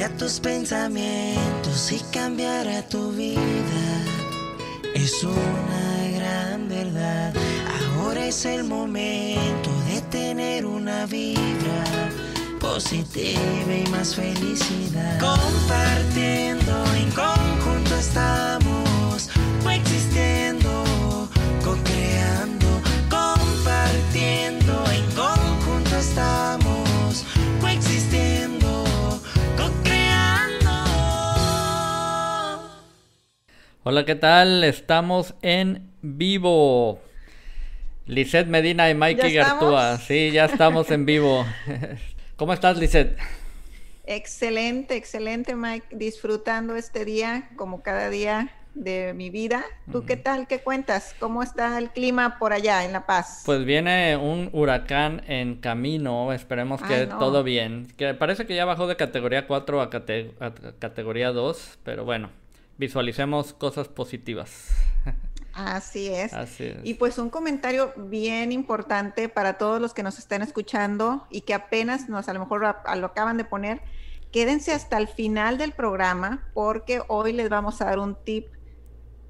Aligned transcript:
Cambia 0.00 0.16
tus 0.16 0.40
pensamientos 0.40 1.92
y 1.92 1.98
cambiará 2.10 2.80
tu 2.88 3.12
vida. 3.12 3.44
Es 4.94 5.22
una 5.22 6.08
gran 6.16 6.70
verdad. 6.70 7.34
Ahora 7.98 8.24
es 8.24 8.46
el 8.46 8.64
momento 8.64 9.70
de 9.88 10.00
tener 10.10 10.64
una 10.64 11.04
vibra 11.04 11.84
positiva 12.58 13.74
y 13.74 13.86
más 13.90 14.14
felicidad. 14.14 15.20
Compartiendo 15.20 16.82
en 16.94 17.10
conjunto 17.10 17.94
estamos 17.96 19.28
coexistiendo, 19.62 21.28
co-creando, 21.62 22.68
compartiendo 23.10 24.82
en 24.92 25.04
conjunto 25.14 25.96
estamos 25.98 26.49
Hola, 33.82 34.04
¿qué 34.04 34.14
tal? 34.14 34.62
Estamos 34.64 35.34
en 35.42 35.90
vivo. 36.02 37.00
Lisette 38.06 38.48
Medina 38.48 38.90
y 38.90 38.94
Mikey. 38.94 39.32
Gartúa. 39.34 39.96
Sí, 39.98 40.30
ya 40.32 40.46
estamos 40.46 40.90
en 40.90 41.06
vivo. 41.06 41.46
¿Cómo 42.36 42.52
estás, 42.52 42.76
Lisette? 42.78 43.16
Excelente, 44.06 44.96
excelente, 44.96 45.54
Mike. 45.54 45.86
Disfrutando 45.92 46.76
este 46.76 47.04
día 47.04 47.48
como 47.56 47.82
cada 47.82 48.10
día 48.10 48.52
de 48.74 49.14
mi 49.14 49.30
vida. 49.30 49.64
¿Tú 49.90 50.04
qué 50.04 50.16
tal? 50.16 50.46
¿Qué 50.46 50.60
cuentas? 50.60 51.14
¿Cómo 51.18 51.42
está 51.42 51.78
el 51.78 51.90
clima 51.90 52.38
por 52.38 52.52
allá 52.52 52.84
en 52.84 52.92
La 52.92 53.06
Paz? 53.06 53.42
Pues 53.46 53.64
viene 53.64 54.16
un 54.16 54.50
huracán 54.52 55.22
en 55.26 55.56
camino. 55.56 56.32
Esperemos 56.32 56.82
que 56.82 56.94
Ay, 56.94 57.06
no. 57.06 57.18
todo 57.18 57.42
bien. 57.44 57.86
Que 57.96 58.14
parece 58.14 58.46
que 58.46 58.54
ya 58.54 58.64
bajó 58.64 58.86
de 58.86 58.96
categoría 58.96 59.46
4 59.46 59.80
a, 59.80 59.90
cate- 59.90 60.32
a 60.40 60.52
categoría 60.78 61.30
2. 61.32 61.78
Pero 61.84 62.04
bueno, 62.04 62.30
visualicemos 62.80 63.52
cosas 63.52 63.88
positivas. 63.88 64.70
Así 65.52 66.08
es. 66.08 66.32
Así 66.32 66.64
es. 66.64 66.78
Y 66.82 66.94
pues 66.94 67.18
un 67.18 67.28
comentario 67.28 67.92
bien 67.96 68.52
importante 68.52 69.28
para 69.28 69.58
todos 69.58 69.80
los 69.80 69.92
que 69.92 70.02
nos 70.02 70.18
están 70.18 70.42
escuchando 70.42 71.26
y 71.30 71.42
que 71.42 71.52
apenas 71.54 72.08
nos 72.08 72.28
a 72.28 72.32
lo 72.32 72.40
mejor 72.40 72.64
a- 72.64 72.70
a 72.86 72.96
lo 72.96 73.06
acaban 73.08 73.36
de 73.36 73.44
poner. 73.44 73.82
Quédense 74.32 74.72
hasta 74.72 74.96
el 74.96 75.08
final 75.08 75.58
del 75.58 75.72
programa 75.72 76.48
porque 76.54 77.02
hoy 77.08 77.32
les 77.32 77.48
vamos 77.50 77.80
a 77.82 77.84
dar 77.86 77.98
un 77.98 78.14
tip 78.24 78.46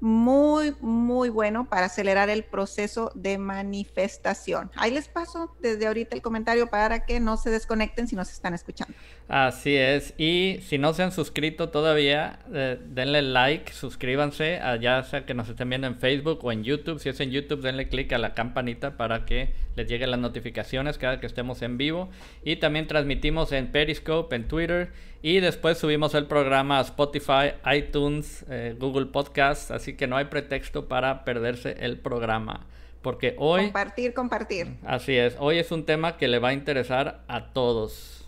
muy, 0.01 0.73
muy 0.81 1.29
bueno 1.29 1.69
para 1.69 1.85
acelerar 1.85 2.29
el 2.29 2.43
proceso 2.43 3.11
de 3.13 3.37
manifestación. 3.37 4.71
Ahí 4.75 4.91
les 4.91 5.07
paso 5.07 5.55
desde 5.61 5.85
ahorita 5.85 6.15
el 6.15 6.23
comentario 6.23 6.67
para 6.67 7.05
que 7.05 7.19
no 7.19 7.37
se 7.37 7.51
desconecten 7.51 8.07
si 8.07 8.15
nos 8.15 8.31
están 8.31 8.55
escuchando. 8.55 8.93
Así 9.27 9.75
es. 9.77 10.15
Y 10.17 10.59
si 10.67 10.79
no 10.79 10.93
se 10.93 11.03
han 11.03 11.11
suscrito 11.11 11.69
todavía, 11.69 12.39
eh, 12.51 12.79
denle 12.83 13.21
like, 13.21 13.71
suscríbanse, 13.71 14.59
ya 14.81 15.03
sea 15.03 15.25
que 15.25 15.35
nos 15.35 15.47
estén 15.47 15.69
viendo 15.69 15.87
en 15.87 15.97
Facebook 15.97 16.39
o 16.43 16.51
en 16.51 16.63
YouTube. 16.63 16.99
Si 16.99 17.07
es 17.07 17.19
en 17.19 17.29
YouTube, 17.29 17.61
denle 17.61 17.87
click 17.87 18.11
a 18.13 18.17
la 18.17 18.33
campanita 18.33 18.97
para 18.97 19.25
que 19.25 19.53
les 19.75 19.87
lleguen 19.87 20.11
las 20.11 20.19
notificaciones 20.19 20.97
cada 20.97 21.19
que 21.19 21.27
estemos 21.27 21.61
en 21.61 21.77
vivo. 21.77 22.09
Y 22.43 22.55
también 22.55 22.87
transmitimos 22.87 23.51
en 23.51 23.71
Periscope, 23.71 24.35
en 24.35 24.47
Twitter. 24.47 24.91
Y 25.23 25.39
después 25.39 25.77
subimos 25.77 26.15
el 26.15 26.25
programa 26.27 26.79
a 26.79 26.81
Spotify, 26.81 27.53
iTunes, 27.71 28.43
eh, 28.49 28.75
Google 28.79 29.07
Podcasts. 29.07 29.69
Así 29.71 29.95
que 29.95 30.07
no 30.07 30.17
hay 30.17 30.25
pretexto 30.25 30.87
para 30.87 31.23
perderse 31.23 31.75
el 31.79 31.99
programa. 31.99 32.65
Porque 33.01 33.35
hoy... 33.37 33.65
Compartir, 33.65 34.13
compartir. 34.13 34.77
Así 34.83 35.15
es, 35.15 35.35
hoy 35.39 35.57
es 35.59 35.71
un 35.71 35.85
tema 35.85 36.17
que 36.17 36.27
le 36.27 36.39
va 36.39 36.49
a 36.49 36.53
interesar 36.53 37.23
a 37.27 37.51
todos. 37.53 38.27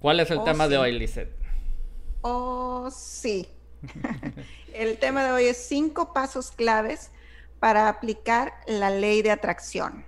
¿Cuál 0.00 0.20
es 0.20 0.30
el 0.30 0.38
Oh, 0.38 0.44
tema 0.44 0.68
de 0.68 0.78
hoy, 0.78 0.92
Lisette? 0.98 1.34
Oh, 2.22 2.90
sí. 2.90 3.48
El 4.74 4.98
tema 4.98 5.24
de 5.24 5.32
hoy 5.32 5.44
es 5.44 5.56
cinco 5.58 6.12
pasos 6.12 6.50
claves 6.50 7.10
para 7.60 7.88
aplicar 7.88 8.52
la 8.66 8.90
ley 8.90 9.22
de 9.22 9.30
atracción. 9.30 10.04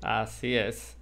Así 0.00 0.56
es. 0.56 0.95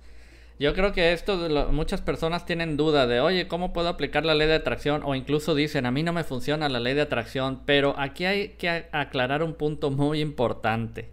Yo 0.64 0.72
creo 0.72 0.92
que 0.94 1.12
esto 1.12 1.46
lo- 1.50 1.70
muchas 1.72 2.00
personas 2.00 2.46
tienen 2.46 2.78
duda 2.78 3.06
de, 3.06 3.20
oye, 3.20 3.48
¿cómo 3.48 3.74
puedo 3.74 3.88
aplicar 3.90 4.24
la 4.24 4.34
ley 4.34 4.48
de 4.48 4.54
atracción? 4.54 5.02
O 5.04 5.14
incluso 5.14 5.54
dicen, 5.54 5.84
a 5.84 5.90
mí 5.90 6.02
no 6.02 6.14
me 6.14 6.24
funciona 6.24 6.70
la 6.70 6.80
ley 6.80 6.94
de 6.94 7.02
atracción, 7.02 7.60
pero 7.66 7.94
aquí 7.98 8.24
hay 8.24 8.48
que 8.56 8.86
aclarar 8.90 9.42
un 9.42 9.52
punto 9.52 9.90
muy 9.90 10.22
importante. 10.22 11.10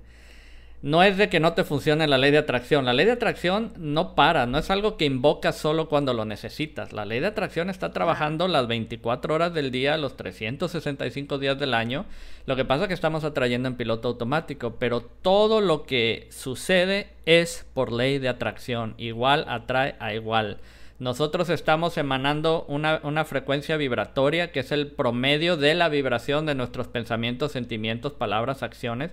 No 0.84 1.04
es 1.04 1.16
de 1.16 1.30
que 1.30 1.40
no 1.40 1.54
te 1.54 1.64
funcione 1.64 2.08
la 2.08 2.18
ley 2.18 2.32
de 2.32 2.40
atracción. 2.40 2.86
La 2.86 2.94
ley 2.94 3.06
de 3.06 3.12
atracción 3.12 3.72
no 3.78 4.16
para, 4.16 4.48
no 4.48 4.58
es 4.58 4.72
algo 4.72 4.98
que 4.98 5.06
invocas 5.06 5.56
solo 5.56 5.88
cuando 5.88 6.12
lo 6.16 6.26
necesitas. 6.26 6.92
La 6.92 7.06
ley 7.06 7.20
de 7.20 7.28
atracción 7.28 7.70
está 7.70 7.94
trabajando 7.94 8.48
las 8.48 8.66
24 8.66 9.36
horas 9.36 9.54
del 9.54 9.70
día, 9.70 9.96
los 9.98 10.18
365 10.18 11.38
días 11.38 11.60
del 11.60 11.76
año. 11.76 12.06
Lo 12.48 12.56
que 12.56 12.66
pasa 12.66 12.84
es 12.84 12.88
que 12.88 12.96
estamos 12.96 13.24
atrayendo 13.24 13.68
en 13.68 13.76
piloto 13.76 14.08
automático, 14.08 14.78
pero 14.80 15.02
todo 15.02 15.62
lo 15.62 15.84
que 15.84 16.28
sucede 16.32 17.10
es 17.28 17.68
por 17.76 17.92
ley 17.92 18.18
de 18.18 18.30
atracción. 18.30 18.96
Igual 18.98 19.46
atrae 19.50 19.94
a 20.00 20.16
igual. 20.16 20.58
Nosotros 20.98 21.50
estamos 21.50 21.96
emanando 21.98 22.66
una, 22.68 23.02
una 23.04 23.24
frecuencia 23.26 23.78
vibratoria 23.78 24.52
que 24.52 24.62
es 24.62 24.72
el 24.72 24.88
promedio 24.88 25.58
de 25.58 25.76
la 25.76 25.90
vibración 25.90 26.48
de 26.48 26.56
nuestros 26.56 26.88
pensamientos, 26.88 27.52
sentimientos, 27.52 28.14
palabras, 28.14 28.64
acciones 28.64 29.12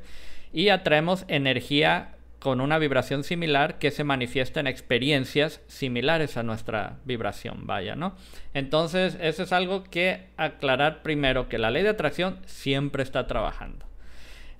y 0.52 0.68
atraemos 0.68 1.24
energía 1.28 2.14
con 2.38 2.60
una 2.60 2.78
vibración 2.78 3.24
similar 3.24 3.78
que 3.78 3.90
se 3.90 4.04
manifiesta 4.04 4.60
en 4.60 4.68
experiencias 4.68 5.60
similares 5.66 6.36
a 6.36 6.42
nuestra 6.42 6.98
vibración, 7.04 7.66
vaya, 7.66 7.96
¿no? 7.96 8.14
Entonces, 8.54 9.18
eso 9.20 9.42
es 9.42 9.52
algo 9.52 9.84
que 9.84 10.28
aclarar 10.36 11.02
primero, 11.02 11.48
que 11.48 11.58
la 11.58 11.70
ley 11.70 11.82
de 11.82 11.88
atracción 11.88 12.38
siempre 12.46 13.02
está 13.02 13.26
trabajando. 13.26 13.86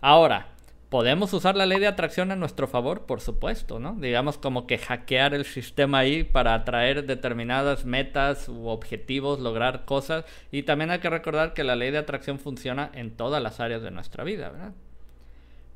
Ahora, 0.01 0.49
¿podemos 0.89 1.33
usar 1.33 1.57
la 1.57 1.67
ley 1.67 1.79
de 1.79 1.87
atracción 1.87 2.33
a 2.33 2.37
nuestro 2.37 2.67
favor? 2.67 3.07
Por 3.07 3.21
supuesto, 3.21 3.79
¿no? 3.79 3.95
Digamos 3.95 4.39
como 4.39 4.67
que 4.67 4.79
hackear 4.79 5.35
el 5.35 5.45
sistema 5.45 5.99
ahí 5.99 6.25
para 6.25 6.55
atraer 6.55 7.07
determinadas 7.07 7.85
metas 7.85 8.49
u 8.49 8.67
objetivos, 8.69 9.39
lograr 9.39 9.85
cosas. 9.85 10.25
Y 10.51 10.65
también 10.65 10.91
hay 10.91 10.99
que 10.99 11.11
recordar 11.11 11.55
que 11.55 11.63
la 11.63 11.77
ley 11.77 11.93
de 11.93 11.99
atracción 11.99 12.41
funciona 12.41 12.91
en 12.93 13.17
todas 13.17 13.41
las 13.41 13.61
áreas 13.61 13.83
de 13.83 13.93
nuestra 13.93 14.25
vida. 14.25 14.73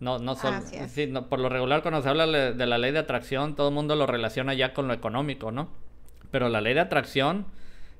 No, 0.02 0.18
no 0.18 0.34
solo, 0.34 0.60
sí, 0.88 1.06
no, 1.06 1.28
por 1.28 1.38
lo 1.38 1.48
regular 1.48 1.82
cuando 1.82 2.02
se 2.02 2.08
habla 2.08 2.26
de 2.26 2.66
la 2.66 2.76
ley 2.76 2.90
de 2.90 2.98
atracción, 2.98 3.54
todo 3.54 3.68
el 3.68 3.74
mundo 3.74 3.94
lo 3.94 4.04
relaciona 4.08 4.52
ya 4.52 4.74
con 4.74 4.88
lo 4.88 4.94
económico, 4.94 5.52
¿no? 5.52 5.68
Pero 6.32 6.48
la 6.48 6.60
ley 6.60 6.74
de 6.74 6.80
atracción 6.80 7.46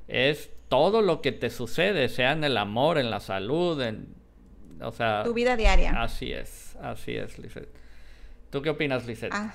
es 0.08 0.50
todo 0.68 1.00
lo 1.00 1.22
que 1.22 1.30
te 1.30 1.48
sucede, 1.48 2.08
sea 2.08 2.32
en 2.32 2.42
el 2.42 2.56
amor, 2.56 2.98
en 2.98 3.08
la 3.08 3.20
salud, 3.20 3.80
en, 3.80 4.16
o 4.80 4.90
sea, 4.90 5.22
Tu 5.22 5.32
vida 5.32 5.54
diaria. 5.54 5.92
así 6.02 6.32
es, 6.32 6.74
así 6.82 7.14
es, 7.14 7.38
Lisette. 7.38 7.72
¿Tú 8.50 8.62
qué 8.62 8.70
opinas, 8.70 9.06
Lisette? 9.06 9.32
Ah, 9.32 9.54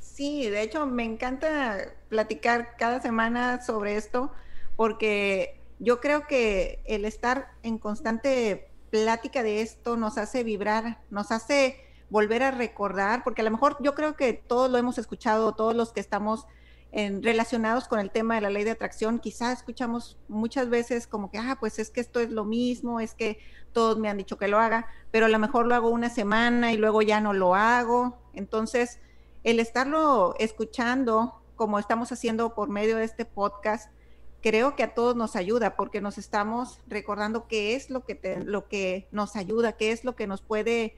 sí, 0.00 0.50
de 0.50 0.62
hecho 0.62 0.86
me 0.86 1.04
encanta 1.04 1.78
platicar 2.08 2.74
cada 2.78 3.00
semana 3.00 3.62
sobre 3.62 3.94
esto 3.94 4.32
porque 4.74 5.60
yo 5.78 6.00
creo 6.00 6.26
que 6.26 6.80
el 6.84 7.04
estar 7.04 7.52
en 7.62 7.78
constante 7.78 8.69
plática 8.90 9.42
de 9.42 9.62
esto 9.62 9.96
nos 9.96 10.18
hace 10.18 10.44
vibrar, 10.44 11.00
nos 11.10 11.30
hace 11.30 11.76
volver 12.10 12.42
a 12.42 12.50
recordar, 12.50 13.22
porque 13.22 13.42
a 13.42 13.44
lo 13.44 13.50
mejor 13.52 13.76
yo 13.80 13.94
creo 13.94 14.16
que 14.16 14.32
todos 14.32 14.70
lo 14.70 14.78
hemos 14.78 14.98
escuchado, 14.98 15.54
todos 15.54 15.74
los 15.76 15.92
que 15.92 16.00
estamos 16.00 16.46
en- 16.92 17.22
relacionados 17.22 17.86
con 17.86 18.00
el 18.00 18.10
tema 18.10 18.34
de 18.34 18.40
la 18.40 18.50
ley 18.50 18.64
de 18.64 18.72
atracción, 18.72 19.20
quizás 19.20 19.58
escuchamos 19.58 20.18
muchas 20.26 20.68
veces 20.68 21.06
como 21.06 21.30
que, 21.30 21.38
ah, 21.38 21.56
pues 21.60 21.78
es 21.78 21.90
que 21.90 22.00
esto 22.00 22.18
es 22.18 22.30
lo 22.30 22.44
mismo, 22.44 22.98
es 22.98 23.14
que 23.14 23.38
todos 23.72 23.96
me 23.98 24.08
han 24.08 24.16
dicho 24.16 24.38
que 24.38 24.48
lo 24.48 24.58
haga, 24.58 24.88
pero 25.12 25.26
a 25.26 25.28
lo 25.28 25.38
mejor 25.38 25.66
lo 25.68 25.76
hago 25.76 25.88
una 25.90 26.10
semana 26.10 26.72
y 26.72 26.76
luego 26.76 27.00
ya 27.02 27.20
no 27.20 27.32
lo 27.32 27.54
hago. 27.54 28.18
Entonces, 28.34 28.98
el 29.44 29.60
estarlo 29.60 30.34
escuchando, 30.40 31.40
como 31.54 31.78
estamos 31.78 32.10
haciendo 32.10 32.54
por 32.54 32.68
medio 32.68 32.96
de 32.96 33.04
este 33.04 33.24
podcast, 33.24 33.92
creo 34.42 34.76
que 34.76 34.82
a 34.82 34.94
todos 34.94 35.16
nos 35.16 35.36
ayuda 35.36 35.76
porque 35.76 36.00
nos 36.00 36.18
estamos 36.18 36.80
recordando 36.86 37.46
qué 37.46 37.74
es 37.74 37.90
lo 37.90 38.04
que, 38.04 38.14
te- 38.14 38.42
lo 38.44 38.68
que 38.68 39.08
nos 39.12 39.36
ayuda, 39.36 39.72
qué 39.72 39.92
es 39.92 40.04
lo 40.04 40.16
que 40.16 40.26
nos 40.26 40.40
puede 40.42 40.96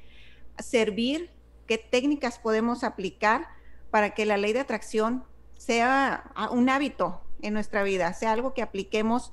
servir, 0.59 1.31
qué 1.67 1.79
técnicas 1.79 2.39
podemos 2.39 2.85
aplicar 2.85 3.47
para 3.91 4.15
que 4.15 4.27
la 4.27 4.37
ley 4.37 4.53
de 4.53 4.61
atracción 4.61 5.25
sea 5.57 6.33
un 6.51 6.69
hábito 6.69 7.23
en 7.41 7.55
nuestra 7.55 7.83
vida, 7.83 8.13
sea 8.15 8.33
algo 8.33 8.55
que 8.55 8.63
apliquemos 8.63 9.33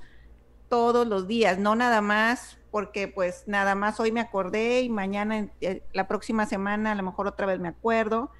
todos 0.68 1.06
los 1.06 1.26
días, 1.26 1.58
no 1.58 1.74
nada 1.74 2.00
más 2.00 2.58
porque 2.70 3.08
pues 3.08 3.44
nada 3.46 3.74
más 3.74 3.98
hoy 3.98 4.12
me 4.12 4.20
acordé 4.20 4.82
y 4.82 4.88
mañana, 4.88 5.48
eh, 5.60 5.82
la 5.92 6.06
próxima 6.06 6.46
semana 6.46 6.92
a 6.92 6.94
lo 6.94 7.02
mejor 7.02 7.26
otra 7.26 7.46
vez 7.46 7.58
me 7.58 7.68
acuerdo. 7.68 8.30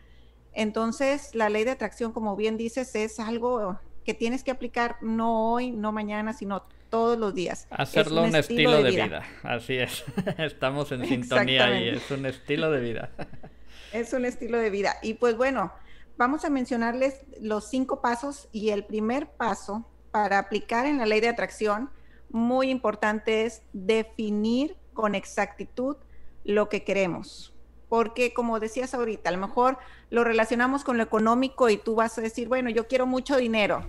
Entonces, 0.53 1.35
la 1.35 1.49
ley 1.49 1.65
de 1.65 1.73
atracción, 1.73 2.13
como 2.13 2.37
bien 2.37 2.57
dices, 2.57 2.95
es 2.95 3.19
algo 3.19 3.79
que 4.11 4.15
tienes 4.15 4.43
que 4.43 4.51
aplicar 4.51 4.97
no 5.03 5.53
hoy, 5.53 5.71
no 5.71 5.93
mañana, 5.93 6.33
sino 6.33 6.65
todos 6.89 7.17
los 7.17 7.33
días. 7.33 7.69
Es 7.71 7.79
Hacerlo 7.79 8.25
un, 8.25 8.35
estilo, 8.35 8.83
de 8.83 8.91
vida. 8.91 9.23
Así 9.45 9.77
es. 9.77 10.03
Estamos 10.39 10.91
en 10.91 11.07
sintonía 11.07 11.81
y 11.81 11.91
es 11.91 12.11
un 12.11 12.27
estilo 12.27 12.73
de 12.73 12.81
vida. 12.81 13.11
Es 13.93 14.13
un 14.13 14.25
estilo 14.25 14.59
de 14.59 14.71
vida. 14.71 14.95
Y 15.03 15.15
pues 15.15 15.37
bueno, 15.37 15.73
vamos 16.17 16.45
a 16.45 16.51
mencionarles 16.51 17.23
los 17.41 17.69
cinco 17.69 18.01
pasos 18.01 18.49
y 18.53 18.71
el 18.71 18.85
primer 18.85 19.29
paso 19.29 19.85
para 20.13 20.39
aplicar 20.39 20.87
en 20.87 20.99
la 20.99 21.07
ley 21.07 21.21
de 21.21 21.29
atracción, 21.29 21.91
muy 22.31 22.71
importante 22.71 23.47
es 23.47 23.63
definir 23.73 24.77
con 24.93 25.17
exactitud 25.17 25.97
lo 26.45 26.69
que 26.69 26.85
queremos. 26.85 27.53
Porque 27.89 28.33
como 28.33 28.61
decías 28.61 28.95
ahorita, 28.95 29.29
a 29.31 29.33
lo 29.33 29.39
mejor 29.39 29.79
lo 30.09 30.23
relacionamos 30.23 30.85
con 30.85 30.97
lo 30.97 31.03
económico 31.03 31.69
y 31.69 31.77
tú 31.77 31.97
vas 31.97 32.17
a 32.19 32.21
decir, 32.21 32.47
bueno, 32.47 32.71
yo 32.71 32.87
quiero 32.87 33.07
mucho 33.07 33.37
dinero. 33.37 33.85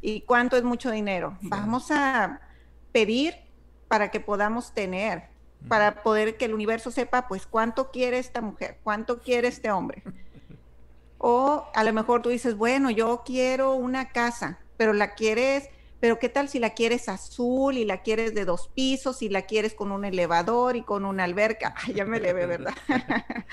¿Y 0.00 0.22
cuánto 0.22 0.56
es 0.56 0.62
mucho 0.62 0.90
dinero? 0.90 1.36
Vamos 1.42 1.90
a 1.90 2.40
pedir 2.92 3.34
para 3.88 4.10
que 4.10 4.20
podamos 4.20 4.72
tener, 4.72 5.24
para 5.68 6.02
poder 6.02 6.36
que 6.36 6.44
el 6.44 6.54
universo 6.54 6.90
sepa, 6.90 7.28
pues, 7.28 7.46
cuánto 7.46 7.90
quiere 7.90 8.18
esta 8.18 8.40
mujer, 8.40 8.78
cuánto 8.82 9.20
quiere 9.20 9.48
este 9.48 9.70
hombre. 9.70 10.02
O 11.18 11.66
a 11.74 11.82
lo 11.82 11.94
mejor 11.94 12.20
tú 12.20 12.28
dices, 12.28 12.56
bueno, 12.56 12.90
yo 12.90 13.22
quiero 13.24 13.72
una 13.72 14.10
casa, 14.10 14.58
pero 14.76 14.92
la 14.92 15.14
quieres 15.14 15.70
pero 16.00 16.18
¿qué 16.18 16.28
tal 16.28 16.48
si 16.48 16.58
la 16.58 16.70
quieres 16.70 17.08
azul 17.08 17.78
y 17.78 17.84
la 17.84 18.02
quieres 18.02 18.34
de 18.34 18.44
dos 18.44 18.68
pisos 18.74 19.22
y 19.22 19.28
la 19.28 19.42
quieres 19.42 19.74
con 19.74 19.92
un 19.92 20.04
elevador 20.04 20.76
y 20.76 20.82
con 20.82 21.04
una 21.04 21.24
alberca? 21.24 21.74
Ay, 21.76 21.94
ya 21.94 22.04
me 22.04 22.20
le 22.20 22.32
ve, 22.32 22.46
¿verdad? 22.46 22.74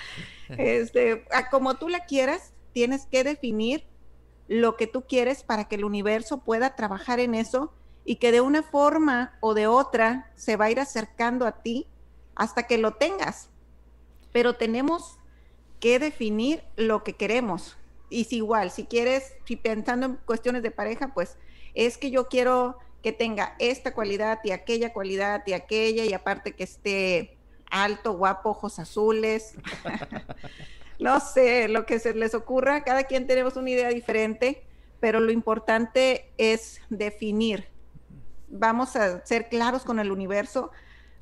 este, 0.57 1.25
como 1.49 1.75
tú 1.75 1.89
la 1.89 2.05
quieras, 2.05 2.53
tienes 2.73 3.05
que 3.05 3.23
definir 3.23 3.85
lo 4.47 4.75
que 4.75 4.87
tú 4.87 5.03
quieres 5.07 5.43
para 5.43 5.65
que 5.65 5.75
el 5.75 5.85
universo 5.85 6.39
pueda 6.39 6.75
trabajar 6.75 7.19
en 7.19 7.35
eso 7.35 7.73
y 8.05 8.17
que 8.17 8.31
de 8.31 8.41
una 8.41 8.63
forma 8.63 9.37
o 9.39 9.53
de 9.53 9.67
otra 9.67 10.31
se 10.35 10.57
va 10.57 10.65
a 10.65 10.71
ir 10.71 10.79
acercando 10.79 11.45
a 11.45 11.63
ti 11.63 11.87
hasta 12.35 12.63
que 12.63 12.77
lo 12.77 12.91
tengas. 12.95 13.49
Pero 14.31 14.55
tenemos 14.55 15.17
que 15.79 15.99
definir 15.99 16.63
lo 16.75 17.03
que 17.03 17.13
queremos. 17.13 17.77
Y 18.09 18.25
si 18.25 18.37
igual, 18.37 18.71
si 18.71 18.85
quieres, 18.85 19.33
si 19.45 19.55
pensando 19.55 20.05
en 20.05 20.15
cuestiones 20.17 20.63
de 20.63 20.71
pareja, 20.71 21.13
pues 21.13 21.37
es 21.73 21.97
que 21.97 22.11
yo 22.11 22.27
quiero 22.27 22.77
que 23.01 23.11
tenga 23.11 23.55
esta 23.59 23.93
cualidad 23.93 24.39
y 24.43 24.51
aquella 24.51 24.93
cualidad 24.93 25.43
y 25.45 25.53
aquella, 25.53 26.05
y 26.05 26.13
aparte 26.13 26.53
que 26.53 26.63
esté 26.63 27.37
alto, 27.69 28.13
guapo, 28.13 28.51
ojos 28.51 28.79
azules. 28.79 29.55
no 30.99 31.19
sé, 31.19 31.67
lo 31.67 31.85
que 31.85 31.99
se 31.99 32.13
les 32.13 32.33
ocurra, 32.33 32.83
cada 32.83 33.03
quien 33.03 33.27
tenemos 33.27 33.55
una 33.55 33.69
idea 33.69 33.89
diferente, 33.89 34.63
pero 34.99 35.19
lo 35.19 35.31
importante 35.31 36.31
es 36.37 36.81
definir. 36.89 37.67
Vamos 38.47 38.95
a 38.95 39.25
ser 39.25 39.49
claros 39.49 39.83
con 39.83 39.99
el 39.99 40.11
universo, 40.11 40.71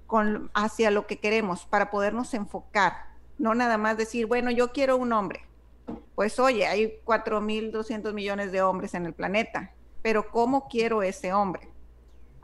con, 0.07 0.51
hacia 0.53 0.91
lo 0.91 1.07
que 1.07 1.19
queremos, 1.19 1.65
para 1.65 1.89
podernos 1.89 2.33
enfocar. 2.33 3.05
No 3.37 3.55
nada 3.55 3.77
más 3.77 3.97
decir, 3.97 4.25
bueno, 4.25 4.51
yo 4.51 4.71
quiero 4.71 4.97
un 4.97 5.13
hombre. 5.13 5.45
Pues 6.15 6.39
oye, 6.39 6.67
hay 6.67 6.99
4.200 7.05 8.13
millones 8.13 8.51
de 8.51 8.61
hombres 8.61 8.93
en 8.93 9.05
el 9.05 9.13
planeta 9.13 9.73
pero 10.01 10.29
¿cómo 10.31 10.67
quiero 10.67 11.03
ese 11.03 11.33
hombre? 11.33 11.69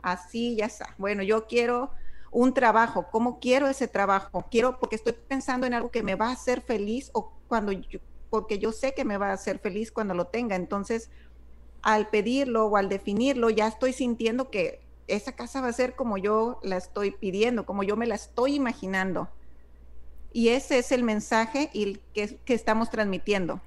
Así 0.02 0.56
ya 0.56 0.66
está. 0.66 0.94
Bueno, 0.98 1.22
yo 1.22 1.46
quiero 1.46 1.90
un 2.30 2.54
trabajo, 2.54 3.06
¿cómo 3.10 3.40
quiero 3.40 3.68
ese 3.68 3.88
trabajo? 3.88 4.46
Quiero 4.50 4.78
porque 4.78 4.96
estoy 4.96 5.12
pensando 5.12 5.66
en 5.66 5.74
algo 5.74 5.90
que 5.90 6.02
me 6.02 6.14
va 6.14 6.28
a 6.28 6.32
hacer 6.32 6.60
feliz 6.60 7.10
o 7.14 7.32
cuando 7.48 7.72
yo, 7.72 8.00
porque 8.30 8.58
yo 8.58 8.72
sé 8.72 8.94
que 8.94 9.04
me 9.04 9.16
va 9.16 9.30
a 9.30 9.34
hacer 9.34 9.58
feliz 9.58 9.90
cuando 9.90 10.14
lo 10.14 10.26
tenga. 10.26 10.56
Entonces, 10.56 11.10
al 11.82 12.08
pedirlo 12.08 12.66
o 12.66 12.76
al 12.76 12.88
definirlo, 12.88 13.50
ya 13.50 13.66
estoy 13.66 13.92
sintiendo 13.92 14.50
que 14.50 14.80
esa 15.06 15.32
casa 15.32 15.60
va 15.60 15.68
a 15.68 15.72
ser 15.72 15.94
como 15.94 16.18
yo 16.18 16.60
la 16.62 16.76
estoy 16.76 17.12
pidiendo, 17.12 17.64
como 17.64 17.82
yo 17.82 17.96
me 17.96 18.06
la 18.06 18.14
estoy 18.14 18.54
imaginando. 18.54 19.28
Y 20.32 20.50
ese 20.50 20.78
es 20.78 20.92
el 20.92 21.02
mensaje 21.02 21.70
y 21.72 21.98
que, 22.12 22.36
que 22.44 22.52
estamos 22.52 22.90
transmitiendo. 22.90 23.62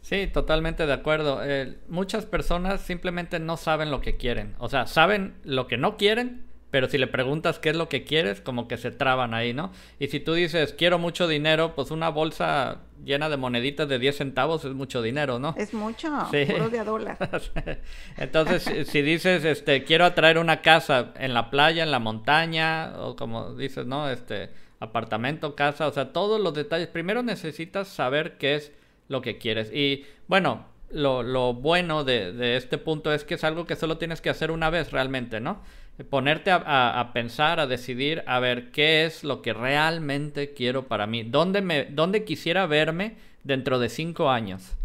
Sí, 0.00 0.26
totalmente 0.26 0.86
de 0.86 0.92
acuerdo. 0.92 1.40
Eh, 1.44 1.76
muchas 1.88 2.24
personas 2.24 2.80
simplemente 2.80 3.38
no 3.38 3.58
saben 3.58 3.90
lo 3.90 4.00
que 4.00 4.16
quieren. 4.16 4.54
O 4.58 4.70
sea, 4.70 4.86
saben 4.86 5.34
lo 5.44 5.66
que 5.66 5.76
no 5.76 5.98
quieren, 5.98 6.47
pero 6.70 6.88
si 6.88 6.98
le 6.98 7.06
preguntas 7.06 7.58
qué 7.58 7.70
es 7.70 7.76
lo 7.76 7.88
que 7.88 8.04
quieres, 8.04 8.40
como 8.40 8.68
que 8.68 8.76
se 8.76 8.90
traban 8.90 9.34
ahí, 9.34 9.54
¿no? 9.54 9.72
Y 9.98 10.08
si 10.08 10.20
tú 10.20 10.34
dices, 10.34 10.74
quiero 10.74 10.98
mucho 10.98 11.26
dinero, 11.26 11.74
pues 11.74 11.90
una 11.90 12.10
bolsa 12.10 12.82
llena 13.04 13.28
de 13.28 13.36
moneditas 13.36 13.88
de 13.88 13.98
10 13.98 14.16
centavos 14.16 14.64
es 14.64 14.74
mucho 14.74 15.00
dinero, 15.00 15.38
¿no? 15.38 15.54
Es 15.56 15.72
mucho, 15.72 16.08
sí. 16.30 16.44
puro 16.44 16.68
de 16.68 16.78
a 16.78 16.84
dólar. 16.84 17.18
Entonces, 18.18 18.88
si 18.88 19.02
dices, 19.02 19.44
este, 19.44 19.84
quiero 19.84 20.04
atraer 20.04 20.38
una 20.38 20.60
casa 20.60 21.12
en 21.16 21.32
la 21.32 21.50
playa, 21.50 21.82
en 21.82 21.90
la 21.90 22.00
montaña, 22.00 22.92
o 22.98 23.16
como 23.16 23.54
dices, 23.54 23.86
¿no? 23.86 24.10
Este, 24.10 24.50
apartamento, 24.80 25.54
casa, 25.54 25.86
o 25.86 25.92
sea, 25.92 26.12
todos 26.12 26.40
los 26.40 26.54
detalles. 26.54 26.88
Primero 26.88 27.22
necesitas 27.22 27.88
saber 27.88 28.38
qué 28.38 28.54
es 28.56 28.72
lo 29.08 29.22
que 29.22 29.38
quieres. 29.38 29.72
Y 29.72 30.04
bueno, 30.26 30.66
lo, 30.90 31.22
lo 31.22 31.54
bueno 31.54 32.04
de, 32.04 32.32
de, 32.32 32.56
este 32.56 32.78
punto 32.78 33.12
es 33.12 33.24
que 33.24 33.34
es 33.34 33.44
algo 33.44 33.66
que 33.66 33.76
solo 33.76 33.98
tienes 33.98 34.20
que 34.20 34.30
hacer 34.30 34.50
una 34.50 34.70
vez 34.70 34.92
realmente, 34.92 35.40
¿no? 35.40 35.62
Ponerte 36.04 36.50
a, 36.52 37.10
pensar, 37.12 37.58
a 37.58 37.66
decidir, 37.66 38.22
a 38.26 38.38
ver 38.38 38.70
qué 38.70 39.04
es 39.04 39.24
lo 39.24 39.42
que 39.42 39.52
realmente 39.52 40.54
quiero 40.54 40.86
para 40.86 41.06
mí, 41.06 41.24
dónde, 41.24 41.60
me, 41.60 41.86
dónde 41.86 42.24
quisiera 42.24 42.66
verme 42.66 43.16
dentro 43.42 43.78
de 43.78 43.88
cinco 43.88 44.30
años. 44.30 44.76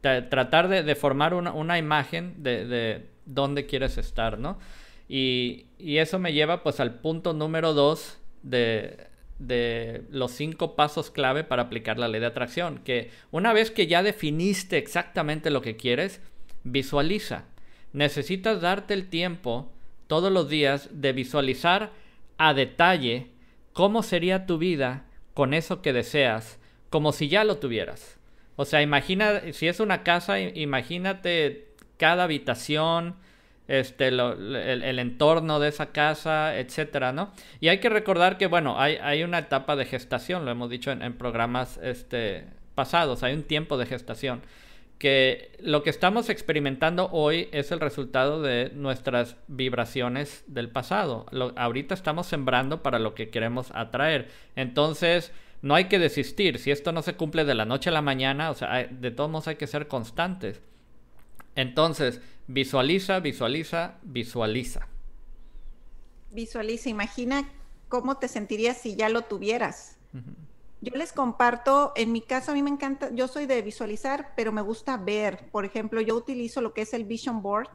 tratar 0.00 0.68
de, 0.68 0.94
formar 0.94 1.34
una, 1.34 1.52
una 1.52 1.78
imagen 1.78 2.42
de, 2.42 2.66
de, 2.66 3.06
dónde 3.26 3.66
quieres 3.66 3.98
estar, 3.98 4.38
¿no? 4.38 4.58
Y, 5.08 5.66
y 5.78 5.98
eso 5.98 6.18
me 6.18 6.32
lleva 6.32 6.62
pues 6.62 6.80
al 6.80 6.94
punto 6.94 7.32
número 7.32 7.74
dos 7.74 8.18
de, 8.42 9.06
de 9.38 10.04
los 10.10 10.32
cinco 10.32 10.74
pasos 10.74 11.10
clave 11.10 11.44
para 11.44 11.62
aplicar 11.62 11.98
la 11.98 12.08
ley 12.08 12.20
de 12.20 12.26
atracción. 12.26 12.78
Que 12.78 13.10
una 13.30 13.52
vez 13.52 13.70
que 13.70 13.86
ya 13.86 14.02
definiste 14.02 14.78
exactamente 14.78 15.50
lo 15.50 15.60
que 15.60 15.76
quieres, 15.76 16.20
visualiza. 16.64 17.44
Necesitas 17.92 18.60
darte 18.60 18.94
el 18.94 19.08
tiempo 19.08 19.72
todos 20.06 20.32
los 20.32 20.48
días 20.48 20.88
de 20.92 21.12
visualizar 21.12 21.90
a 22.38 22.54
detalle 22.54 23.30
cómo 23.72 24.02
sería 24.02 24.46
tu 24.46 24.58
vida 24.58 25.04
con 25.34 25.54
eso 25.54 25.82
que 25.82 25.92
deseas, 25.92 26.58
como 26.90 27.12
si 27.12 27.28
ya 27.28 27.44
lo 27.44 27.58
tuvieras. 27.58 28.18
O 28.56 28.64
sea, 28.64 28.80
imagina, 28.82 29.52
si 29.52 29.68
es 29.68 29.80
una 29.80 30.02
casa, 30.02 30.40
imagínate 30.40 31.68
cada 31.98 32.24
habitación, 32.24 33.16
este, 33.68 34.08
el, 34.08 34.98
entorno 34.98 35.58
de 35.60 35.68
esa 35.68 35.86
casa, 35.86 36.56
etcétera, 36.56 37.12
¿no? 37.12 37.32
Y 37.60 37.68
hay 37.68 37.80
que 37.80 37.88
recordar 37.88 38.38
que, 38.38 38.46
bueno, 38.46 38.80
hay, 38.80 39.22
una 39.24 39.40
etapa 39.40 39.76
de 39.76 39.84
gestación, 39.84 40.44
lo 40.44 40.50
hemos 40.52 40.70
dicho 40.70 40.90
en, 40.92 41.12
programas 41.14 41.78
este, 41.82 42.44
pasados, 42.74 43.22
hay 43.22 43.34
un 43.34 43.42
tiempo 43.42 43.76
de 43.76 43.86
gestación, 43.86 44.40
que 44.98 45.56
lo 45.60 45.82
que 45.82 45.90
estamos 45.90 46.30
experimentando 46.30 47.10
hoy 47.12 47.48
es 47.52 47.70
el 47.70 47.80
resultado 47.80 48.40
de 48.40 48.70
nuestras 48.74 49.36
vibraciones 49.46 50.44
del 50.46 50.70
pasado. 50.70 51.26
ahorita 51.56 51.94
estamos 51.94 52.26
sembrando 52.26 52.82
para 52.82 52.98
lo 52.98 53.14
que 53.14 53.28
queremos 53.28 53.70
atraer. 53.74 54.30
Entonces, 54.54 55.32
no 55.60 55.74
hay 55.74 55.86
que 55.86 55.98
desistir. 55.98 56.58
Si 56.58 56.70
esto 56.70 56.92
no 56.92 57.02
se 57.02 57.14
cumple 57.14 57.44
de 57.44 57.54
la 57.54 57.66
noche 57.66 57.90
a 57.90 57.92
la 57.92 58.02
mañana, 58.02 58.50
o 58.50 58.54
sea, 58.54 58.86
de 58.86 59.10
todos 59.10 59.30
modos 59.30 59.48
hay 59.48 59.56
que 59.56 59.66
ser 59.66 59.86
constantes. 59.86 60.62
Entonces, 61.54 62.20
visualiza, 62.46 63.20
visualiza, 63.20 63.98
visualiza. 64.02 64.88
Visualiza, 66.30 66.88
imagina 66.88 67.50
cómo 67.88 68.16
te 68.18 68.28
sentirías 68.28 68.78
si 68.78 68.96
ya 68.96 69.08
lo 69.08 69.22
tuvieras. 69.22 69.98
Yo 70.82 70.94
les 70.94 71.12
comparto, 71.12 71.92
en 71.96 72.12
mi 72.12 72.20
caso 72.20 72.50
a 72.50 72.54
mí 72.54 72.62
me 72.62 72.70
encanta, 72.70 73.10
yo 73.10 73.28
soy 73.28 73.46
de 73.46 73.62
visualizar, 73.62 74.32
pero 74.36 74.52
me 74.52 74.60
gusta 74.60 74.98
ver. 74.98 75.48
Por 75.50 75.64
ejemplo, 75.64 76.00
yo 76.00 76.14
utilizo 76.14 76.60
lo 76.60 76.74
que 76.74 76.82
es 76.82 76.92
el 76.92 77.04
Vision 77.04 77.42
Board, 77.42 77.68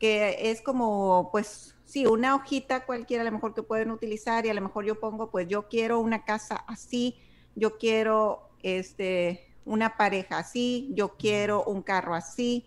que 0.00 0.50
es 0.50 0.60
como, 0.60 1.28
pues, 1.30 1.76
sí, 1.84 2.06
una 2.06 2.34
hojita 2.34 2.86
cualquiera 2.86 3.22
a 3.22 3.24
lo 3.24 3.32
mejor 3.32 3.54
que 3.54 3.62
pueden 3.62 3.92
utilizar 3.92 4.46
y 4.46 4.50
a 4.50 4.54
lo 4.54 4.60
mejor 4.60 4.84
yo 4.84 4.98
pongo, 4.98 5.30
pues, 5.30 5.46
yo 5.46 5.68
quiero 5.68 6.00
una 6.00 6.24
casa 6.24 6.56
así, 6.66 7.16
yo 7.54 7.78
quiero, 7.78 8.50
este, 8.62 9.54
una 9.64 9.96
pareja 9.96 10.38
así, 10.38 10.90
yo 10.94 11.16
quiero 11.16 11.62
un 11.64 11.82
carro 11.82 12.14
así, 12.14 12.66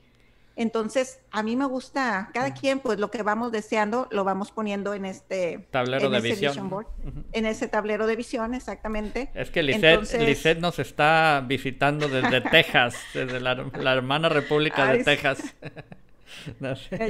entonces, 0.57 1.19
a 1.29 1.43
mí 1.43 1.55
me 1.55 1.65
gusta, 1.65 2.31
cada 2.33 2.51
quien, 2.55 2.79
pues 2.79 2.99
lo 2.99 3.11
que 3.11 3.21
vamos 3.21 3.51
deseando, 3.51 4.07
lo 4.09 4.23
vamos 4.23 4.51
poniendo 4.51 4.95
en 4.95 5.05
este 5.05 5.67
tablero 5.69 6.09
de 6.09 6.19
visión. 6.19 6.67
Board, 6.67 6.87
En 7.31 7.45
ese 7.45 7.67
tablero 7.67 8.07
de 8.07 8.15
visión, 8.15 8.55
exactamente. 8.55 9.29
Es 9.35 9.51
que 9.51 9.61
Lisette, 9.61 10.57
nos 10.59 10.79
está 10.79 11.43
visitando 11.45 12.09
desde 12.09 12.41
Texas, 12.51 12.95
desde 13.13 13.39
la, 13.39 13.51
hermana 13.93 14.29
República 14.29 14.91
de 14.91 15.03
Texas. 15.03 15.55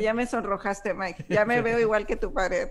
Ya 0.01 0.13
me 0.13 0.27
sonrojaste, 0.27 0.93
Mike. 0.93 1.25
Ya 1.27 1.43
me 1.43 1.61
veo 1.61 1.79
igual 1.79 2.05
que 2.05 2.15
tu 2.15 2.31
pared. 2.31 2.69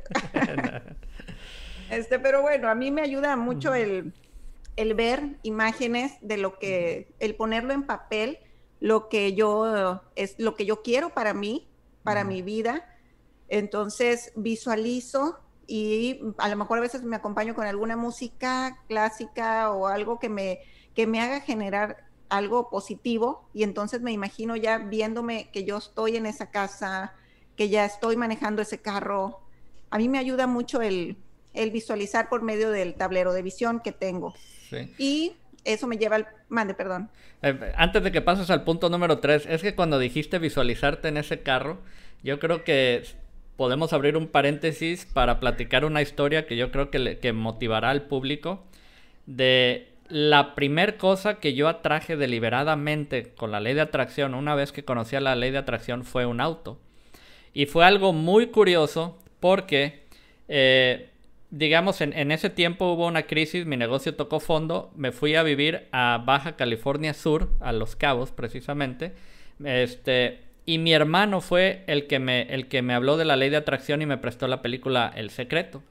este, 1.91 2.21
pero 2.21 2.41
bueno, 2.41 2.69
a 2.69 2.75
mí 2.77 2.93
me 2.93 3.03
ayuda 3.03 3.35
mucho 3.37 3.75
el, 3.75 4.13
el 4.77 4.95
ver 4.95 5.23
imágenes 5.43 6.13
de 6.21 6.37
lo 6.37 6.57
que, 6.59 7.09
el 7.19 7.35
ponerlo 7.35 7.73
en 7.73 7.83
papel 7.83 8.39
lo 8.81 9.09
que 9.09 9.35
yo 9.35 10.03
es 10.15 10.35
lo 10.39 10.55
que 10.55 10.67
yo 10.67 10.83
quiero 10.83 11.11
para 11.11 11.35
mí, 11.35 11.69
para 12.03 12.25
mi 12.25 12.43
vida. 12.43 12.87
Entonces 13.49 14.33
visualizo 14.37 15.39
y 15.67 16.21
a 16.39 16.49
lo 16.49 16.57
mejor 16.57 16.79
a 16.79 16.83
veces 16.83 17.03
me 17.03 17.17
acompaño 17.17 17.55
con 17.55 17.67
alguna 17.67 17.97
música 17.97 18.79
clásica 18.89 19.73
o 19.73 19.87
algo 19.87 20.19
que 20.19 20.29
me, 20.29 20.61
que 20.95 21.07
me 21.07 21.21
haga 21.21 21.41
generar 21.41 22.05
algo 22.29 22.71
positivo 22.71 23.49
y 23.53 23.63
entonces 23.63 24.01
me 24.01 24.13
imagino 24.13 24.57
ya 24.57 24.79
viéndome 24.79 25.51
que 25.53 25.65
yo 25.65 25.77
estoy 25.77 26.17
en 26.17 26.27
esa 26.27 26.51
casa, 26.51 27.15
que 27.57 27.69
ya 27.69 27.85
estoy 27.85 28.17
manejando 28.17 28.63
ese 28.63 28.79
carro, 28.79 29.41
a 29.91 29.99
mí 29.99 30.09
me 30.09 30.19
ayuda 30.19 30.47
mucho 30.47 30.83
el, 30.83 31.17
el 31.55 31.71
visualizar 31.71 32.29
por 32.29 32.43
medio 32.43 32.71
del 32.71 32.95
tablero 32.95 33.33
de 33.33 33.43
visión 33.43 33.81
que 33.81 33.93
tengo. 33.93 34.35
Sí. 34.71 34.95
Y 34.99 35.37
eso 35.67 35.87
me 35.87 35.99
lleva 35.99 36.17
al... 36.17 36.27
Mande, 36.49 36.75
perdón. 36.75 37.11
Eh, 37.43 37.73
antes 37.77 38.03
de 38.03 38.13
que 38.13 38.23
pases 38.23 38.51
al 38.51 38.65
punto 38.65 38.89
número 38.89 39.19
3, 39.19 39.47
es 39.47 39.63
que 39.63 39.75
cuando 39.75 39.99
dijiste 39.99 40.39
visualizarte 40.39 41.09
en 41.09 41.17
ese 41.19 41.43
carro, 41.43 41.79
yo 42.23 42.39
creo 42.39 42.65
que 42.65 43.05
podemos 43.57 43.93
abrir 43.93 44.17
un 44.17 44.29
paréntesis 44.29 45.07
para 45.07 45.41
platicar 45.41 45.85
una 45.85 46.03
historia 46.03 46.47
que 46.47 46.57
yo 46.57 46.71
creo 46.71 46.91
que, 46.91 46.99
le- 46.99 47.19
que 47.19 47.33
motivará 47.33 47.91
al 47.91 48.03
público 48.03 48.65
de 49.27 49.89
la 50.09 50.55
primer 50.55 50.97
cosa 50.99 51.41
que 51.41 51.55
yo 51.55 51.69
atraje 51.69 52.17
deliberadamente 52.17 53.33
con 53.35 53.51
la 53.51 53.61
ley 53.61 53.75
de 53.75 53.81
atracción 53.81 54.35
una 54.35 54.55
vez 54.55 54.73
que 54.73 54.85
conocí 54.85 55.17
a 55.17 55.21
la 55.21 55.35
ley 55.35 55.51
de 55.51 55.59
atracción 55.59 56.05
fue 56.05 56.27
un 56.27 56.41
auto. 56.41 56.79
Y 57.53 57.67
fue 57.67 57.85
algo 57.85 58.13
muy 58.13 58.49
curioso 58.49 59.19
porque, 59.41 60.05
eh, 60.49 61.11
digamos, 61.51 62.01
en, 62.01 62.13
en 62.13 62.33
ese 62.33 62.51
tiempo 62.51 62.93
hubo 62.93 63.07
una 63.07 63.23
crisis, 63.25 63.67
mi 63.67 63.77
negocio 63.77 64.15
tocó 64.15 64.41
fondo, 64.41 64.93
me 64.97 65.13
fui 65.13 65.35
a 65.35 65.43
vivir 65.43 65.89
a 65.93 66.23
Baja 66.25 66.57
California 66.57 67.15
Sur, 67.15 67.51
a 67.61 67.73
Los 67.73 67.97
Cabos 67.97 68.33
precisamente, 68.33 69.15
este, 69.65 70.41
y 70.67 70.79
mi 70.79 70.93
hermano 70.93 71.41
fue 71.41 71.85
el 71.87 72.07
que, 72.07 72.19
me, 72.19 72.43
el 72.53 72.69
que 72.69 72.83
me 72.83 72.95
habló 72.95 73.17
de 73.17 73.25
la 73.25 73.37
ley 73.37 73.51
de 73.51 73.57
atracción 73.57 74.03
y 74.03 74.07
me 74.07 74.19
prestó 74.19 74.49
la 74.49 74.63
película 74.63 75.13
El 75.15 75.31
Secreto. 75.31 75.83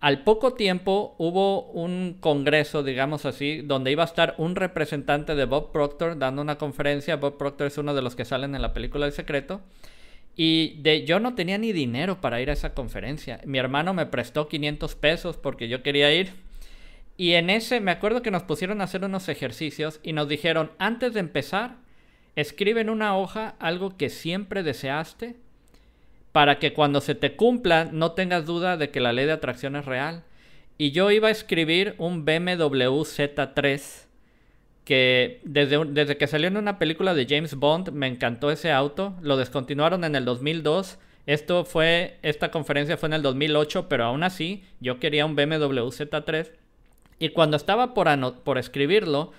Al 0.00 0.22
poco 0.22 0.52
tiempo 0.52 1.14
hubo 1.18 1.62
un 1.72 2.18
congreso, 2.20 2.82
digamos 2.82 3.24
así, 3.24 3.62
donde 3.62 3.90
iba 3.90 4.02
a 4.02 4.06
estar 4.06 4.34
un 4.36 4.54
representante 4.54 5.34
de 5.34 5.46
Bob 5.46 5.72
Proctor 5.72 6.18
dando 6.18 6.42
una 6.42 6.58
conferencia. 6.58 7.16
Bob 7.16 7.38
Proctor 7.38 7.68
es 7.68 7.78
uno 7.78 7.94
de 7.94 8.02
los 8.02 8.14
que 8.14 8.26
salen 8.26 8.54
en 8.54 8.60
la 8.62 8.74
película 8.74 9.06
El 9.06 9.12
Secreto. 9.12 9.62
Y 10.36 10.80
de, 10.82 11.04
yo 11.04 11.20
no 11.20 11.34
tenía 11.34 11.58
ni 11.58 11.72
dinero 11.72 12.20
para 12.20 12.40
ir 12.40 12.50
a 12.50 12.54
esa 12.54 12.74
conferencia. 12.74 13.40
Mi 13.44 13.58
hermano 13.58 13.94
me 13.94 14.06
prestó 14.06 14.48
500 14.48 14.94
pesos 14.96 15.36
porque 15.36 15.68
yo 15.68 15.82
quería 15.82 16.12
ir. 16.12 16.32
Y 17.16 17.34
en 17.34 17.50
ese 17.50 17.80
me 17.80 17.92
acuerdo 17.92 18.22
que 18.22 18.32
nos 18.32 18.42
pusieron 18.42 18.80
a 18.80 18.84
hacer 18.84 19.04
unos 19.04 19.28
ejercicios 19.28 20.00
y 20.02 20.12
nos 20.12 20.28
dijeron, 20.28 20.72
antes 20.78 21.14
de 21.14 21.20
empezar, 21.20 21.76
escribe 22.34 22.80
en 22.80 22.90
una 22.90 23.16
hoja 23.16 23.54
algo 23.60 23.96
que 23.96 24.10
siempre 24.10 24.64
deseaste 24.64 25.36
para 26.32 26.58
que 26.58 26.72
cuando 26.72 27.00
se 27.00 27.14
te 27.14 27.36
cumpla 27.36 27.84
no 27.84 28.12
tengas 28.12 28.44
duda 28.44 28.76
de 28.76 28.90
que 28.90 28.98
la 28.98 29.12
ley 29.12 29.26
de 29.26 29.32
atracción 29.32 29.76
es 29.76 29.84
real. 29.84 30.24
Y 30.76 30.90
yo 30.90 31.12
iba 31.12 31.28
a 31.28 31.30
escribir 31.30 31.94
un 31.98 32.24
BMW 32.24 33.02
Z3 33.02 34.03
que 34.84 35.40
desde, 35.44 35.84
desde 35.86 36.16
que 36.16 36.26
salió 36.26 36.48
en 36.48 36.56
una 36.56 36.78
película 36.78 37.14
de 37.14 37.26
James 37.28 37.54
Bond 37.54 37.90
me 37.90 38.06
encantó 38.06 38.50
ese 38.50 38.70
auto. 38.70 39.14
Lo 39.22 39.36
descontinuaron 39.36 40.04
en 40.04 40.14
el 40.14 40.24
2002. 40.24 40.98
Esto 41.26 41.64
fue, 41.64 42.18
esta 42.22 42.50
conferencia 42.50 42.96
fue 42.96 43.08
en 43.08 43.14
el 43.14 43.22
2008, 43.22 43.88
pero 43.88 44.04
aún 44.04 44.22
así 44.22 44.62
yo 44.80 44.98
quería 44.98 45.24
un 45.24 45.36
BMW 45.36 45.88
Z3. 45.88 46.52
Y 47.18 47.30
cuando 47.30 47.56
estaba 47.56 47.94
por, 47.94 48.08
por 48.42 48.58
escribirlo, 48.58 49.32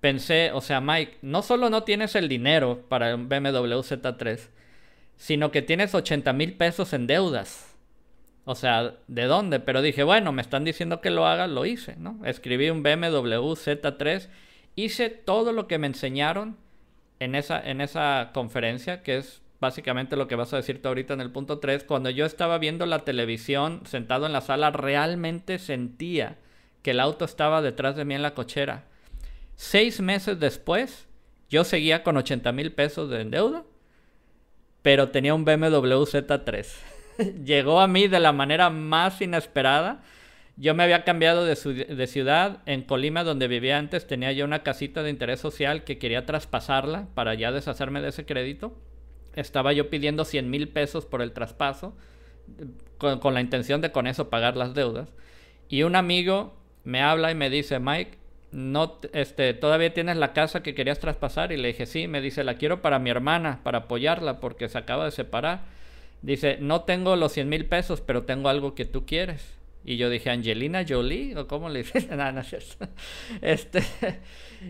pensé, 0.00 0.52
o 0.52 0.60
sea, 0.60 0.80
Mike, 0.80 1.18
no 1.22 1.42
solo 1.42 1.68
no 1.70 1.82
tienes 1.82 2.14
el 2.14 2.28
dinero 2.28 2.84
para 2.88 3.14
un 3.14 3.28
BMW 3.28 3.80
Z3, 3.80 4.50
sino 5.16 5.50
que 5.50 5.62
tienes 5.62 5.94
80 5.94 6.32
mil 6.32 6.54
pesos 6.54 6.92
en 6.92 7.06
deudas. 7.06 7.74
O 8.44 8.54
sea, 8.54 8.94
¿de 9.06 9.24
dónde? 9.24 9.60
Pero 9.60 9.82
dije, 9.82 10.02
bueno, 10.02 10.32
me 10.32 10.42
están 10.42 10.64
diciendo 10.64 11.00
que 11.00 11.10
lo 11.10 11.26
haga, 11.26 11.46
lo 11.46 11.64
hice, 11.64 11.96
¿no? 11.96 12.18
Escribí 12.24 12.70
un 12.70 12.82
BMW 12.82 13.52
Z3, 13.54 14.28
hice 14.76 15.10
todo 15.10 15.52
lo 15.52 15.66
que 15.66 15.78
me 15.78 15.86
enseñaron 15.86 16.56
en 17.20 17.34
esa, 17.34 17.60
en 17.60 17.80
esa 17.80 18.30
conferencia, 18.32 19.02
que 19.02 19.18
es 19.18 19.42
básicamente 19.60 20.16
lo 20.16 20.26
que 20.26 20.34
vas 20.34 20.52
a 20.52 20.56
decir 20.56 20.82
tú 20.82 20.88
ahorita 20.88 21.14
en 21.14 21.20
el 21.20 21.30
punto 21.30 21.60
3. 21.60 21.84
Cuando 21.84 22.10
yo 22.10 22.26
estaba 22.26 22.58
viendo 22.58 22.84
la 22.84 23.00
televisión 23.00 23.82
sentado 23.86 24.26
en 24.26 24.32
la 24.32 24.40
sala, 24.40 24.70
realmente 24.70 25.58
sentía 25.58 26.38
que 26.82 26.90
el 26.90 27.00
auto 27.00 27.24
estaba 27.24 27.62
detrás 27.62 27.94
de 27.96 28.04
mí 28.04 28.14
en 28.14 28.22
la 28.22 28.34
cochera. 28.34 28.84
Seis 29.54 30.00
meses 30.00 30.40
después, 30.40 31.06
yo 31.48 31.62
seguía 31.62 32.02
con 32.02 32.16
80 32.16 32.50
mil 32.52 32.72
pesos 32.72 33.08
de 33.08 33.24
deuda, 33.24 33.64
pero 34.82 35.10
tenía 35.10 35.34
un 35.34 35.44
BMW 35.44 36.02
Z3. 36.02 36.66
Llegó 37.44 37.80
a 37.80 37.86
mí 37.86 38.08
de 38.08 38.18
la 38.18 38.32
manera 38.32 38.68
más 38.70 39.20
inesperada. 39.20 40.02
Yo 40.62 40.76
me 40.76 40.84
había 40.84 41.02
cambiado 41.02 41.44
de, 41.44 41.56
ciudad. 42.06 42.60
En 42.66 42.82
Colima, 42.82 43.24
donde 43.24 43.48
vivía 43.48 43.78
antes, 43.78 44.06
tenía 44.06 44.30
yo 44.30 44.44
una 44.44 44.62
casita 44.62 45.02
de 45.02 45.10
interés 45.10 45.40
social 45.40 45.82
que 45.82 45.98
quería 45.98 46.24
traspasarla 46.24 47.08
para 47.14 47.34
ya 47.34 47.50
deshacerme 47.50 48.00
de 48.00 48.10
ese 48.10 48.24
crédito. 48.24 48.72
Estaba 49.34 49.72
yo 49.72 49.90
pidiendo 49.90 50.24
100 50.24 50.48
mil 50.48 50.68
pesos 50.68 51.04
por 51.04 51.20
el 51.20 51.32
traspaso, 51.32 51.96
con, 52.96 53.18
con 53.18 53.34
la 53.34 53.40
intención 53.40 53.80
de 53.80 53.90
con 53.90 54.06
eso 54.06 54.30
pagar 54.30 54.56
las 54.56 54.72
deudas. 54.72 55.08
Y 55.68 55.82
un 55.82 55.96
amigo 55.96 56.54
me 56.84 57.02
habla 57.02 57.32
y 57.32 57.34
me 57.34 57.50
dice, 57.50 57.80
Mike, 57.80 58.18
no, 58.52 59.00
este, 59.12 59.54
todavía 59.54 59.92
tienes 59.92 60.16
la 60.16 60.32
casa 60.32 60.62
que 60.62 60.76
querías 60.76 61.00
traspasar 61.00 61.50
y 61.50 61.56
le 61.56 61.68
dije 61.68 61.86
sí, 61.86 62.06
me 62.06 62.20
dice 62.20 62.44
la 62.44 62.54
quiero 62.54 62.82
para 62.82 63.00
mi 63.00 63.10
hermana, 63.10 63.58
para 63.64 63.78
apoyarla 63.78 64.38
porque 64.38 64.68
se 64.68 64.78
acaba 64.78 65.06
de 65.06 65.10
separar. 65.10 65.62
Dice, 66.20 66.58
no 66.60 66.82
tengo 66.82 67.16
los 67.16 67.32
100 67.32 67.48
mil 67.48 67.66
pesos, 67.66 68.00
pero 68.00 68.22
tengo 68.22 68.48
algo 68.48 68.76
que 68.76 68.84
tú 68.84 69.06
quieres. 69.06 69.60
Y 69.84 69.96
yo 69.96 70.10
dije, 70.10 70.30
Angelina 70.30 70.84
Jolie, 70.88 71.36
o 71.36 71.46
cómo 71.48 71.68
le 71.68 71.82
dicen, 71.82 72.08
no, 72.16 72.32
no 72.32 72.40
es. 72.40 72.78
Este, 73.40 73.82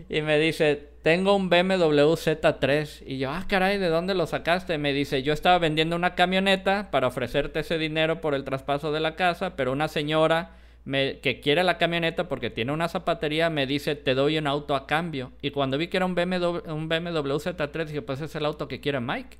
y 0.09 0.21
me 0.21 0.39
dice, 0.39 0.89
tengo 1.03 1.35
un 1.35 1.49
BMW 1.49 2.13
Z3. 2.13 3.03
Y 3.05 3.19
yo, 3.19 3.29
ah, 3.31 3.45
caray, 3.47 3.77
¿de 3.77 3.89
dónde 3.89 4.15
lo 4.15 4.25
sacaste? 4.25 4.77
Me 4.77 4.93
dice, 4.93 5.21
yo 5.21 5.33
estaba 5.33 5.59
vendiendo 5.59 5.95
una 5.95 6.15
camioneta 6.15 6.89
para 6.89 7.07
ofrecerte 7.07 7.59
ese 7.59 7.77
dinero 7.77 8.21
por 8.21 8.33
el 8.33 8.43
traspaso 8.43 8.91
de 8.91 8.99
la 8.99 9.15
casa, 9.15 9.55
pero 9.55 9.71
una 9.71 9.87
señora 9.87 10.57
me, 10.85 11.19
que 11.19 11.39
quiere 11.39 11.63
la 11.63 11.77
camioneta 11.77 12.27
porque 12.27 12.49
tiene 12.49 12.71
una 12.73 12.89
zapatería 12.89 13.49
me 13.49 13.65
dice, 13.65 13.95
te 13.95 14.15
doy 14.15 14.37
un 14.37 14.47
auto 14.47 14.75
a 14.75 14.87
cambio. 14.87 15.31
Y 15.41 15.51
cuando 15.51 15.77
vi 15.77 15.87
que 15.87 15.97
era 15.97 16.05
un 16.05 16.15
BMW, 16.15 16.71
un 16.71 16.89
BMW 16.89 17.35
Z3, 17.37 17.85
dije, 17.85 18.01
pues 18.01 18.21
es 18.21 18.35
el 18.35 18.45
auto 18.45 18.67
que 18.67 18.79
quiere 18.79 18.99
Mike. 18.99 19.37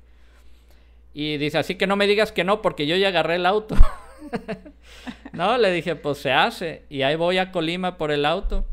Y 1.12 1.36
dice, 1.36 1.58
así 1.58 1.76
que 1.76 1.86
no 1.86 1.96
me 1.96 2.06
digas 2.06 2.32
que 2.32 2.44
no, 2.44 2.60
porque 2.62 2.86
yo 2.86 2.96
ya 2.96 3.08
agarré 3.08 3.36
el 3.36 3.46
auto. 3.46 3.76
no, 5.32 5.58
le 5.58 5.72
dije, 5.72 5.96
pues 5.96 6.18
se 6.18 6.32
hace. 6.32 6.84
Y 6.88 7.02
ahí 7.02 7.16
voy 7.16 7.38
a 7.38 7.52
Colima 7.52 7.96
por 7.96 8.10
el 8.10 8.24
auto. 8.24 8.64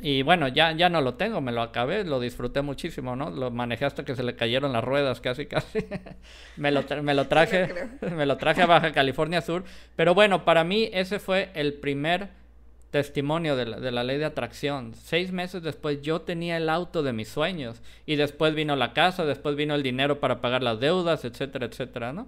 Y 0.00 0.22
bueno, 0.22 0.48
ya, 0.48 0.72
ya 0.72 0.88
no 0.88 1.00
lo 1.00 1.14
tengo, 1.14 1.40
me 1.40 1.52
lo 1.52 1.62
acabé, 1.62 2.04
lo 2.04 2.20
disfruté 2.20 2.62
muchísimo, 2.62 3.14
¿no? 3.16 3.30
Lo 3.30 3.50
manejé 3.50 3.84
hasta 3.84 4.04
que 4.04 4.16
se 4.16 4.22
le 4.22 4.34
cayeron 4.34 4.72
las 4.72 4.84
ruedas, 4.84 5.20
casi, 5.20 5.46
casi. 5.46 5.78
me, 6.56 6.72
lo 6.72 6.84
me 7.02 7.14
lo 7.14 7.26
traje, 7.28 7.72
me 8.14 8.26
lo 8.26 8.36
traje 8.36 8.62
a 8.62 8.66
Baja 8.66 8.92
California 8.92 9.40
Sur. 9.40 9.64
Pero 9.96 10.14
bueno, 10.14 10.44
para 10.44 10.64
mí 10.64 10.90
ese 10.92 11.20
fue 11.20 11.50
el 11.54 11.74
primer 11.74 12.28
testimonio 12.90 13.56
de 13.56 13.66
la, 13.66 13.80
de 13.80 13.90
la 13.92 14.04
ley 14.04 14.18
de 14.18 14.24
atracción. 14.24 14.94
Seis 14.94 15.32
meses 15.32 15.62
después 15.62 16.02
yo 16.02 16.20
tenía 16.20 16.56
el 16.56 16.68
auto 16.68 17.02
de 17.02 17.12
mis 17.12 17.28
sueños. 17.28 17.80
Y 18.04 18.16
después 18.16 18.54
vino 18.54 18.76
la 18.76 18.92
casa, 18.92 19.24
después 19.24 19.56
vino 19.56 19.74
el 19.74 19.82
dinero 19.82 20.20
para 20.20 20.40
pagar 20.40 20.62
las 20.62 20.80
deudas, 20.80 21.24
etcétera, 21.24 21.66
etcétera, 21.66 22.12
¿no? 22.12 22.26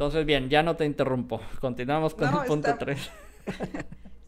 Entonces, 0.00 0.24
bien, 0.24 0.48
ya 0.48 0.62
no 0.62 0.76
te 0.76 0.86
interrumpo. 0.86 1.42
Continuamos 1.60 2.14
con 2.14 2.30
No, 2.30 2.40
el 2.40 2.48
punto 2.48 2.70
está- 2.70 2.78
3. 2.86 3.10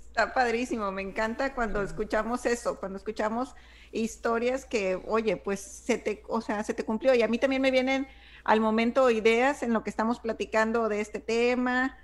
Está 0.09 0.35
padrísimo, 0.35 0.93
me 0.93 1.01
encanta 1.01 1.55
cuando 1.55 1.81
escuchamos 1.81 2.45
eso, 2.45 2.79
cuando 2.79 2.99
escuchamos 2.99 3.55
historias 3.93 4.67
que, 4.67 5.01
oye, 5.07 5.39
pues 5.39 5.61
se 5.61 5.97
te, 5.97 6.23
o 6.29 6.43
sea, 6.43 6.63
se 6.65 6.75
te 6.75 6.85
cumplió. 6.85 7.15
Y 7.15 7.23
a 7.23 7.29
mí 7.29 7.39
también 7.39 7.63
me 7.63 7.71
vienen 7.71 8.07
al 8.45 8.61
momento 8.61 9.09
ideas 9.09 9.63
en 9.63 9.73
lo 9.73 9.83
que 9.83 9.89
estamos 9.89 10.21
platicando 10.21 10.91
de 10.91 11.01
este 11.01 11.19
tema. 11.21 11.97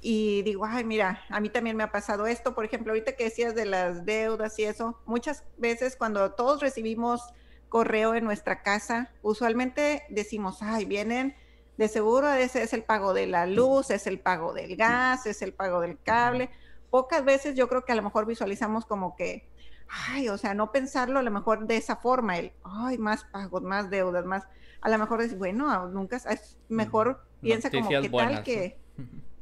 Y 0.00 0.42
digo, 0.42 0.64
ay, 0.66 0.82
mira, 0.82 1.22
a 1.28 1.38
mí 1.38 1.48
también 1.48 1.76
me 1.76 1.84
ha 1.84 1.92
pasado 1.92 2.26
esto. 2.26 2.56
Por 2.56 2.64
ejemplo, 2.64 2.90
ahorita 2.92 3.12
que 3.12 3.22
decías 3.22 3.54
de 3.54 3.66
las 3.66 4.04
deudas 4.04 4.58
y 4.58 4.64
eso, 4.64 4.98
muchas 5.06 5.44
veces 5.56 5.94
cuando 5.94 6.32
todos 6.32 6.60
recibimos 6.60 7.20
correo 7.68 8.16
en 8.16 8.24
nuestra 8.24 8.62
casa, 8.64 9.12
usualmente 9.22 10.02
decimos, 10.08 10.58
ay, 10.62 10.84
vienen, 10.84 11.36
de 11.76 11.88
seguro 11.88 12.32
ese 12.32 12.62
es 12.62 12.72
el 12.72 12.82
pago 12.82 13.12
de 13.12 13.26
la 13.26 13.46
luz, 13.46 13.90
es 13.90 14.06
el 14.06 14.18
pago 14.18 14.52
del 14.52 14.76
gas, 14.76 15.26
es 15.26 15.42
el 15.42 15.52
pago 15.52 15.80
del 15.80 15.98
cable. 16.02 16.50
Pocas 16.90 17.24
veces 17.24 17.54
yo 17.54 17.68
creo 17.68 17.84
que 17.84 17.92
a 17.92 17.96
lo 17.96 18.02
mejor 18.02 18.26
visualizamos 18.26 18.86
como 18.86 19.16
que, 19.16 19.48
ay, 19.88 20.28
o 20.28 20.38
sea, 20.38 20.54
no 20.54 20.72
pensarlo 20.72 21.18
a 21.18 21.22
lo 21.22 21.30
mejor 21.30 21.66
de 21.66 21.76
esa 21.76 21.96
forma, 21.96 22.38
el, 22.38 22.52
ay, 22.64 22.98
más 22.98 23.24
pagos, 23.24 23.62
más 23.62 23.90
deudas, 23.90 24.24
más, 24.24 24.44
a 24.80 24.88
lo 24.88 24.98
mejor 24.98 25.20
es, 25.20 25.36
bueno, 25.36 25.88
nunca, 25.88 26.16
es 26.16 26.56
mejor 26.68 27.22
piensa 27.40 27.70
como 27.70 27.88
que 27.88 28.08
buenas, 28.08 28.34
tal 28.34 28.44
que... 28.44 28.78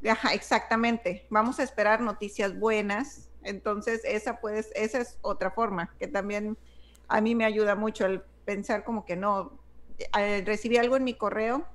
Ajá, 0.09 0.35
exactamente. 0.35 1.27
Vamos 1.31 1.59
a 1.61 1.63
esperar 1.63 2.03
noticias 2.03 2.59
buenas. 2.59 3.31
Entonces, 3.43 4.03
esa 4.05 4.41
pues, 4.41 4.71
esa 4.75 5.01
es 5.01 5.19
otra 5.23 5.51
forma 5.51 5.95
que 5.99 6.09
también 6.09 6.59
a 7.09 7.21
mí 7.21 7.35
me 7.35 7.45
ayuda 7.45 7.75
mucho 7.75 8.05
el 8.07 8.23
pensar 8.45 8.85
como 8.85 9.05
que 9.05 9.17
no, 9.17 9.53
eh, 10.19 10.43
recibí 10.45 10.77
algo 10.77 10.97
en 10.97 11.05
mi 11.05 11.15
correo, 11.15 11.67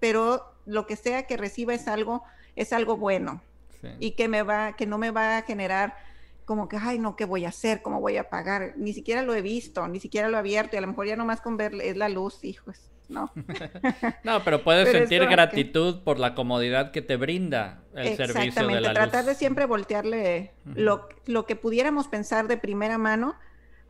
pero 0.00 0.52
lo 0.66 0.86
que 0.86 0.96
sea 0.96 1.26
que 1.26 1.36
reciba 1.36 1.74
es 1.74 1.86
algo, 1.88 2.24
es 2.56 2.72
algo 2.72 2.96
bueno 2.96 3.42
Sí. 3.80 3.88
y 3.98 4.10
que 4.10 4.28
me 4.28 4.42
va, 4.42 4.76
que 4.76 4.84
no 4.84 4.98
me 4.98 5.10
va 5.10 5.38
a 5.38 5.42
generar 5.42 5.96
como 6.44 6.68
que, 6.68 6.76
ay, 6.76 6.98
no, 6.98 7.16
¿qué 7.16 7.24
voy 7.24 7.46
a 7.46 7.48
hacer? 7.48 7.80
¿Cómo 7.80 8.00
voy 8.00 8.16
a 8.16 8.28
pagar? 8.28 8.74
Ni 8.76 8.92
siquiera 8.92 9.22
lo 9.22 9.34
he 9.34 9.40
visto, 9.40 9.86
ni 9.88 10.00
siquiera 10.00 10.28
lo 10.28 10.36
he 10.36 10.40
abierto 10.40 10.74
y 10.74 10.78
a 10.78 10.80
lo 10.82 10.88
mejor 10.88 11.06
ya 11.06 11.16
nomás 11.16 11.40
con 11.40 11.56
ver 11.56 11.74
es 11.80 11.96
la 11.96 12.08
luz, 12.10 12.44
hijos. 12.44 12.90
¿no? 13.10 13.30
no, 14.24 14.42
pero 14.44 14.62
puedes 14.62 14.90
sentir 14.90 15.26
gratitud 15.26 16.02
por 16.02 16.18
la 16.18 16.34
comodidad 16.34 16.92
que 16.92 17.02
te 17.02 17.16
brinda 17.16 17.82
el 17.94 18.16
servicio 18.16 18.66
de 18.66 18.80
la 18.80 18.94
tratar 18.94 19.24
de 19.24 19.34
siempre 19.34 19.66
voltearle 19.66 20.52
lo, 20.64 21.08
lo 21.26 21.46
que 21.46 21.56
pudiéramos 21.56 22.08
pensar 22.08 22.48
de 22.48 22.56
primera 22.56 22.98
mano 22.98 23.34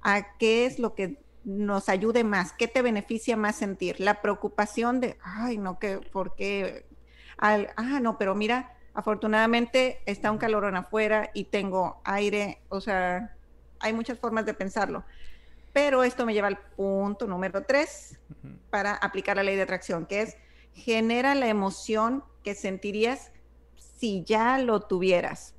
a 0.03 0.37
qué 0.39 0.67
es 0.67 0.79
lo 0.79 0.95
que 0.95 1.19
nos 1.45 1.89
ayude 1.89 2.25
más, 2.25 2.53
qué 2.53 2.69
te 2.69 2.83
beneficia 2.83 3.37
más 3.37 3.57
sentir. 3.57 4.01
La 4.01 4.21
preocupación 4.21 5.01
de, 5.01 5.19
ay, 5.23 5.59
no, 5.59 5.79
que, 5.79 5.99
¿por 5.99 6.35
qué? 6.35 6.87
ah, 7.39 8.01
no, 8.01 8.19
pero 8.19 8.35
mira, 8.35 8.77
afortunadamente 8.93 10.01
está 10.07 10.31
un 10.31 10.39
calorón 10.39 10.77
afuera 10.77 11.31
y 11.33 11.45
tengo 11.45 12.01
aire, 12.05 12.61
o 12.69 12.81
sea, 12.81 13.35
hay 13.79 13.93
muchas 13.93 14.19
formas 14.19 14.45
de 14.47 14.55
pensarlo. 14.55 15.05
Pero 15.73 16.03
esto 16.05 16.27
me 16.27 16.35
lleva 16.35 16.49
al 16.49 16.59
punto 16.59 17.27
número 17.27 17.63
tres 17.63 18.19
para 18.71 18.95
aplicar 18.95 19.37
la 19.37 19.43
ley 19.43 19.57
de 19.57 19.63
atracción, 19.63 20.05
que 20.05 20.23
es 20.23 20.37
genera 20.75 21.35
la 21.35 21.49
emoción 21.49 22.25
que 22.43 22.55
sentirías 22.55 23.33
si 23.77 24.25
ya 24.25 24.59
lo 24.59 24.81
tuvieras. 24.81 25.55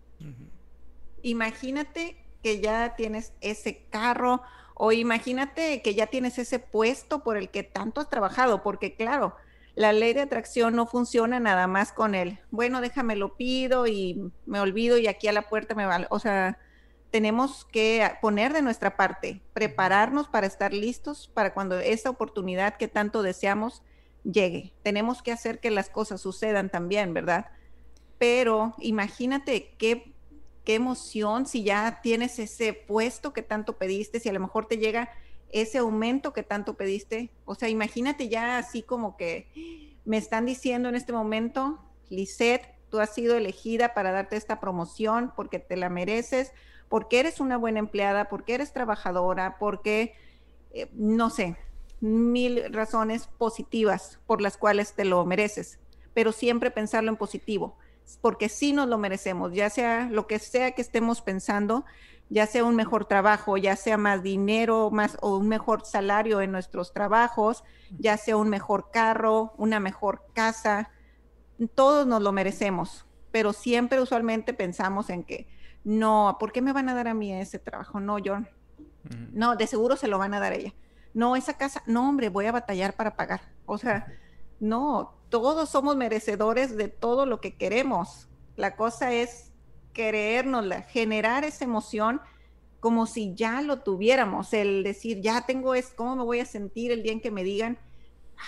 Imagínate 1.22 2.18
que 2.44 2.60
ya 2.60 2.96
tienes 2.96 3.34
ese 3.42 3.86
carro 3.90 4.42
o 4.84 4.92
imagínate 4.92 5.84
que 5.84 5.94
ya 5.94 6.08
tienes 6.08 6.40
ese 6.40 6.58
puesto 6.58 7.22
por 7.22 7.38
el 7.38 7.52
que 7.52 7.62
tanto 7.62 8.02
has 8.02 8.10
trabajado, 8.10 8.64
porque 8.64 8.96
claro, 8.96 9.36
la 9.76 9.94
ley 9.94 10.14
de 10.14 10.22
atracción 10.22 10.76
no 10.76 10.88
funciona 10.88 11.40
nada 11.40 11.68
más 11.68 11.92
con 11.92 12.16
él. 12.16 12.40
Bueno, 12.50 12.82
déjame 12.82 13.16
lo 13.16 13.36
pido 13.38 13.86
y 13.86 14.32
me 14.48 14.60
olvido 14.60 14.98
y 14.98 15.06
aquí 15.06 15.28
a 15.28 15.34
la 15.34 15.44
puerta 15.44 15.76
me 15.76 15.86
va. 15.86 16.08
O 16.10 16.18
sea, 16.18 16.58
tenemos 17.12 17.64
que 17.66 18.10
poner 18.24 18.54
de 18.54 18.64
nuestra 18.64 18.98
parte, 18.98 19.44
prepararnos 19.54 20.28
para 20.30 20.48
estar 20.48 20.74
listos 20.74 21.30
para 21.32 21.54
cuando 21.54 21.80
esa 21.80 22.10
oportunidad 22.10 22.78
que 22.78 22.88
tanto 22.88 23.22
deseamos 23.22 23.84
llegue. 24.24 24.74
Tenemos 24.82 25.22
que 25.22 25.32
hacer 25.32 25.60
que 25.60 25.70
las 25.70 25.92
cosas 25.92 26.22
sucedan 26.22 26.72
también, 26.72 27.14
¿verdad? 27.14 27.52
Pero 28.18 28.74
imagínate 28.80 29.76
qué, 29.78 30.11
emoción 30.76 31.46
si 31.46 31.64
ya 31.64 32.00
tienes 32.02 32.40
ese 32.40 32.74
puesto 32.74 33.34
que 33.34 33.42
tanto 33.42 33.78
pediste, 33.78 34.20
si 34.20 34.30
a 34.30 34.34
lo 34.34 34.40
mejor 34.40 34.68
te 34.68 34.78
llega 34.78 35.10
ese 35.50 35.80
aumento 35.80 36.34
que 36.34 36.44
tanto 36.44 36.76
pediste. 36.76 37.32
O 37.46 37.56
sea, 37.56 37.70
imagínate 37.70 38.30
ya 38.30 38.58
así 38.58 38.82
como 38.82 39.18
que 39.18 39.48
me 40.06 40.18
están 40.18 40.46
diciendo 40.46 40.90
en 40.90 40.96
este 40.96 41.14
momento, 41.14 41.80
Lisette, 42.10 42.74
tú 42.90 43.00
has 43.00 43.14
sido 43.14 43.36
elegida 43.36 43.94
para 43.94 44.12
darte 44.12 44.36
esta 44.36 44.60
promoción 44.60 45.32
porque 45.36 45.60
te 45.60 45.78
la 45.78 45.90
mereces, 45.90 46.52
porque 46.90 47.20
eres 47.20 47.40
una 47.40 47.58
buena 47.58 47.80
empleada, 47.80 48.28
porque 48.30 48.54
eres 48.54 48.74
trabajadora, 48.74 49.58
porque, 49.60 50.14
eh, 50.72 50.90
no 50.94 51.30
sé, 51.30 51.56
mil 52.02 52.74
razones 52.74 53.28
positivas 53.38 54.20
por 54.26 54.42
las 54.42 54.58
cuales 54.58 54.94
te 54.94 55.06
lo 55.06 55.26
mereces, 55.26 55.80
pero 56.14 56.32
siempre 56.32 56.72
pensarlo 56.72 57.10
en 57.10 57.18
positivo, 57.18 57.78
porque 58.22 58.50
sí 58.50 58.74
nos 58.74 58.88
lo 58.88 58.98
merecemos, 58.98 59.54
ya 59.54 59.70
sea 59.70 60.10
lo 60.10 60.28
que 60.28 60.40
sea 60.40 60.72
que 60.72 60.82
estemos 60.82 61.22
pensando, 61.22 61.86
ya 62.30 62.46
sea 62.46 62.64
un 62.64 62.76
mejor 62.76 63.06
trabajo, 63.06 63.58
ya 63.58 63.76
sea 63.76 63.98
más 63.98 64.24
dinero, 64.24 64.90
más 64.92 65.18
o 65.22 65.38
un 65.38 65.48
mejor 65.48 65.86
salario 65.86 66.42
en 66.42 66.52
nuestros 66.52 66.94
trabajos, 66.94 67.64
ya 68.00 68.18
sea 68.18 68.38
un 68.38 68.50
mejor 68.50 68.90
carro, 68.92 69.54
una 69.58 69.80
mejor 69.80 70.26
casa, 70.34 70.90
todos 71.76 72.08
nos 72.08 72.22
lo 72.22 72.32
merecemos, 72.32 73.06
pero 73.32 73.54
siempre 73.54 74.02
usualmente 74.02 74.54
pensamos 74.54 75.10
en 75.10 75.24
que 75.24 75.48
no, 75.84 76.38
¿por 76.40 76.52
qué 76.52 76.62
me 76.62 76.74
van 76.74 76.90
a 76.90 76.94
dar 76.94 77.08
a 77.08 77.14
mí 77.14 77.34
ese 77.34 77.60
trabajo? 77.60 78.00
No, 78.00 78.20
yo 78.20 78.38
no, 79.34 79.56
de 79.56 79.68
seguro 79.68 79.96
se 79.96 80.08
lo 80.08 80.18
van 80.18 80.34
a 80.34 80.40
dar 80.40 80.54
a 80.54 80.56
ella. 80.56 80.74
No, 81.14 81.36
esa 81.36 81.58
casa, 81.58 81.84
no, 81.86 82.08
hombre, 82.08 82.30
voy 82.30 82.46
a 82.46 82.52
batallar 82.52 82.94
para 82.94 83.16
pagar. 83.16 83.42
O 83.66 83.78
sea, 83.78 84.08
no, 84.62 85.16
todos 85.30 85.70
somos 85.70 85.98
merecedores 85.98 86.78
de 86.78 86.88
todo 86.88 87.26
lo 87.26 87.42
que 87.42 87.56
queremos. 87.56 88.30
La 88.56 88.76
cosa 88.76 89.12
es 89.12 89.52
creérnosla, 89.92 90.84
generar 90.84 91.44
esa 91.44 91.66
emoción 91.66 92.22
como 92.80 93.06
si 93.06 93.36
ya 93.36 93.62
lo 93.62 93.82
tuviéramos, 93.82 94.54
el 94.54 94.84
decir, 94.84 95.22
ya 95.22 95.46
tengo 95.46 95.76
es, 95.76 95.88
¿cómo 95.90 96.16
me 96.16 96.24
voy 96.24 96.40
a 96.40 96.46
sentir 96.46 96.92
el 96.92 97.04
día 97.04 97.12
en 97.12 97.22
que 97.22 97.30
me 97.30 97.44
digan, 97.44 97.78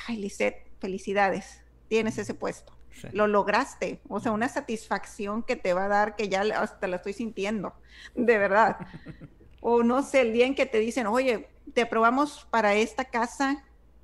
ay, 0.07 0.17
Lisette, 0.17 0.67
felicidades, 0.79 1.61
tienes 1.87 2.17
ese 2.17 2.33
puesto, 2.33 2.73
lo 3.11 3.27
lograste, 3.27 4.01
o 4.07 4.19
sea, 4.19 4.31
una 4.31 4.49
satisfacción 4.49 5.43
que 5.43 5.55
te 5.55 5.73
va 5.73 5.85
a 5.85 5.89
dar 5.89 6.15
que 6.15 6.29
ya 6.29 6.41
hasta 6.41 6.87
la 6.87 6.95
estoy 6.95 7.13
sintiendo, 7.13 7.73
de 8.15 8.37
verdad. 8.37 8.77
o 9.61 9.83
no 9.83 10.01
sé, 10.01 10.21
el 10.21 10.33
día 10.33 10.47
en 10.47 10.55
que 10.55 10.65
te 10.65 10.79
dicen, 10.79 11.05
oye, 11.05 11.49
te 11.73 11.83
aprobamos 11.83 12.47
para 12.49 12.73
esta 12.73 13.05
casa 13.05 13.63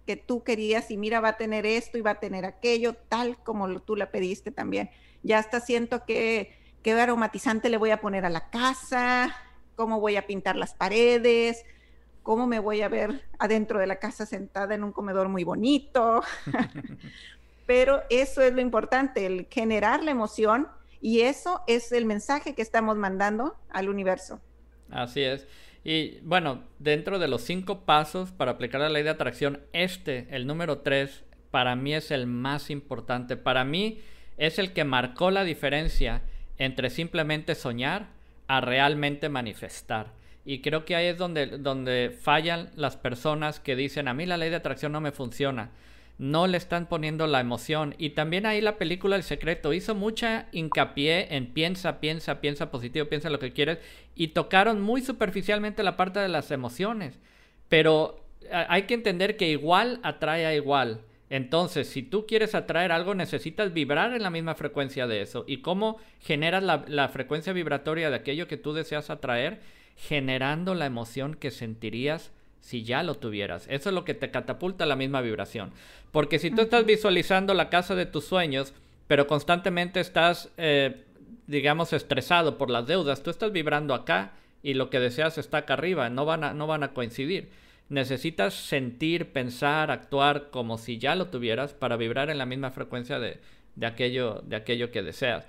que 0.09 0.17
tú 0.17 0.43
querías 0.43 0.89
y 0.89 0.97
mira, 0.97 1.19
va 1.19 1.29
a 1.29 1.37
tener 1.37 1.67
esto 1.67 1.99
y 1.99 2.01
va 2.01 2.09
a 2.09 2.19
tener 2.19 2.43
aquello, 2.43 2.95
tal 2.95 3.37
como 3.43 3.79
tú 3.79 3.95
la 3.95 4.09
pediste 4.09 4.49
también. 4.49 4.89
Ya 5.21 5.37
hasta 5.37 5.59
siento 5.59 6.03
que 6.03 6.57
qué 6.81 6.93
aromatizante 6.93 7.69
le 7.69 7.77
voy 7.77 7.91
a 7.91 8.01
poner 8.01 8.25
a 8.25 8.31
la 8.31 8.49
casa, 8.49 9.35
cómo 9.75 9.99
voy 9.99 10.15
a 10.15 10.25
pintar 10.25 10.55
las 10.55 10.73
paredes, 10.73 11.63
cómo 12.23 12.47
me 12.47 12.57
voy 12.57 12.81
a 12.81 12.87
ver 12.89 13.23
adentro 13.37 13.77
de 13.77 13.85
la 13.85 13.97
casa 13.97 14.25
sentada 14.25 14.73
en 14.73 14.83
un 14.83 14.93
comedor 14.93 15.29
muy 15.29 15.43
bonito. 15.43 16.23
Pero 17.67 18.01
eso 18.09 18.41
es 18.41 18.51
lo 18.51 18.61
importante, 18.61 19.27
el 19.27 19.45
generar 19.51 20.03
la 20.03 20.09
emoción 20.09 20.69
y 21.01 21.19
eso 21.19 21.61
es 21.67 21.91
el 21.91 22.05
mensaje 22.05 22.55
que 22.55 22.63
estamos 22.63 22.97
mandando 22.97 23.59
al 23.69 23.89
universo. 23.89 24.41
Así 24.89 25.21
es. 25.21 25.45
Y 25.83 26.19
bueno, 26.21 26.63
dentro 26.77 27.19
de 27.19 27.27
los 27.27 27.41
cinco 27.41 27.81
pasos 27.81 28.31
para 28.31 28.51
aplicar 28.51 28.81
la 28.81 28.89
ley 28.89 29.03
de 29.03 29.09
atracción, 29.09 29.61
este, 29.73 30.27
el 30.31 30.45
número 30.45 30.79
tres, 30.79 31.23
para 31.51 31.75
mí 31.75 31.93
es 31.93 32.11
el 32.11 32.27
más 32.27 32.69
importante. 32.69 33.37
Para 33.37 33.63
mí 33.63 33.99
es 34.37 34.59
el 34.59 34.73
que 34.73 34.83
marcó 34.83 35.31
la 35.31 35.43
diferencia 35.43 36.21
entre 36.57 36.89
simplemente 36.89 37.55
soñar 37.55 38.07
a 38.47 38.61
realmente 38.61 39.29
manifestar. 39.29 40.07
Y 40.45 40.61
creo 40.61 40.85
que 40.85 40.95
ahí 40.95 41.07
es 41.07 41.17
donde, 41.17 41.45
donde 41.45 42.09
fallan 42.09 42.69
las 42.75 42.97
personas 42.97 43.59
que 43.59 43.75
dicen, 43.75 44.07
a 44.07 44.13
mí 44.13 44.25
la 44.25 44.37
ley 44.37 44.49
de 44.49 44.55
atracción 44.55 44.91
no 44.91 45.01
me 45.01 45.11
funciona. 45.11 45.69
No 46.19 46.45
le 46.45 46.57
están 46.57 46.87
poniendo 46.87 47.25
la 47.25 47.39
emoción. 47.39 47.95
Y 47.97 48.11
también 48.11 48.45
ahí 48.45 48.61
la 48.61 48.77
película 48.77 49.15
El 49.15 49.23
Secreto 49.23 49.73
hizo 49.73 49.95
mucha 49.95 50.49
hincapié 50.51 51.35
en 51.35 51.47
piensa, 51.53 51.99
piensa, 51.99 52.41
piensa 52.41 52.69
positivo, 52.69 53.07
piensa 53.07 53.31
lo 53.31 53.39
que 53.39 53.53
quieres. 53.53 53.79
Y 54.13 54.27
tocaron 54.27 54.81
muy 54.81 55.01
superficialmente 55.01 55.81
la 55.81 55.97
parte 55.97 56.19
de 56.19 56.27
las 56.27 56.51
emociones. 56.51 57.17
Pero 57.69 58.23
hay 58.51 58.83
que 58.83 58.93
entender 58.93 59.37
que 59.37 59.49
igual 59.49 59.99
atrae 60.03 60.45
a 60.45 60.53
igual. 60.53 61.01
Entonces, 61.29 61.87
si 61.87 62.01
tú 62.01 62.25
quieres 62.25 62.55
atraer 62.55 62.91
algo, 62.91 63.13
necesitas 63.13 63.71
vibrar 63.71 64.13
en 64.13 64.23
la 64.23 64.31
misma 64.31 64.55
frecuencia 64.55 65.05
de 65.05 65.21
eso. 65.21 65.45
¿Y 65.47 65.57
cómo 65.57 65.97
generas 66.19 66.63
la, 66.63 67.09
frecuencia 67.09 67.53
vibratoria 67.53 68.09
de 68.09 68.15
aquello 68.15 68.47
que 68.47 68.57
tú 68.57 68.73
deseas 68.73 69.09
atraer? 69.09 69.61
Generando 69.95 70.73
la 70.73 70.85
emoción 70.85 71.35
que 71.35 71.51
sentirías 71.51 72.31
si 72.59 72.83
ya 72.83 73.03
lo 73.03 73.15
tuvieras. 73.15 73.65
Eso 73.69 73.89
es 73.89 73.95
lo 73.95 74.05
que 74.05 74.13
te 74.13 74.31
catapulta 74.31 74.85
la 74.85 74.95
misma 74.95 75.21
vibración. 75.21 75.71
Porque 76.11 76.39
si 76.39 76.51
tú 76.51 76.61
estás 76.61 76.85
visualizando 76.85 77.53
la 77.53 77.69
casa 77.69 77.95
de 77.95 78.05
tus 78.05 78.25
sueños, 78.25 78.73
pero 79.07 79.27
constantemente 79.27 79.99
estás, 79.99 80.49
eh, 80.57 81.03
digamos, 81.47 81.93
estresado 81.93 82.57
por 82.57 82.69
las 82.69 82.87
deudas, 82.87 83.23
tú 83.23 83.29
estás 83.29 83.51
vibrando 83.51 83.93
acá 83.93 84.33
y 84.61 84.73
lo 84.73 84.89
que 84.89 84.99
deseas 84.99 85.37
está 85.37 85.59
acá 85.59 85.73
arriba, 85.73 86.09
no 86.09 86.25
van 86.25 86.43
a, 86.43 86.53
no 86.53 86.67
van 86.67 86.83
a 86.83 86.93
coincidir. 86.93 87.49
Necesitas 87.89 88.53
sentir, 88.53 89.31
pensar, 89.31 89.89
actuar 89.89 90.49
como 90.51 90.77
si 90.77 90.99
ya 90.99 91.15
lo 91.15 91.27
tuvieras 91.27 91.73
para 91.73 91.97
vibrar 91.97 92.29
en 92.29 92.37
la 92.37 92.45
misma 92.45 92.69
frecuencia 92.69 93.17
de, 93.19 93.39
aquello, 93.83 94.43
de 94.45 94.57
aquello 94.57 94.91
que 94.91 95.01
deseas. 95.01 95.47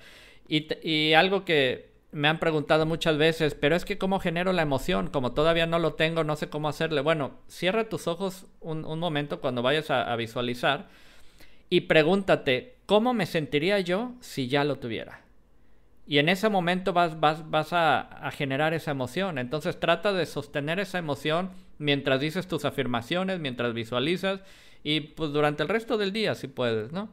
Y, 0.48 1.12
algo 1.12 1.44
que 1.44 1.89
me 2.12 2.28
han 2.28 2.40
preguntado 2.40 2.86
muchas 2.86 3.16
veces, 3.18 3.54
pero 3.54 3.76
es 3.76 3.84
que 3.84 3.98
cómo 3.98 4.18
genero 4.18 4.52
la 4.52 4.62
emoción, 4.62 5.08
como 5.08 5.32
todavía 5.32 5.66
no 5.66 5.78
lo 5.78 5.94
tengo, 5.94 6.24
no 6.24 6.36
sé 6.36 6.48
cómo 6.48 6.68
hacerle. 6.68 7.00
Bueno, 7.00 7.32
cierra 7.46 7.88
tus 7.88 8.08
ojos 8.08 8.46
un, 8.60 8.82
momento 8.98 9.40
cuando 9.40 9.62
vayas 9.62 9.90
a, 9.90 10.14
visualizar 10.16 10.88
y 11.68 11.82
pregúntate, 11.82 12.76
¿cómo 12.86 13.14
me 13.14 13.26
sentiría 13.26 13.78
yo 13.80 14.12
si 14.20 14.48
ya 14.48 14.64
lo 14.64 14.76
tuviera? 14.76 15.20
Y 16.06 16.18
en 16.18 16.28
ese 16.28 16.48
momento 16.48 16.92
vas, 16.92 17.20
vas, 17.20 17.48
vas 17.48 17.72
a, 17.72 18.00
a, 18.00 18.32
generar 18.32 18.74
esa 18.74 18.90
emoción. 18.90 19.38
Entonces 19.38 19.78
trata 19.78 20.12
de 20.12 20.26
sostener 20.26 20.80
esa 20.80 20.98
emoción 20.98 21.50
mientras 21.78 22.20
dices 22.20 22.48
tus 22.48 22.64
afirmaciones, 22.64 23.38
mientras 23.38 23.72
visualizas 23.72 24.40
y 24.82 25.00
pues 25.00 25.30
durante 25.32 25.62
el 25.62 25.68
resto 25.68 25.96
del 25.98 26.12
día 26.12 26.34
si 26.34 26.48
puedes, 26.48 26.90
¿no? 26.90 27.08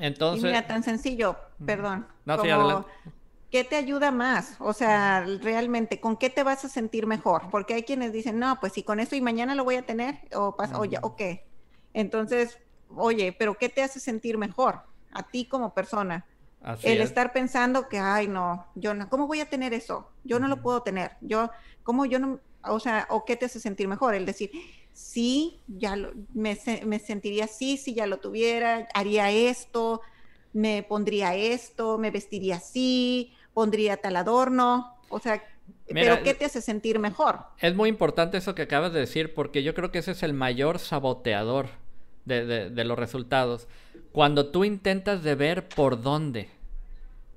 Entonces... 0.00 0.42
Y 0.42 0.46
mira, 0.46 0.66
tan 0.66 0.82
sencillo, 0.82 1.36
perdón. 1.64 2.06
No, 2.24 2.36
como, 2.36 2.86
¿Qué 3.56 3.64
te 3.64 3.76
ayuda 3.76 4.10
más? 4.10 4.56
O 4.58 4.74
sea, 4.74 5.24
realmente, 5.40 5.98
¿con 5.98 6.18
qué 6.18 6.28
te 6.28 6.42
vas 6.42 6.66
a 6.66 6.68
sentir 6.68 7.06
mejor? 7.06 7.44
Porque 7.50 7.72
hay 7.72 7.84
quienes 7.84 8.12
dicen, 8.12 8.38
no, 8.38 8.60
pues 8.60 8.74
si 8.74 8.82
con 8.82 9.00
esto 9.00 9.16
y 9.16 9.22
mañana 9.22 9.54
lo 9.54 9.64
voy 9.64 9.76
a 9.76 9.86
tener, 9.86 10.18
o 10.34 10.54
pasa, 10.56 10.78
oye, 10.78 10.98
o 11.00 11.16
qué. 11.16 11.46
Entonces, 11.94 12.58
oye, 12.94 13.32
pero 13.32 13.54
¿qué 13.54 13.70
te 13.70 13.82
hace 13.82 13.98
sentir 13.98 14.36
mejor 14.36 14.82
a 15.10 15.22
ti 15.22 15.48
como 15.48 15.72
persona? 15.72 16.26
el 16.82 17.00
estar 17.00 17.32
pensando 17.32 17.88
que, 17.88 17.98
ay, 17.98 18.28
no, 18.28 18.66
yo 18.74 18.92
no, 18.92 19.08
¿cómo 19.08 19.26
voy 19.26 19.40
a 19.40 19.48
tener 19.48 19.72
eso? 19.72 20.10
Yo 20.22 20.38
no 20.38 20.48
lo 20.48 20.60
puedo 20.60 20.82
tener. 20.82 21.12
Yo, 21.22 21.50
¿cómo 21.82 22.04
yo 22.04 22.18
no, 22.18 22.40
o 22.62 22.78
sea, 22.78 23.06
o 23.08 23.24
qué 23.24 23.36
te 23.36 23.46
hace 23.46 23.58
sentir 23.58 23.88
mejor? 23.88 24.14
El 24.14 24.26
decir, 24.26 24.50
sí, 24.92 25.62
ya 25.66 25.96
me, 26.34 26.58
me 26.84 26.98
sentiría 26.98 27.46
así, 27.46 27.78
si 27.78 27.94
ya 27.94 28.06
lo 28.06 28.18
tuviera, 28.18 28.86
haría 28.92 29.30
esto, 29.30 30.02
me 30.52 30.82
pondría 30.82 31.34
esto, 31.34 31.96
me 31.96 32.10
vestiría 32.10 32.56
así, 32.56 33.35
pondría 33.56 33.96
tal 33.96 34.16
adorno, 34.16 34.98
o 35.08 35.18
sea, 35.18 35.42
pero 35.88 36.22
¿qué 36.22 36.34
te 36.34 36.44
hace 36.44 36.60
sentir 36.60 36.98
mejor? 36.98 37.38
Es 37.58 37.74
muy 37.74 37.88
importante 37.88 38.36
eso 38.36 38.54
que 38.54 38.60
acabas 38.60 38.92
de 38.92 39.00
decir, 39.00 39.32
porque 39.32 39.62
yo 39.62 39.72
creo 39.72 39.90
que 39.90 40.00
ese 40.00 40.10
es 40.10 40.22
el 40.22 40.34
mayor 40.34 40.78
saboteador 40.78 41.68
de, 42.26 42.68
de, 42.68 42.84
los 42.84 42.98
resultados. 42.98 43.66
Cuando 44.12 44.48
tú 44.48 44.66
intentas 44.66 45.22
de 45.22 45.36
ver 45.36 45.70
por 45.70 46.02
dónde, 46.02 46.50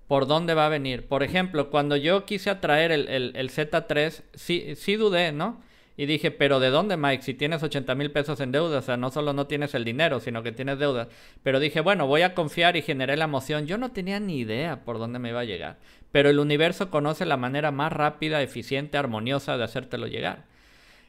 por 0.09 0.27
dónde 0.27 0.55
va 0.55 0.65
a 0.65 0.69
venir. 0.69 1.07
Por 1.07 1.23
ejemplo, 1.23 1.69
cuando 1.69 1.95
yo 1.95 2.25
quise 2.25 2.49
atraer 2.49 2.91
el, 2.91 3.07
el, 3.07 3.31
el 3.37 3.49
Z3, 3.49 4.21
sí, 4.33 4.75
sí 4.75 4.97
dudé, 4.97 5.31
¿no? 5.31 5.61
Y 5.99 6.05
dije, 6.05 6.31
pero 6.31 6.61
¿de 6.61 6.69
dónde, 6.69 6.95
Mike? 6.95 7.23
Si 7.23 7.33
tienes 7.33 7.61
80 7.61 7.93
mil 7.93 8.09
pesos 8.09 8.39
en 8.39 8.53
deuda, 8.53 8.77
o 8.77 8.81
sea, 8.81 8.95
no 8.95 9.11
solo 9.11 9.33
no 9.33 9.47
tienes 9.47 9.75
el 9.75 9.83
dinero, 9.83 10.21
sino 10.21 10.41
que 10.43 10.53
tienes 10.53 10.79
deuda. 10.79 11.09
Pero 11.43 11.59
dije, 11.59 11.81
bueno, 11.81 12.07
voy 12.07 12.21
a 12.21 12.33
confiar 12.33 12.77
y 12.77 12.81
generé 12.81 13.17
la 13.17 13.25
emoción. 13.25 13.67
Yo 13.67 13.77
no 13.77 13.91
tenía 13.91 14.17
ni 14.21 14.37
idea 14.39 14.85
por 14.85 14.97
dónde 14.97 15.19
me 15.19 15.27
iba 15.27 15.41
a 15.41 15.43
llegar. 15.43 15.75
Pero 16.11 16.29
el 16.29 16.39
universo 16.39 16.89
conoce 16.89 17.25
la 17.25 17.37
manera 17.37 17.71
más 17.71 17.93
rápida, 17.93 18.41
eficiente, 18.41 18.97
armoniosa 18.97 19.57
de 19.57 19.63
hacértelo 19.63 20.07
llegar. 20.07 20.45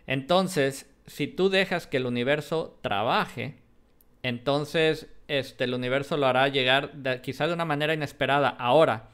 Entonces, 0.06 0.90
si 1.06 1.26
tú 1.26 1.48
dejas 1.48 1.86
que 1.86 1.96
el 1.96 2.06
universo 2.06 2.78
trabaje, 2.82 3.56
entonces 4.22 5.08
este, 5.28 5.64
el 5.64 5.74
universo 5.74 6.16
lo 6.16 6.26
hará 6.26 6.48
llegar 6.48 6.92
quizá 7.22 7.46
de 7.46 7.54
una 7.54 7.64
manera 7.64 7.94
inesperada. 7.94 8.48
Ahora, 8.48 9.08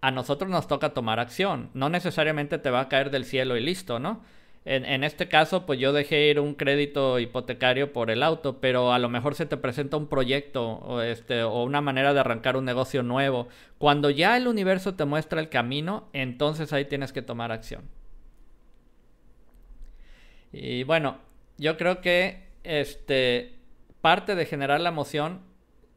a 0.00 0.10
nosotros 0.10 0.50
nos 0.50 0.68
toca 0.68 0.90
tomar 0.90 1.18
acción. 1.18 1.70
No 1.74 1.88
necesariamente 1.88 2.58
te 2.58 2.70
va 2.70 2.80
a 2.80 2.88
caer 2.88 3.10
del 3.10 3.24
cielo 3.24 3.56
y 3.56 3.60
listo, 3.60 3.98
¿no? 3.98 4.22
En, 4.64 5.02
este 5.02 5.28
caso, 5.28 5.64
pues 5.64 5.78
yo 5.78 5.94
dejé 5.94 6.28
ir 6.28 6.40
un 6.40 6.54
crédito 6.54 7.18
hipotecario 7.18 7.92
por 7.94 8.10
el 8.10 8.22
auto, 8.22 8.60
pero 8.60 8.92
a 8.92 8.98
lo 8.98 9.08
mejor 9.08 9.34
se 9.34 9.46
te 9.46 9.56
presenta 9.56 9.96
un 9.96 10.08
proyecto 10.08 10.62
o, 10.62 11.00
este, 11.00 11.42
o 11.42 11.62
una 11.62 11.80
manera 11.80 12.12
de 12.12 12.20
arrancar 12.20 12.54
un 12.56 12.66
negocio 12.66 13.02
nuevo. 13.02 13.48
Cuando 13.78 14.10
ya 14.10 14.36
el 14.36 14.46
universo 14.46 14.94
te 14.94 15.06
muestra 15.06 15.40
el 15.40 15.48
camino, 15.48 16.10
entonces 16.12 16.74
ahí 16.74 16.84
tienes 16.84 17.14
que 17.14 17.22
tomar 17.22 17.50
acción. 17.50 17.84
Y 20.52 20.82
bueno, 20.82 21.18
yo 21.56 21.78
creo 21.78 22.02
que 22.02 22.48
este, 22.64 23.56
parte 24.00 24.34
de 24.34 24.46
generar 24.46 24.80
la 24.80 24.90
emoción 24.90 25.40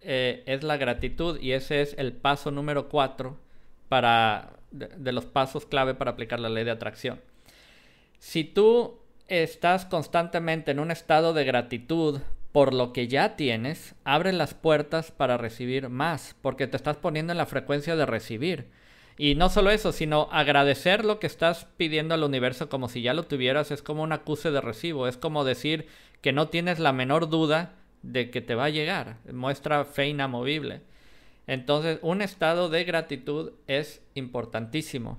eh, 0.02 0.44
es 0.46 0.64
la 0.64 0.78
gratitud 0.78 1.40
y 1.40 1.52
ese 1.52 1.82
es 1.82 1.96
el 1.98 2.14
paso 2.14 2.52
número 2.52 2.90
cuatro 2.90 3.38
para, 3.90 4.54
de 4.72 5.12
los 5.12 5.26
pasos 5.26 5.66
clave 5.66 5.94
para 5.94 6.12
aplicar 6.12 6.40
la 6.40 6.50
ley 6.50 6.64
de 6.64 6.72
atracción. 6.72 7.22
Si 8.22 8.44
tú 8.44 9.00
estás 9.28 9.86
constantemente 9.86 10.70
en 10.70 10.80
un 10.80 10.92
estado 10.92 11.34
de 11.34 11.44
gratitud 11.44 12.20
por 12.52 12.72
lo 12.72 12.94
que 12.94 13.08
ya 13.08 13.36
tienes, 13.36 13.96
abre 14.04 14.32
las 14.32 14.54
puertas 14.54 15.10
para 15.10 15.38
recibir 15.38 15.90
más, 15.90 16.36
porque 16.44 16.68
te 16.68 16.78
estás 16.78 16.98
poniendo 16.98 17.34
en 17.34 17.40
la 17.40 17.48
frecuencia 17.48 17.96
de 17.96 18.06
recibir. 18.06 18.68
Y 19.18 19.34
no 19.34 19.50
solo 19.50 19.72
eso, 19.72 19.92
sino 19.92 20.30
agradecer 20.32 21.04
lo 21.04 21.20
que 21.20 21.26
estás 21.26 21.66
pidiendo 21.78 22.14
al 22.14 22.24
universo 22.24 22.70
como 22.70 22.90
si 22.90 23.02
ya 23.02 23.16
lo 23.16 23.24
tuvieras, 23.24 23.72
es 23.72 23.82
como 23.82 24.04
un 24.04 24.12
acuse 24.12 24.52
de 24.52 24.62
recibo, 24.62 25.08
es 25.08 25.18
como 25.18 25.44
decir 25.44 25.88
que 26.22 26.32
no 26.32 26.48
tienes 26.50 26.78
la 26.78 26.94
menor 26.94 27.28
duda 27.28 27.74
de 28.04 28.30
que 28.30 28.42
te 28.42 28.54
va 28.54 28.66
a 28.66 28.70
llegar, 28.70 29.18
muestra 29.34 29.84
fe 29.84 30.10
inamovible. 30.10 30.82
Entonces, 31.48 31.98
un 32.04 32.22
estado 32.22 32.70
de 32.70 32.84
gratitud 32.84 33.54
es 33.66 34.04
importantísimo. 34.14 35.18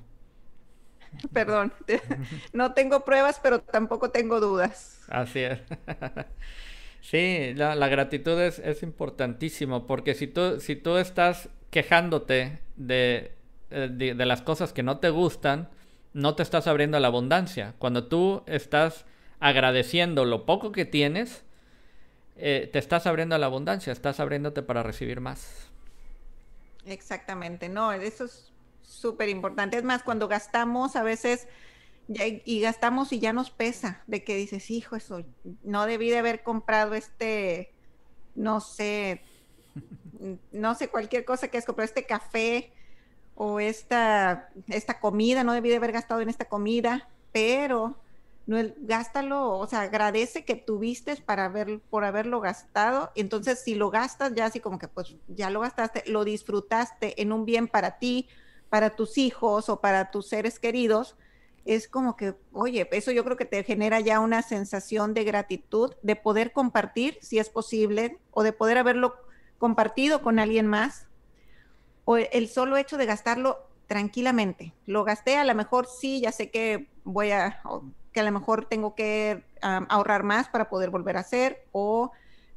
Perdón, 1.32 1.72
no 2.52 2.74
tengo 2.74 3.04
pruebas, 3.04 3.40
pero 3.42 3.60
tampoco 3.60 4.10
tengo 4.10 4.40
dudas. 4.40 5.00
Así 5.08 5.40
es. 5.40 5.60
Sí, 7.04 7.52
la, 7.56 7.88
gratitud 7.88 8.40
es, 8.40 8.60
es, 8.60 8.84
importantísimo 8.84 9.88
porque 9.88 10.14
si 10.14 10.28
tú, 10.28 10.60
si 10.60 10.76
tú 10.76 10.98
estás 10.98 11.48
quejándote 11.70 12.60
de, 12.76 13.32
eh, 13.72 13.88
de, 13.90 14.24
las 14.24 14.40
cosas 14.40 14.72
que 14.72 14.84
no 14.84 14.98
te 14.98 15.10
gustan, 15.10 15.68
no 16.12 16.36
te 16.36 16.44
estás 16.44 16.68
abriendo 16.68 16.96
a 16.96 17.00
la 17.00 17.08
abundancia. 17.08 17.74
Cuando 17.80 18.06
tú 18.06 18.44
estás 18.46 19.04
agradeciendo 19.40 20.24
lo 20.24 20.46
poco 20.46 20.70
que 20.70 20.84
tienes, 20.84 21.42
eh, 22.36 22.70
te 22.72 22.78
estás 22.78 23.04
abriendo 23.08 23.34
a 23.34 23.38
la 23.38 23.46
abundancia, 23.46 23.92
estás 23.92 24.20
abriéndote 24.20 24.62
para 24.62 24.84
recibir 24.84 25.20
más. 25.20 25.72
Exactamente, 26.86 27.68
no, 27.68 27.92
eso 27.92 28.26
es 28.26 28.51
súper 28.92 29.28
importante. 29.28 29.76
Es 29.76 29.84
más, 29.84 30.02
cuando 30.02 30.28
gastamos 30.28 30.96
a 30.96 31.02
veces 31.02 31.48
y 32.08 32.60
gastamos 32.60 33.12
y 33.12 33.20
ya 33.20 33.32
nos 33.32 33.50
pesa 33.50 34.02
de 34.06 34.24
que 34.24 34.36
dices, 34.36 34.70
hijo, 34.70 34.96
eso, 34.96 35.24
no 35.62 35.86
debí 35.86 36.10
de 36.10 36.18
haber 36.18 36.42
comprado 36.42 36.94
este, 36.94 37.72
no 38.34 38.60
sé, 38.60 39.22
no 40.52 40.74
sé, 40.74 40.88
cualquier 40.88 41.24
cosa 41.24 41.48
que 41.48 41.58
es 41.58 41.64
comprar 41.64 41.86
este 41.86 42.04
café 42.04 42.72
o 43.34 43.60
esta, 43.60 44.50
esta 44.68 45.00
comida, 45.00 45.44
no 45.44 45.52
debí 45.52 45.70
de 45.70 45.76
haber 45.76 45.92
gastado 45.92 46.20
en 46.20 46.28
esta 46.28 46.44
comida, 46.46 47.08
pero 47.32 47.96
no 48.46 48.56
gástalo, 48.78 49.58
o 49.58 49.66
sea, 49.66 49.82
agradece 49.82 50.44
que 50.44 50.56
tuviste 50.56 51.16
para 51.16 51.46
haber, 51.46 51.78
por 51.78 52.04
haberlo 52.04 52.40
gastado. 52.40 53.12
Entonces, 53.14 53.60
si 53.60 53.74
lo 53.74 53.90
gastas 53.90 54.34
ya 54.34 54.46
así 54.46 54.60
como 54.60 54.78
que 54.78 54.88
pues 54.88 55.16
ya 55.28 55.48
lo 55.48 55.60
gastaste, 55.60 56.02
lo 56.06 56.24
disfrutaste 56.24 57.22
en 57.22 57.32
un 57.32 57.44
bien 57.46 57.68
para 57.68 57.98
ti 57.98 58.28
para 58.72 58.96
tus 58.96 59.18
hijos 59.18 59.68
o 59.68 59.82
para 59.82 60.10
tus 60.10 60.30
seres 60.30 60.58
queridos, 60.58 61.14
es 61.66 61.88
como 61.88 62.16
que, 62.16 62.36
oye, 62.54 62.88
eso 62.92 63.10
yo 63.10 63.22
creo 63.22 63.36
que 63.36 63.44
te 63.44 63.62
genera 63.64 64.00
ya 64.00 64.18
una 64.18 64.40
sensación 64.40 65.12
de 65.12 65.24
gratitud, 65.24 65.92
de 66.00 66.16
poder 66.16 66.52
compartir, 66.52 67.18
si 67.20 67.38
es 67.38 67.50
posible, 67.50 68.18
o 68.30 68.42
de 68.42 68.54
poder 68.54 68.78
haberlo 68.78 69.14
compartido 69.58 70.22
con 70.22 70.38
alguien 70.38 70.66
más, 70.66 71.06
o 72.06 72.16
el 72.16 72.48
solo 72.48 72.78
hecho 72.78 72.96
de 72.96 73.04
gastarlo 73.04 73.58
tranquilamente. 73.88 74.72
Lo 74.86 75.04
gasté, 75.04 75.36
a 75.36 75.44
lo 75.44 75.54
mejor 75.54 75.86
sí, 75.86 76.22
ya 76.22 76.32
sé 76.32 76.50
que 76.50 76.88
voy 77.04 77.30
a, 77.30 77.60
que 78.10 78.20
a 78.20 78.24
lo 78.24 78.32
mejor 78.32 78.70
tengo 78.70 78.94
que 78.94 79.44
ahorrar 79.60 80.22
más 80.22 80.48
para 80.48 80.70
poder 80.70 80.88
volver 80.88 81.18
a 81.18 81.20
hacer, 81.20 81.66
o 81.72 82.10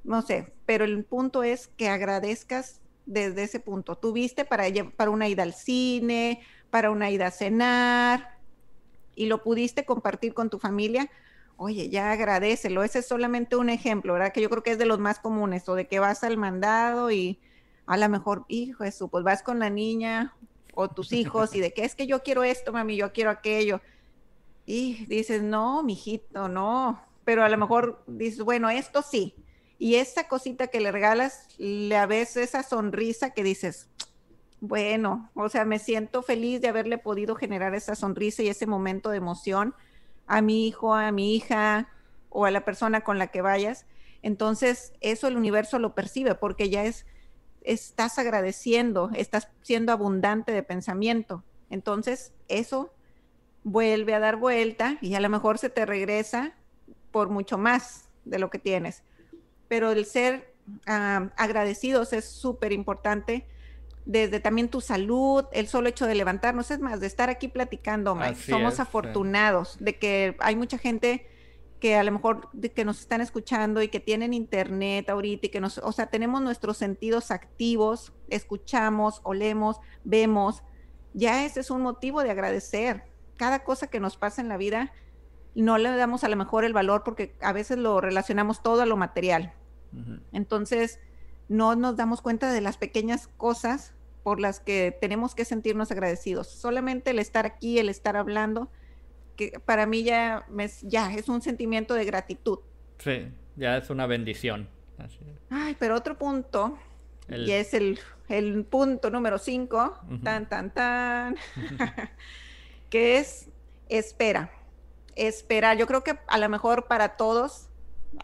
no 0.05 0.21
sé, 0.21 0.53
pero 0.65 0.85
el 0.85 1.03
punto 1.03 1.43
es 1.43 1.67
que 1.67 1.89
agradezcas 1.89 2.79
desde 3.05 3.43
ese 3.43 3.59
punto. 3.59 3.95
Tuviste 3.95 4.45
para, 4.45 4.65
para 4.95 5.11
una 5.11 5.27
ida 5.27 5.43
al 5.43 5.53
cine, 5.53 6.41
para 6.69 6.91
una 6.91 7.09
ida 7.09 7.27
a 7.27 7.31
cenar 7.31 8.37
y 9.15 9.27
lo 9.27 9.43
pudiste 9.43 9.85
compartir 9.85 10.33
con 10.33 10.49
tu 10.49 10.59
familia. 10.59 11.09
Oye, 11.57 11.89
ya 11.89 12.11
agradecelo. 12.11 12.83
Ese 12.83 12.99
es 12.99 13.07
solamente 13.07 13.55
un 13.55 13.69
ejemplo, 13.69 14.13
¿verdad? 14.13 14.33
Que 14.33 14.41
yo 14.41 14.49
creo 14.49 14.63
que 14.63 14.71
es 14.71 14.77
de 14.77 14.85
los 14.85 14.99
más 14.99 15.19
comunes, 15.19 15.67
o 15.69 15.75
de 15.75 15.87
que 15.87 15.99
vas 15.99 16.23
al 16.23 16.37
mandado 16.37 17.11
y 17.11 17.39
a 17.85 17.97
lo 17.97 18.09
mejor, 18.09 18.45
hijo 18.47 18.83
eso, 18.83 19.07
pues 19.07 19.23
vas 19.23 19.43
con 19.43 19.59
la 19.59 19.69
niña 19.69 20.33
o 20.73 20.89
tus 20.89 21.13
hijos 21.13 21.55
y 21.55 21.61
de 21.61 21.71
que 21.71 21.85
es 21.85 21.95
que 21.95 22.07
yo 22.07 22.23
quiero 22.23 22.43
esto, 22.43 22.73
mami, 22.73 22.97
yo 22.97 23.13
quiero 23.13 23.29
aquello. 23.29 23.79
Y 24.65 25.05
dices, 25.05 25.41
no, 25.43 25.83
mijito, 25.83 26.49
no. 26.49 26.99
Pero 27.23 27.43
a 27.43 27.49
lo 27.49 27.57
mejor 27.57 28.03
dices, 28.07 28.41
bueno, 28.41 28.69
esto 28.69 29.01
sí, 29.01 29.35
y 29.77 29.95
esa 29.95 30.27
cosita 30.27 30.67
que 30.67 30.79
le 30.79 30.91
regalas, 30.91 31.47
le 31.57 32.05
ves 32.05 32.37
esa 32.37 32.63
sonrisa 32.63 33.31
que 33.31 33.43
dices, 33.43 33.89
bueno, 34.61 35.29
o 35.35 35.49
sea, 35.49 35.65
me 35.65 35.79
siento 35.79 36.23
feliz 36.23 36.61
de 36.61 36.69
haberle 36.69 36.97
podido 36.97 37.35
generar 37.35 37.75
esa 37.75 37.95
sonrisa 37.95 38.41
y 38.41 38.47
ese 38.47 38.67
momento 38.67 39.09
de 39.09 39.17
emoción 39.17 39.75
a 40.27 40.41
mi 40.41 40.67
hijo, 40.67 40.93
a 40.95 41.11
mi 41.11 41.35
hija 41.35 41.89
o 42.29 42.45
a 42.45 42.51
la 42.51 42.63
persona 42.63 43.01
con 43.01 43.19
la 43.19 43.27
que 43.27 43.41
vayas. 43.41 43.85
Entonces, 44.21 44.93
eso 45.01 45.27
el 45.27 45.37
universo 45.37 45.77
lo 45.77 45.93
percibe 45.93 46.35
porque 46.35 46.69
ya 46.69 46.85
es, 46.85 47.05
estás 47.61 48.17
agradeciendo, 48.17 49.11
estás 49.13 49.49
siendo 49.61 49.91
abundante 49.91 50.51
de 50.51 50.63
pensamiento. 50.63 51.43
Entonces, 51.69 52.33
eso 52.47 52.93
vuelve 53.63 54.13
a 54.13 54.19
dar 54.19 54.37
vuelta 54.37 54.97
y 55.01 55.15
a 55.15 55.19
lo 55.19 55.29
mejor 55.29 55.57
se 55.57 55.69
te 55.69 55.85
regresa 55.85 56.53
por 57.11 57.29
mucho 57.29 57.57
más 57.57 58.09
de 58.23 58.39
lo 58.39 58.49
que 58.49 58.57
tienes 58.57 59.03
pero 59.67 59.91
el 59.91 60.05
ser 60.05 60.53
agradecidos 60.85 62.13
es 62.13 62.25
súper 62.25 62.71
importante 62.71 63.45
desde 64.05 64.39
también 64.39 64.69
tu 64.69 64.81
salud, 64.81 65.45
el 65.51 65.67
solo 65.67 65.89
hecho 65.89 66.05
de 66.05 66.15
levantarnos, 66.15 66.69
es 66.71 66.79
más, 66.79 66.99
de 66.99 67.07
estar 67.07 67.29
aquí 67.29 67.47
platicando, 67.47 68.17
somos 68.47 68.79
afortunados 68.79 69.77
de 69.79 69.97
que 69.97 70.35
hay 70.39 70.55
mucha 70.55 70.77
gente 70.77 71.27
que 71.79 71.95
a 71.95 72.03
lo 72.03 72.11
mejor 72.11 72.49
que 72.73 72.85
nos 72.85 73.01
están 73.01 73.21
escuchando 73.21 73.81
y 73.81 73.89
que 73.89 73.99
tienen 73.99 74.33
internet 74.33 75.09
ahorita 75.09 75.47
y 75.47 75.49
que 75.49 75.59
nos, 75.59 75.79
o 75.79 75.91
sea, 75.91 76.07
tenemos 76.07 76.41
nuestros 76.41 76.77
sentidos 76.77 77.31
activos, 77.31 78.13
escuchamos, 78.29 79.21
olemos, 79.23 79.79
vemos, 80.03 80.63
ya 81.13 81.45
ese 81.45 81.59
es 81.59 81.69
un 81.69 81.81
motivo 81.81 82.23
de 82.23 82.31
agradecer. 82.31 83.03
Cada 83.37 83.63
cosa 83.63 83.87
que 83.87 83.99
nos 83.99 84.17
pasa 84.17 84.41
en 84.41 84.49
la 84.49 84.57
vida 84.57 84.93
no 85.61 85.77
le 85.77 85.95
damos 85.95 86.23
a 86.23 86.29
lo 86.29 86.35
mejor 86.35 86.65
el 86.65 86.73
valor 86.73 87.03
porque 87.03 87.35
a 87.41 87.53
veces 87.53 87.77
lo 87.77 88.01
relacionamos 88.01 88.61
todo 88.61 88.81
a 88.81 88.85
lo 88.85 88.97
material. 88.97 89.53
Entonces, 90.33 90.99
no 91.47 91.75
nos 91.75 91.95
damos 91.95 92.21
cuenta 92.21 92.51
de 92.51 92.59
las 92.59 92.75
pequeñas 92.77 93.29
cosas 93.37 93.93
por 94.23 94.41
las 94.41 94.59
que 94.59 94.97
tenemos 94.99 95.35
que 95.35 95.45
sentirnos 95.45 95.91
agradecidos. 95.91 96.47
Solamente 96.47 97.11
el 97.11 97.19
estar 97.19 97.45
aquí, 97.45 97.79
el 97.79 97.87
estar 97.87 98.17
hablando, 98.17 98.69
que 99.37 99.61
para 99.63 99.85
mí 99.85 100.03
ya, 100.03 100.45
ya 100.81 101.13
es 101.13 101.29
un 101.29 101.41
sentimiento 101.41 101.93
de 101.93 102.03
gratitud, 102.03 102.59
Sí, 102.99 103.27
ya 103.55 103.77
es 103.77 103.89
una 103.89 104.05
bendición. 104.05 104.67
Ay, 105.49 105.75
pero 105.77 105.95
otro 105.95 106.17
punto, 106.17 106.77
y 107.27 107.51
es 107.51 107.73
el, 107.73 107.99
punto 108.69 109.09
número 109.09 109.37
5, 109.37 109.99
tan, 110.23 110.47
tan, 110.47 110.73
tan, 110.73 111.35
que 112.89 113.17
es 113.17 113.49
espera. 113.89 114.51
Esperar. 115.15 115.77
Yo 115.77 115.87
creo 115.87 116.03
que 116.03 116.19
a 116.27 116.37
lo 116.37 116.49
mejor 116.49 116.87
para 116.87 117.17
todos 117.17 117.69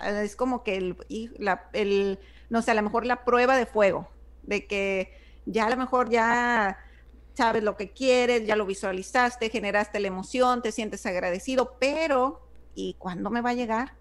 eh, 0.04 0.22
es 0.24 0.36
como 0.36 0.64
que 0.64 0.78
el, 0.78 0.98
el, 1.74 2.20
no 2.50 2.62
sé, 2.62 2.72
a 2.72 2.76
lo 2.76 2.82
mejor 2.82 3.06
la 3.06 3.24
prueba 3.24 3.58
de 3.58 3.66
fuego, 3.66 4.10
de 4.44 4.68
que 4.68 5.14
ya 5.46 5.68
a 5.68 5.70
lo 5.70 5.78
mejor 5.78 6.10
ya 6.10 6.78
sabes 7.34 7.64
lo 7.64 7.78
que 7.78 7.92
quieres, 7.92 8.46
ya 8.46 8.56
lo 8.56 8.66
visualizaste, 8.66 9.50
generaste 9.50 10.00
la 10.00 10.08
emoción, 10.08 10.62
te 10.62 10.72
sientes 10.72 11.06
agradecido, 11.06 11.78
pero 11.80 12.46
¿y 12.76 12.96
cuándo 12.96 13.30
me 13.30 13.42
va 13.42 13.52
a 13.52 13.54
llegar? 13.54 13.94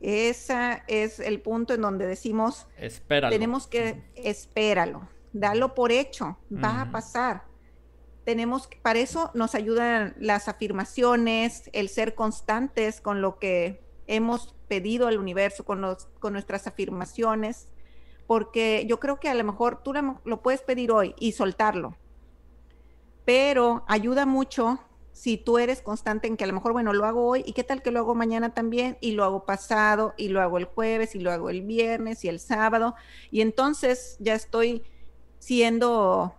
Ese 0.00 0.82
es 0.86 1.18
el 1.18 1.40
punto 1.40 1.74
en 1.74 1.82
donde 1.82 2.06
decimos, 2.06 2.66
espéralo. 2.76 3.32
tenemos 3.32 3.66
que, 3.66 4.04
espéralo, 4.14 5.08
dalo 5.32 5.74
por 5.74 5.90
hecho, 5.90 6.38
va 6.52 6.82
a 6.82 6.92
pasar. 6.92 7.42
Tenemos, 8.28 8.68
para 8.82 8.98
eso 8.98 9.30
nos 9.32 9.54
ayudan 9.54 10.14
las 10.18 10.48
afirmaciones, 10.48 11.70
el 11.72 11.88
ser 11.88 12.14
constantes 12.14 13.00
con 13.00 13.22
lo 13.22 13.38
que 13.38 13.80
hemos 14.06 14.54
pedido 14.68 15.06
al 15.06 15.16
universo, 15.16 15.64
con, 15.64 15.80
los, 15.80 16.08
con 16.20 16.34
nuestras 16.34 16.66
afirmaciones, 16.66 17.68
porque 18.26 18.84
yo 18.86 19.00
creo 19.00 19.18
que 19.18 19.30
a 19.30 19.34
lo 19.34 19.44
mejor 19.44 19.82
tú 19.82 19.94
lo 20.24 20.42
puedes 20.42 20.60
pedir 20.60 20.92
hoy 20.92 21.14
y 21.18 21.32
soltarlo, 21.32 21.96
pero 23.24 23.82
ayuda 23.88 24.26
mucho 24.26 24.78
si 25.12 25.38
tú 25.38 25.56
eres 25.56 25.80
constante 25.80 26.28
en 26.28 26.36
que 26.36 26.44
a 26.44 26.48
lo 26.48 26.52
mejor, 26.52 26.74
bueno, 26.74 26.92
lo 26.92 27.06
hago 27.06 27.24
hoy 27.24 27.42
y 27.46 27.54
qué 27.54 27.64
tal 27.64 27.80
que 27.80 27.92
lo 27.92 28.00
hago 28.00 28.14
mañana 28.14 28.52
también 28.52 28.98
y 29.00 29.12
lo 29.12 29.24
hago 29.24 29.46
pasado 29.46 30.12
y 30.18 30.28
lo 30.28 30.42
hago 30.42 30.58
el 30.58 30.66
jueves 30.66 31.14
y 31.14 31.20
lo 31.20 31.32
hago 31.32 31.48
el 31.48 31.62
viernes 31.62 32.26
y 32.26 32.28
el 32.28 32.40
sábado 32.40 32.94
y 33.30 33.40
entonces 33.40 34.18
ya 34.20 34.34
estoy 34.34 34.84
siendo, 35.38 36.34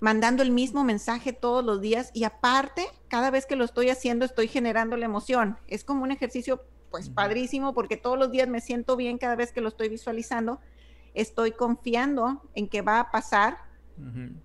mandando 0.00 0.42
el 0.42 0.50
mismo 0.50 0.84
mensaje 0.84 1.32
todos 1.32 1.64
los 1.64 1.80
días 1.80 2.10
y 2.14 2.24
aparte, 2.24 2.86
cada 3.08 3.30
vez 3.30 3.46
que 3.46 3.56
lo 3.56 3.64
estoy 3.64 3.90
haciendo 3.90 4.24
estoy 4.24 4.48
generando 4.48 4.96
la 4.96 5.06
emoción. 5.06 5.58
Es 5.66 5.84
como 5.84 6.04
un 6.04 6.12
ejercicio 6.12 6.64
pues 6.90 7.10
padrísimo 7.10 7.74
porque 7.74 7.96
todos 7.96 8.18
los 8.18 8.30
días 8.30 8.48
me 8.48 8.60
siento 8.60 8.96
bien 8.96 9.18
cada 9.18 9.36
vez 9.36 9.52
que 9.52 9.60
lo 9.60 9.68
estoy 9.68 9.88
visualizando. 9.88 10.60
Estoy 11.14 11.52
confiando 11.52 12.42
en 12.54 12.68
que 12.68 12.82
va 12.82 13.00
a 13.00 13.10
pasar, 13.10 13.58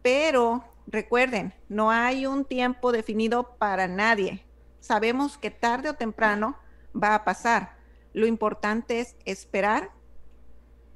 pero 0.01 0.63
Recuerden, 0.87 1.53
no 1.69 1.91
hay 1.91 2.25
un 2.25 2.45
tiempo 2.45 2.91
definido 2.91 3.55
para 3.57 3.87
nadie. 3.87 4.45
Sabemos 4.79 5.37
que 5.37 5.49
tarde 5.49 5.89
o 5.89 5.93
temprano 5.93 6.57
va 6.95 7.15
a 7.15 7.23
pasar. 7.23 7.77
Lo 8.11 8.27
importante 8.27 8.99
es 8.99 9.15
esperar 9.25 9.91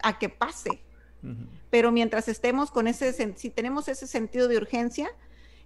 a 0.03 0.19
que 0.19 0.29
pase. 0.29 0.83
Pero 1.69 1.91
mientras 1.91 2.27
estemos 2.27 2.71
con 2.71 2.87
ese, 2.87 3.11
si 3.35 3.49
tenemos 3.49 3.87
ese 3.87 4.07
sentido 4.07 4.47
de 4.47 4.57
urgencia, 4.57 5.09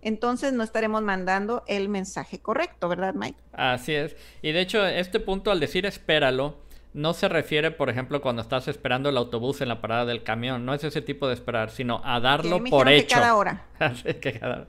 entonces 0.02 0.54
no 0.54 0.64
estaremos 0.64 1.02
mandando 1.02 1.64
el 1.68 1.90
mensaje 1.90 2.40
correcto, 2.40 2.90
¿verdad, 2.90 3.14
Mike? 3.14 3.38
Así 3.54 3.94
es. 3.94 4.16
Y 4.42 4.52
de 4.52 4.62
hecho, 4.62 4.86
este 4.86 5.20
punto 5.20 5.52
al 5.52 5.60
decir 5.60 5.86
espéralo, 5.86 6.58
no 6.94 7.14
se 7.14 7.30
refiere, 7.30 7.72
por 7.72 7.90
ejemplo, 7.90 8.22
cuando 8.22 8.42
estás 8.42 8.68
esperando 8.68 9.10
el 9.10 9.18
autobús 9.18 9.62
en 9.62 9.70
la 9.70 9.80
parada 9.80 10.06
del 10.06 10.24
camión. 10.24 10.66
No 10.66 10.74
es 10.74 10.84
ese 10.84 11.02
tipo 11.02 11.28
de 11.28 11.36
esperar, 11.36 11.70
sino 11.70 12.02
a 12.04 12.20
darlo 12.20 12.64
por 12.64 12.90
hecho. 12.90 13.16
cada 13.16 13.36
hora. 13.36 13.66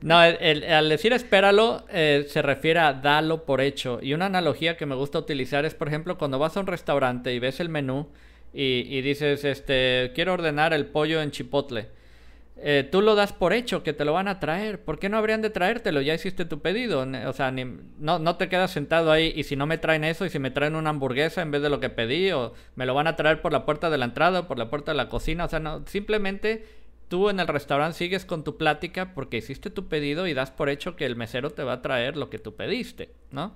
no, 0.00 0.18
al 0.18 0.88
decir 0.88 1.12
espéralo, 1.12 1.84
eh, 1.90 2.26
se 2.28 2.40
refiere 2.40 2.80
a 2.80 2.94
darlo 2.94 3.44
por 3.44 3.60
hecho. 3.60 3.98
Y 4.00 4.14
una 4.14 4.26
analogía 4.26 4.76
que 4.76 4.86
me 4.86 4.94
gusta 4.94 5.18
utilizar 5.18 5.64
es, 5.66 5.74
por 5.74 5.88
ejemplo, 5.88 6.16
cuando 6.16 6.38
vas 6.38 6.56
a 6.56 6.60
un 6.60 6.66
restaurante 6.66 7.34
y 7.34 7.38
ves 7.38 7.60
el 7.60 7.68
menú 7.68 8.08
y, 8.56 8.86
y 8.88 9.02
dices, 9.02 9.44
este, 9.44 10.12
quiero 10.14 10.32
ordenar 10.32 10.72
el 10.72 10.86
pollo 10.86 11.20
en 11.20 11.30
chipotle 11.30 11.88
eh, 12.58 12.88
tú 12.90 13.02
lo 13.02 13.14
das 13.14 13.34
por 13.34 13.52
hecho 13.52 13.82
que 13.82 13.92
te 13.92 14.04
lo 14.04 14.14
van 14.14 14.28
a 14.28 14.40
traer. 14.40 14.82
¿Por 14.82 14.98
qué 14.98 15.08
no 15.08 15.18
habrían 15.18 15.42
de 15.42 15.50
traértelo? 15.50 16.00
Ya 16.00 16.14
hiciste 16.14 16.46
tu 16.46 16.60
pedido. 16.60 17.06
O 17.26 17.32
sea, 17.32 17.50
no, 17.50 18.18
no 18.18 18.36
te 18.36 18.48
quedas 18.48 18.70
sentado 18.70 19.12
ahí 19.12 19.32
y 19.36 19.44
si 19.44 19.56
no 19.56 19.66
me 19.66 19.76
traen 19.76 20.04
eso 20.04 20.24
y 20.24 20.30
si 20.30 20.38
me 20.38 20.50
traen 20.50 20.74
una 20.74 20.90
hamburguesa 20.90 21.42
en 21.42 21.50
vez 21.50 21.60
de 21.60 21.68
lo 21.68 21.80
que 21.80 21.90
pedí 21.90 22.32
o 22.32 22.54
me 22.74 22.86
lo 22.86 22.94
van 22.94 23.08
a 23.08 23.16
traer 23.16 23.42
por 23.42 23.52
la 23.52 23.66
puerta 23.66 23.90
de 23.90 23.98
la 23.98 24.06
entrada 24.06 24.40
o 24.40 24.48
por 24.48 24.58
la 24.58 24.70
puerta 24.70 24.92
de 24.92 24.96
la 24.96 25.08
cocina. 25.10 25.44
O 25.44 25.48
sea, 25.48 25.60
no, 25.60 25.84
simplemente 25.86 26.64
tú 27.08 27.28
en 27.28 27.40
el 27.40 27.46
restaurante 27.46 27.98
sigues 27.98 28.24
con 28.24 28.42
tu 28.42 28.56
plática 28.56 29.12
porque 29.12 29.36
hiciste 29.36 29.68
tu 29.68 29.88
pedido 29.88 30.26
y 30.26 30.32
das 30.32 30.50
por 30.50 30.70
hecho 30.70 30.96
que 30.96 31.04
el 31.04 31.14
mesero 31.14 31.50
te 31.50 31.62
va 31.62 31.74
a 31.74 31.82
traer 31.82 32.16
lo 32.16 32.30
que 32.30 32.38
tú 32.38 32.56
pediste, 32.56 33.10
¿no? 33.30 33.54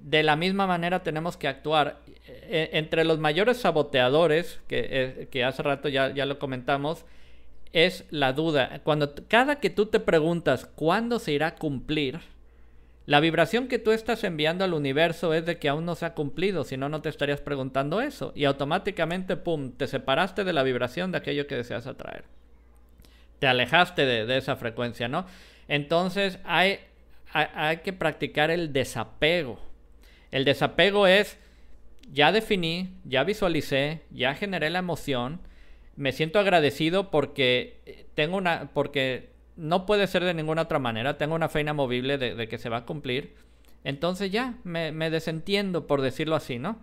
De 0.00 0.22
la 0.22 0.36
misma 0.36 0.66
manera 0.66 1.02
tenemos 1.02 1.36
que 1.36 1.48
actuar. 1.48 2.00
E, 2.26 2.70
entre 2.72 3.04
los 3.04 3.18
mayores 3.18 3.58
saboteadores, 3.58 4.60
que, 4.68 4.86
eh, 4.90 5.28
que 5.30 5.44
hace 5.44 5.62
rato 5.62 5.88
ya, 5.88 6.12
ya 6.12 6.26
lo 6.26 6.38
comentamos, 6.38 7.04
es 7.72 8.04
la 8.10 8.32
duda. 8.32 8.80
Cuando 8.84 9.14
cada 9.28 9.60
que 9.60 9.70
tú 9.70 9.86
te 9.86 10.00
preguntas 10.00 10.66
cuándo 10.66 11.18
se 11.18 11.32
irá 11.32 11.48
a 11.48 11.54
cumplir, 11.56 12.20
la 13.06 13.20
vibración 13.20 13.68
que 13.68 13.78
tú 13.78 13.92
estás 13.92 14.24
enviando 14.24 14.64
al 14.64 14.74
universo 14.74 15.32
es 15.32 15.46
de 15.46 15.58
que 15.58 15.68
aún 15.68 15.84
no 15.84 15.94
se 15.94 16.06
ha 16.06 16.14
cumplido, 16.14 16.64
si 16.64 16.76
no, 16.76 16.88
no 16.88 17.02
te 17.02 17.08
estarías 17.08 17.40
preguntando 17.40 18.00
eso. 18.00 18.32
Y 18.34 18.46
automáticamente, 18.46 19.36
¡pum!, 19.36 19.70
te 19.70 19.86
separaste 19.86 20.42
de 20.42 20.52
la 20.52 20.64
vibración 20.64 21.12
de 21.12 21.18
aquello 21.18 21.46
que 21.46 21.54
deseas 21.54 21.86
atraer. 21.86 22.24
Te 23.38 23.46
alejaste 23.46 24.04
de, 24.04 24.36
esa 24.36 24.56
frecuencia, 24.56 25.06
¿no? 25.06 25.24
Entonces 25.68 26.40
hay, 26.44 26.80
hay 27.32 27.78
que 27.78 27.92
practicar 27.92 28.50
el 28.50 28.72
desapego. 28.72 29.60
El 30.36 30.44
desapego 30.44 31.06
es, 31.06 31.38
ya 32.12 32.30
definí, 32.30 32.90
ya 33.04 33.24
visualicé, 33.24 34.02
ya 34.10 34.34
generé 34.34 34.68
la 34.68 34.80
emoción, 34.80 35.40
me 35.96 36.12
siento 36.12 36.38
agradecido 36.38 37.10
porque 37.10 37.80
eh, 37.86 38.04
tengo 38.14 38.36
una, 38.36 38.68
porque 38.74 39.30
no 39.56 39.86
puede 39.86 40.06
ser 40.06 40.24
de 40.24 40.34
ninguna 40.34 40.60
otra 40.60 40.78
manera, 40.78 41.16
tengo 41.16 41.34
una 41.34 41.48
fe 41.48 41.62
inamovible 41.62 42.18
de, 42.18 42.48
que 42.48 42.58
se 42.58 42.68
va 42.68 42.76
a 42.76 42.84
cumplir. 42.84 43.34
Entonces 43.82 44.30
ya, 44.30 44.58
me, 44.62 44.92
desentiendo, 45.08 45.86
por 45.86 46.02
decirlo 46.02 46.36
así, 46.36 46.58
¿no? 46.58 46.80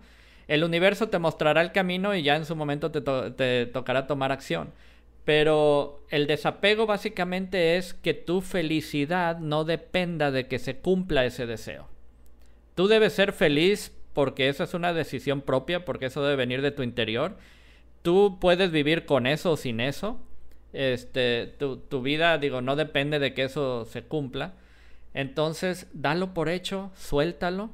El 0.48 0.64
universo 0.64 1.08
te 1.08 1.20
mostrará 1.20 1.62
el 1.62 1.70
camino 1.70 2.12
y 2.12 2.24
ya 2.24 2.34
en 2.34 2.46
su 2.46 2.56
momento 2.56 2.90
te, 2.90 3.02
te 3.02 3.66
tocará 3.66 4.08
tomar 4.08 4.32
acción. 4.32 4.72
Pero 5.24 6.02
el 6.10 6.26
desapego 6.26 6.86
básicamente 6.86 7.76
es 7.76 7.94
que 7.94 8.14
tu 8.14 8.40
felicidad 8.40 9.38
no 9.38 9.62
dependa 9.62 10.32
de 10.32 10.48
que 10.48 10.58
se 10.58 10.78
cumpla 10.78 11.24
ese 11.24 11.46
deseo. 11.46 11.93
Tú 12.74 12.88
debes 12.88 13.12
ser 13.12 13.32
feliz 13.32 13.92
porque 14.12 14.48
esa 14.48 14.64
es 14.64 14.74
una 14.74 14.92
decisión 14.92 15.40
propia, 15.40 15.84
porque 15.84 16.06
eso 16.06 16.22
debe 16.22 16.36
venir 16.36 16.62
de 16.62 16.70
tu 16.70 16.82
interior 16.82 17.36
tú 18.04 18.36
puedes 18.38 18.70
vivir 18.70 19.06
con 19.06 19.26
eso 19.26 19.52
o 19.52 19.56
sin 19.56 19.80
eso. 19.80 20.20
Este, 20.74 21.46
tu, 21.46 22.02
vida, 22.02 22.36
digo, 22.36 22.60
no 22.60 22.76
depende 22.76 23.18
de 23.18 23.32
que 23.32 23.44
eso 23.44 23.86
se 23.86 24.02
cumpla. 24.02 24.52
Entonces, 25.14 25.88
dalo 25.94 26.34
por 26.34 26.50
hecho, 26.50 26.92
suéltalo. 26.94 27.70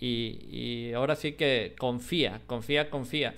Y, 0.00 0.92
ahora 0.92 1.16
sí 1.16 1.32
que 1.32 1.74
confía, 1.76 2.40
confía, 2.46 2.88
confía. 2.88 3.34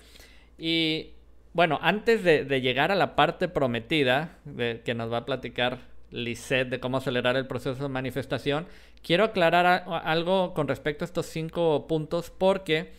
Y 0.59 1.13
bueno, 1.55 1.79
antes 1.81 2.23
de, 2.23 2.61
llegar 2.61 2.93
a 2.93 2.97
la 2.97 3.17
parte 3.17 3.49
prometida, 3.49 4.37
que 4.85 4.95
nos 4.95 5.11
va 5.11 5.19
a 5.19 5.25
platicar 5.25 5.79
Lisette 6.11 6.69
de 6.71 6.81
cómo 6.81 6.97
acelerar 6.97 7.37
el 7.37 7.47
proceso 7.47 7.83
de 7.83 7.89
manifestación, 7.89 8.67
quiero 9.03 9.25
aclarar 9.25 9.85
algo 10.05 10.55
con 10.55 10.69
respecto 10.69 11.05
a 11.05 11.07
estos 11.07 11.27
cinco 11.27 11.87
puntos 11.87 12.31
porque 12.31 12.93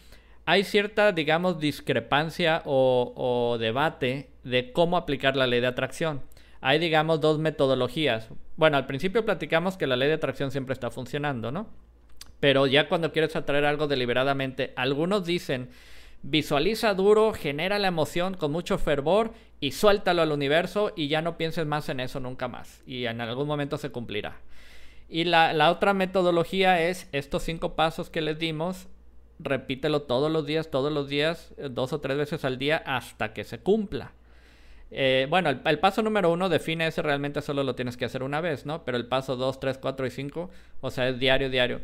hay 0.46 0.64
cierta, 0.64 1.12
digamos, 1.12 1.60
discrepancia 1.60 2.62
o, 2.66 3.58
debate 3.60 4.32
de 4.44 4.72
cómo 4.72 4.98
aplicar 4.98 5.36
la 5.36 5.48
ley 5.48 5.62
de 5.62 5.68
atracción. 5.68 6.22
Hay, 6.62 6.80
digamos, 6.80 7.22
dos 7.22 7.40
metodologías. 7.40 8.30
Bueno, 8.56 8.78
al 8.78 8.86
principio 8.86 9.26
platicamos 9.26 9.78
que 9.78 9.88
la 9.88 9.96
ley 9.96 10.08
de 10.08 10.16
atracción 10.16 10.52
siempre 10.52 10.74
está 10.74 10.92
funcionando, 10.92 11.52
¿no? 11.52 11.70
Pero 12.40 12.66
ya 12.68 12.88
cuando 12.88 13.12
quieres 13.12 13.36
atraer 13.36 13.66
algo 13.66 13.88
deliberadamente, 13.88 14.74
algunos 14.76 15.26
dicen, 15.26 15.70
visualiza 16.24 16.94
duro, 16.94 17.34
genera 17.34 17.80
la 17.80 17.88
emoción 17.88 18.36
con 18.36 18.52
mucho 18.52 18.78
fervor 18.78 19.34
y 19.60 19.72
suéltalo 19.72 20.22
al 20.22 20.32
universo 20.32 20.94
y 20.96 21.08
ya 21.08 21.22
no 21.22 21.38
pienses 21.38 21.66
más 21.66 21.90
en 21.90 22.00
eso 22.00 22.20
nunca 22.20 22.48
más. 22.48 22.82
Y 22.86 23.06
en 23.06 23.22
algún 23.22 23.48
momento 23.48 23.78
se 23.78 23.92
cumplirá. 23.92 24.40
Y 25.10 25.26
la, 25.26 25.54
la 25.54 25.72
otra 25.72 25.94
metodología 25.94 26.82
es 26.82 27.10
estos 27.12 27.44
cinco 27.44 27.76
pasos 27.76 28.10
que 28.10 28.22
les 28.22 28.40
dimos, 28.40 28.88
repítelo 29.40 30.04
todos 30.04 30.32
los 30.32 30.46
días, 30.46 30.72
todos 30.72 30.92
los 30.92 31.10
días, 31.10 31.54
eh, 31.58 31.68
dos 31.70 31.94
o 31.94 32.00
tres 32.00 32.18
veces 32.18 32.46
al 32.46 32.58
día 32.58 32.78
hasta 32.86 33.34
que 33.34 33.44
se 33.44 33.60
cumpla. 33.60 34.14
Eh, 34.94 35.26
bueno, 35.30 35.50
el, 35.50 35.80
paso 35.80 36.02
número 36.02 36.32
uno 36.32 36.50
define 36.50 36.86
ese 36.86 37.02
realmente 37.02 37.42
solo 37.42 37.64
lo 37.64 37.76
tienes 37.76 37.96
que 37.96 38.06
hacer 38.06 38.24
una 38.24 38.42
vez, 38.42 38.66
¿no? 38.66 38.84
Pero 38.84 38.98
el 38.98 39.06
paso 39.06 39.38
dos, 39.38 39.60
tres, 39.60 39.78
cuatro 39.78 40.06
y 40.06 40.12
cinco, 40.12 40.50
o 40.82 40.92
sea, 40.92 41.08
es 41.08 41.18
diario, 41.18 41.50
diario. 41.50 41.82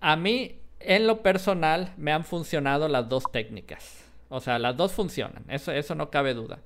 A 0.00 0.16
mí, 0.16 0.61
en 0.86 1.06
lo 1.06 1.22
personal, 1.22 1.92
me 1.96 2.12
han 2.12 2.24
funcionado 2.24 2.88
las 2.88 3.08
dos 3.08 3.24
técnicas. 3.30 4.04
O 4.28 4.40
sea, 4.40 4.58
las 4.58 4.76
dos 4.76 4.92
funcionan, 4.92 5.44
eso, 5.48 5.72
eso 5.72 5.94
no 5.94 6.10
cabe 6.10 6.34
duda. 6.34 6.58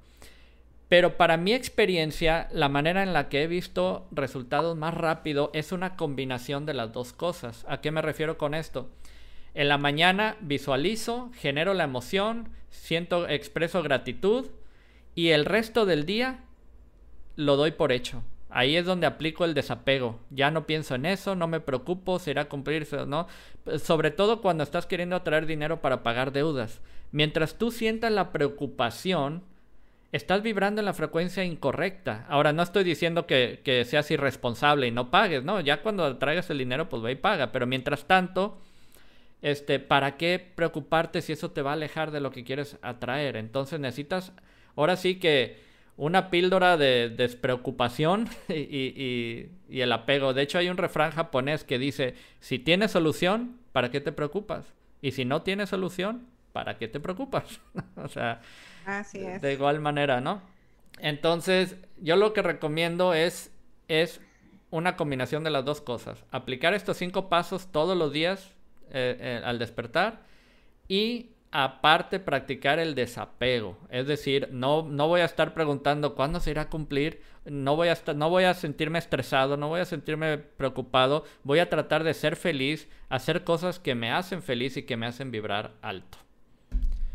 Pero 0.88 1.16
para 1.16 1.36
mi 1.36 1.52
experiencia, 1.52 2.48
la 2.52 2.68
manera 2.68 3.02
en 3.02 3.12
la 3.12 3.28
que 3.28 3.42
he 3.42 3.46
visto 3.48 4.06
resultados 4.12 4.76
más 4.76 4.94
rápido 4.94 5.50
es 5.52 5.72
una 5.72 5.96
combinación 5.96 6.64
de 6.64 6.74
las 6.74 6.92
dos 6.92 7.12
cosas. 7.12 7.64
¿A 7.68 7.80
qué 7.80 7.90
me 7.90 8.02
refiero 8.02 8.38
con 8.38 8.54
esto? 8.54 8.88
En 9.54 9.68
la 9.68 9.78
mañana 9.78 10.36
visualizo, 10.40 11.30
genero 11.34 11.74
la 11.74 11.84
emoción, 11.84 12.50
siento, 12.70 13.28
expreso 13.28 13.82
gratitud 13.82 14.46
y 15.14 15.30
el 15.30 15.44
resto 15.44 15.86
del 15.86 16.06
día 16.06 16.44
lo 17.34 17.56
doy 17.56 17.72
por 17.72 17.90
hecho. 17.90 18.22
Ahí 18.56 18.74
es 18.78 18.86
donde 18.86 19.06
aplico 19.06 19.44
el 19.44 19.52
desapego. 19.52 20.18
Ya 20.30 20.50
no 20.50 20.64
pienso 20.64 20.94
en 20.94 21.04
eso, 21.04 21.34
no 21.36 21.46
me 21.46 21.60
preocupo 21.60 22.18
a 22.36 22.44
cumplirse 22.46 22.96
o 22.96 23.04
no. 23.04 23.28
Sobre 23.84 24.10
todo 24.10 24.40
cuando 24.40 24.64
estás 24.64 24.86
queriendo 24.86 25.14
atraer 25.14 25.44
dinero 25.44 25.82
para 25.82 26.02
pagar 26.02 26.32
deudas. 26.32 26.80
Mientras 27.12 27.58
tú 27.58 27.70
sientas 27.70 28.10
la 28.12 28.32
preocupación, 28.32 29.42
estás 30.10 30.42
vibrando 30.42 30.80
en 30.80 30.86
la 30.86 30.94
frecuencia 30.94 31.44
incorrecta. 31.44 32.24
Ahora, 32.30 32.54
no 32.54 32.62
estoy 32.62 32.82
diciendo 32.82 33.26
que, 33.26 33.60
que, 33.62 33.84
seas 33.84 34.10
irresponsable 34.10 34.86
y 34.86 34.90
no 34.90 35.10
pagues, 35.10 35.44
¿no? 35.44 35.60
Ya 35.60 35.82
cuando 35.82 36.16
traigas 36.16 36.48
el 36.48 36.56
dinero, 36.56 36.88
pues 36.88 37.02
ve 37.02 37.12
y 37.12 37.16
paga. 37.16 37.52
Pero 37.52 37.66
mientras 37.66 38.06
tanto, 38.06 38.56
este, 39.42 39.80
¿para 39.80 40.16
qué 40.16 40.38
preocuparte 40.54 41.20
si 41.20 41.34
eso 41.34 41.50
te 41.50 41.60
va 41.60 41.72
a 41.72 41.74
alejar 41.74 42.10
de 42.10 42.20
lo 42.20 42.30
que 42.30 42.42
quieres 42.42 42.78
atraer? 42.80 43.36
Entonces 43.36 43.80
necesitas, 43.80 44.32
ahora 44.76 44.96
sí 44.96 45.16
que 45.16 45.65
una 45.96 46.30
píldora 46.30 46.76
de 46.76 47.08
despreocupación 47.08 48.28
y, 48.48 49.50
y, 49.68 49.80
el 49.80 49.92
apego. 49.92 50.34
De 50.34 50.42
hecho, 50.42 50.58
hay 50.58 50.68
un 50.68 50.76
refrán 50.76 51.12
japonés 51.12 51.64
que 51.64 51.78
dice, 51.78 52.14
si 52.40 52.58
tienes 52.58 52.92
solución, 52.92 53.58
¿para 53.72 53.90
qué 53.90 54.00
te 54.00 54.12
preocupas? 54.12 54.64
Y 55.00 55.12
si 55.12 55.24
no 55.24 55.42
tienes 55.42 55.70
solución, 55.70 56.26
¿para 56.52 56.78
qué 56.78 56.88
te 56.88 57.00
preocupas? 57.00 57.60
o 57.96 58.08
sea, 58.08 58.40
de 59.40 59.52
igual 59.52 59.80
manera, 59.80 60.20
¿no? 60.20 60.42
Entonces, 60.98 61.76
yo 62.00 62.16
lo 62.16 62.32
que 62.32 62.42
recomiendo 62.42 63.12
es, 63.12 63.50
es 63.88 64.20
una 64.70 64.96
combinación 64.96 65.44
de 65.44 65.50
las 65.50 65.64
dos 65.64 65.80
cosas. 65.80 66.24
Aplicar 66.30 66.74
estos 66.74 66.96
cinco 66.96 67.28
pasos 67.28 67.70
todos 67.70 67.96
los 67.96 68.12
días 68.12 68.52
eh, 68.90 69.16
eh, 69.20 69.42
al 69.44 69.58
despertar 69.58 70.20
y 70.88 71.30
aparte 71.58 72.20
practicar 72.20 72.78
el 72.78 72.94
desapego. 72.94 73.78
Es 73.88 74.06
decir, 74.06 74.50
no, 74.52 74.82
no 74.82 75.08
voy 75.08 75.22
a 75.22 75.24
estar 75.24 75.54
preguntando 75.54 76.14
cuándo 76.14 76.38
se 76.38 76.50
irá 76.50 76.62
a 76.62 76.68
cumplir, 76.68 77.22
no 77.46 77.76
voy 77.76 77.88
a, 77.88 77.96
no 78.14 78.28
voy 78.28 78.44
a 78.44 78.52
sentirme 78.52 78.98
estresado, 78.98 79.56
no 79.56 79.68
voy 79.68 79.80
a 79.80 79.86
sentirme 79.86 80.36
preocupado, 80.36 81.24
voy 81.44 81.60
a 81.60 81.70
tratar 81.70 82.04
de 82.04 82.12
ser 82.12 82.36
feliz, 82.36 82.88
hacer 83.08 83.42
cosas 83.42 83.78
que 83.78 83.94
me 83.94 84.12
hacen 84.12 84.42
feliz 84.42 84.76
y 84.76 84.82
que 84.82 84.98
me 84.98 85.06
hacen 85.06 85.30
vibrar 85.30 85.72
alto. 85.80 86.18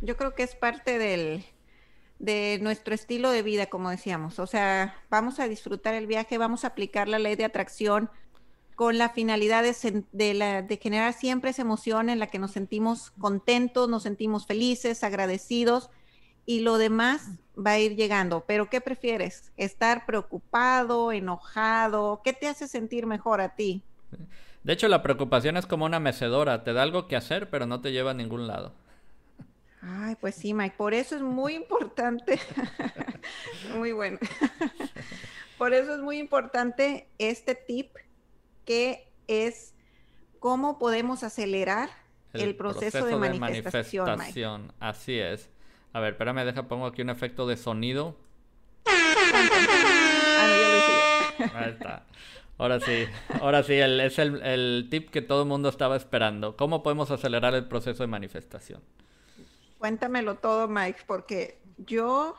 Yo 0.01 0.17
creo 0.17 0.34
que 0.34 0.41
es 0.41 0.56
parte 0.56 0.97
del, 0.97 1.45
de 2.17 2.58
nuestro 2.63 2.95
estilo 2.95 3.30
de 3.30 3.43
vida, 3.43 3.67
como 3.67 3.91
decíamos. 3.91 4.39
O 4.39 4.47
sea, 4.47 4.95
vamos 5.12 5.39
a 5.39 5.47
disfrutar 5.47 5.93
el 5.93 6.08
viaje, 6.08 6.39
vamos 6.39 6.63
a 6.63 6.69
aplicar 6.69 7.08
la 7.08 7.19
ley 7.19 7.36
de 7.36 7.45
atracción 7.45 8.10
con 8.75 8.97
la 8.97 9.10
finalidad 9.10 9.63
de, 9.63 10.79
generar 10.81 11.13
siempre 11.13 11.51
esa 11.51 11.62
emoción 11.62 12.10
en 12.10 12.19
la 12.19 12.27
que 12.27 12.39
nos 12.39 12.51
sentimos 12.51 13.12
contentos, 13.12 13.89
nos 13.89 14.03
sentimos 14.03 14.45
felices, 14.45 15.03
agradecidos 15.03 15.89
y 16.45 16.62
lo 16.62 16.77
demás 16.77 17.29
va 17.57 17.71
a 17.71 17.79
ir 17.79 17.95
llegando. 17.95 18.43
Pero 18.47 18.69
¿qué 18.69 18.81
prefieres? 18.81 19.51
¿Estar 19.57 20.05
preocupado, 20.05 21.12
enojado? 21.12 22.21
¿Qué 22.23 22.34
te 22.34 22.47
hace 22.47 22.67
sentir 22.67 23.05
mejor 23.05 23.41
a 23.41 23.55
ti? 23.55 23.84
De 24.63 24.73
hecho, 24.73 24.88
la 24.88 25.01
preocupación 25.01 25.57
es 25.57 25.65
como 25.65 25.86
una 25.86 25.99
mecedora, 25.99 26.63
te 26.63 26.73
da 26.73 26.84
algo 26.84 27.07
que 27.07 27.15
hacer, 27.15 27.49
pero 27.49 27.65
no 27.65 27.81
te 27.81 27.91
lleva 27.91 28.12
a 28.12 28.15
ningún 28.15 28.47
lado. 28.47 28.73
Ay, 29.81 30.15
pues 30.21 30.36
sí, 30.36 30.53
Mike, 30.53 30.75
por 30.77 30.93
eso 30.93 31.15
es 31.15 31.21
muy 31.21 31.55
importante. 31.55 32.39
muy 33.75 33.91
bueno. 33.91 34.19
por 35.57 35.73
eso 35.73 35.95
es 35.95 36.01
muy 36.01 36.19
importante 36.19 37.07
este 37.17 37.55
tip 37.55 37.95
que 38.65 39.08
es 39.28 39.74
cómo 40.39 40.80
podemos 40.80 41.24
acelerar 41.24 41.89
el, 42.34 42.56
proceso, 42.56 43.06
de, 43.06 43.15
manifestación. 43.15 44.74
Así 44.80 45.19
es. 45.19 45.50
A 45.93 46.00
ver, 46.00 46.13
espérame, 46.13 46.45
deja, 46.45 46.67
pongo 46.67 46.86
aquí 46.86 47.02
un 47.02 47.10
efecto 47.10 47.45
de 47.47 47.58
sonido. 47.58 48.15
Ahí 51.54 51.69
está. 51.71 52.06
Ahora 52.58 52.80
sí, 52.80 53.06
ahora 53.41 53.63
sí, 53.63 53.74
es 53.74 54.19
el, 54.19 54.41
el 54.43 54.88
tip 54.91 55.10
que 55.10 55.21
todo 55.24 55.41
el 55.41 55.47
mundo 55.47 55.69
estaba 55.69 55.95
esperando. 55.95 56.56
¿Cómo 56.56 56.84
podemos 56.84 57.10
acelerar 57.10 57.56
el 57.56 57.65
proceso 57.67 58.04
de 58.04 58.08
manifestación? 58.08 58.82
Cuéntamelo 59.80 60.36
todo, 60.36 60.67
Mike, 60.67 61.02
porque 61.08 61.60
yo 61.78 62.36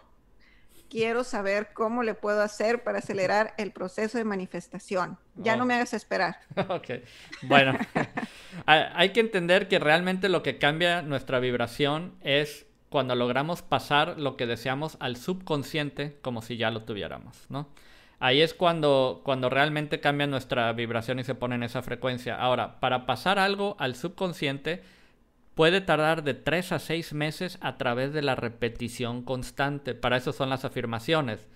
quiero 0.93 1.25
saber 1.25 1.71
cómo 1.73 2.03
le 2.03 2.13
puedo 2.13 2.43
hacer 2.43 2.83
para 2.83 2.99
acelerar 2.99 3.55
el 3.57 3.73
proceso 3.73 4.19
de 4.19 4.25
manifestación. 4.25 5.17
Ya 5.37 5.57
no 5.57 5.63
oh. 5.63 5.67
me 5.67 5.73
hagas 5.73 5.95
esperar. 5.95 6.37
ok. 6.69 7.01
Bueno, 7.41 7.79
hay 8.67 9.09
que 9.09 9.21
entender 9.21 9.69
que 9.69 9.79
realmente 9.79 10.29
lo 10.29 10.43
que 10.43 10.59
cambia 10.59 11.01
nuestra 11.01 11.39
vibración 11.39 12.13
es 12.21 12.67
cuando 12.91 13.15
logramos 13.15 13.63
pasar 13.63 14.19
lo 14.19 14.37
que 14.37 14.47
deseamos 14.47 14.99
al 15.01 15.17
subconsciente 15.17 16.19
como 16.21 16.43
si 16.43 16.59
ya 16.59 16.71
lo 16.71 16.83
tuviéramos, 16.83 17.47
¿no? 17.49 17.71
Ahí 18.21 18.43
es 18.43 18.53
cuando, 18.53 19.23
cuando 19.25 19.49
realmente 19.49 19.99
cambia 19.99 20.27
nuestra 20.27 20.71
vibración 20.75 21.19
y 21.21 21.25
se 21.25 21.35
pone 21.35 21.55
en 21.55 21.63
esa 21.63 21.81
frecuencia. 21.81 22.37
Ahora, 22.37 22.81
para 22.81 23.07
pasar 23.07 23.39
algo 23.39 23.77
al 23.79 23.97
subconsciente, 23.97 24.83
puede 25.55 25.81
tardar 25.81 26.23
de 26.23 26.35
3 26.35 26.73
a 26.73 26.79
6 26.79 27.13
meses 27.13 27.59
a 27.61 27.77
través 27.77 28.13
de 28.13 28.23
la 28.23 28.35
repetición 28.35 29.23
constante. 29.23 29.95
Para 29.95 30.17
eso 30.17 30.33
son 30.33 30.51
las 30.51 30.65
afirmaciones. 30.65 31.47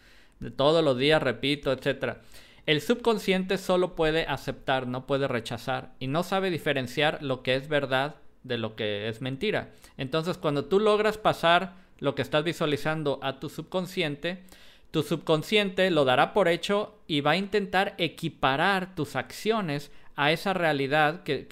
De 0.41 0.51
todos 0.51 0.85
los 0.85 0.99
días 0.99 1.23
repito, 1.23 1.73
etc. 1.73 2.19
El 2.67 2.81
subconsciente 2.81 3.59
solo 3.59 3.95
puede 3.95 4.27
aceptar, 4.27 4.87
no 4.87 5.07
puede 5.07 5.29
rechazar 5.29 5.93
y 5.99 6.09
no 6.09 6.23
sabe 6.23 6.51
diferenciar 6.51 7.23
lo 7.23 7.43
que 7.43 7.55
es 7.55 7.69
verdad 7.69 8.17
de 8.43 8.59
lo 8.59 8.77
que 8.77 9.09
es 9.09 9.21
mentira. 9.21 9.71
Entonces, 9.97 10.37
cuando 10.37 10.67
tú 10.67 10.79
logras 10.81 11.19
pasar 11.19 11.75
lo 11.99 12.15
que 12.15 12.23
estás 12.23 12.45
visualizando 12.45 13.19
a 13.23 13.41
tu 13.41 13.49
subconsciente, 13.49 14.43
tu 14.91 15.03
subconsciente 15.03 15.91
lo 15.91 16.05
dará 16.05 16.33
por 16.33 16.49
hecho 16.49 16.99
y 17.07 17.21
va 17.21 17.33
a 17.33 17.37
intentar 17.37 17.95
equiparar 17.99 18.95
tus 18.95 19.17
acciones 19.17 19.91
a 20.17 20.33
esa 20.33 20.55
realidad 20.55 21.23
que, 21.23 21.43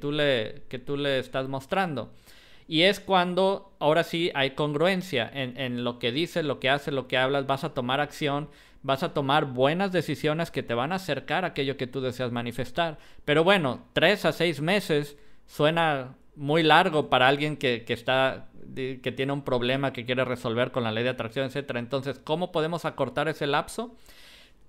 tú 0.00 0.12
le, 0.12 0.62
que 0.68 0.78
tú 0.78 0.96
le 0.96 1.18
estás 1.18 1.48
mostrando. 1.48 2.12
Y 2.66 2.82
es 2.82 3.00
cuando 3.00 3.74
ahora 3.78 4.04
sí 4.04 4.30
hay 4.34 4.52
congruencia 4.52 5.30
en, 5.32 5.58
en, 5.58 5.84
lo 5.84 5.98
que 5.98 6.12
dices, 6.12 6.44
lo 6.44 6.60
que 6.60 6.70
haces, 6.70 6.94
lo 6.94 7.08
que 7.08 7.18
hablas, 7.18 7.46
vas 7.46 7.64
a 7.64 7.74
tomar 7.74 8.00
acción, 8.00 8.48
vas 8.82 9.02
a 9.02 9.12
tomar 9.12 9.46
buenas 9.46 9.92
decisiones 9.92 10.50
que 10.50 10.62
te 10.62 10.72
van 10.72 10.92
a 10.92 10.96
acercar 10.96 11.44
a 11.44 11.48
aquello 11.48 11.76
que 11.76 11.86
tú 11.86 12.00
deseas 12.00 12.32
manifestar. 12.32 12.98
Pero 13.24 13.44
bueno, 13.44 13.84
tres 13.92 14.24
a 14.24 14.32
seis 14.32 14.60
meses 14.60 15.18
suena 15.46 16.14
muy 16.36 16.62
largo 16.62 17.10
para 17.10 17.28
alguien 17.28 17.56
que, 17.56 17.84
que 17.84 17.92
está 17.92 18.48
que 18.74 19.12
tiene 19.14 19.32
un 19.32 19.42
problema 19.42 19.92
que 19.92 20.04
quiere 20.04 20.24
resolver 20.24 20.72
con 20.72 20.84
la 20.84 20.90
ley 20.90 21.04
de 21.04 21.10
atracción, 21.10 21.46
etcétera. 21.46 21.78
Entonces, 21.78 22.18
¿cómo 22.18 22.50
podemos 22.50 22.84
acortar 22.84 23.28
ese 23.28 23.46
lapso? 23.46 23.94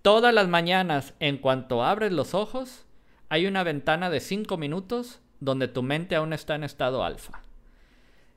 Todas 0.01 0.33
las 0.33 0.47
mañanas, 0.47 1.15
en 1.19 1.37
cuanto 1.37 1.83
abres 1.83 2.11
los 2.11 2.33
ojos, 2.33 2.85
hay 3.29 3.45
una 3.45 3.63
ventana 3.63 4.09
de 4.09 4.19
5 4.19 4.57
minutos 4.57 5.19
donde 5.39 5.67
tu 5.67 5.83
mente 5.83 6.15
aún 6.15 6.33
está 6.33 6.55
en 6.55 6.63
estado 6.63 7.03
alfa. 7.03 7.41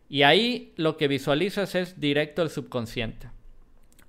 Y 0.09 0.23
ahí 0.23 0.73
lo 0.77 0.97
que 0.97 1.09
visualizas 1.09 1.75
es 1.75 2.01
directo 2.01 2.43
al 2.43 2.51
subconsciente. 2.51 3.31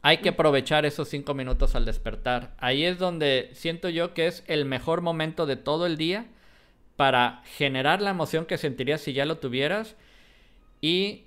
Hay 0.02 0.18
que 0.18 0.30
aprovechar 0.30 0.86
esos 0.86 1.10
5 1.10 1.34
minutos 1.34 1.76
al 1.76 1.86
despertar. 1.86 2.56
Ahí 2.58 2.86
es 2.86 2.98
donde 2.98 3.50
siento 3.54 3.90
yo 3.90 4.14
que 4.14 4.28
es 4.28 4.44
el 4.48 4.66
mejor 4.66 5.02
momento 5.02 5.46
de 5.46 5.58
todo 5.58 5.86
el 5.86 5.98
día 5.98 6.28
para 6.96 7.42
generar 7.58 8.02
la 8.02 8.12
emoción 8.12 8.46
que 8.46 8.58
sentirías 8.58 9.02
si 9.02 9.14
ya 9.14 9.26
lo 9.26 9.38
tuvieras 9.38 9.96
y 10.82 11.26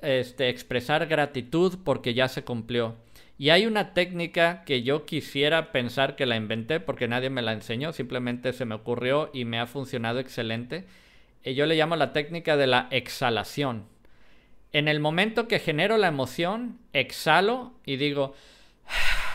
este, 0.00 0.48
expresar 0.48 1.06
gratitud 1.06 1.78
porque 1.84 2.14
ya 2.14 2.28
se 2.28 2.44
cumplió. 2.44 2.96
Y 3.36 3.50
hay 3.50 3.66
una 3.66 3.94
técnica 3.94 4.64
que 4.64 4.82
yo 4.82 5.06
quisiera 5.06 5.72
pensar 5.72 6.14
que 6.14 6.26
la 6.26 6.36
inventé 6.36 6.78
porque 6.78 7.08
nadie 7.08 7.30
me 7.30 7.42
la 7.42 7.52
enseñó, 7.52 7.92
simplemente 7.92 8.52
se 8.52 8.64
me 8.64 8.76
ocurrió 8.76 9.30
y 9.32 9.44
me 9.44 9.58
ha 9.58 9.66
funcionado 9.66 10.20
excelente. 10.20 10.84
Y 11.42 11.54
yo 11.54 11.66
le 11.66 11.74
llamo 11.74 11.96
la 11.96 12.12
técnica 12.12 12.56
de 12.56 12.68
la 12.68 12.86
exhalación. 12.90 13.86
En 14.72 14.88
el 14.88 15.00
momento 15.00 15.48
que 15.48 15.58
genero 15.58 15.96
la 15.96 16.08
emoción, 16.08 16.78
exhalo 16.92 17.74
y 17.84 17.96
digo, 17.96 18.34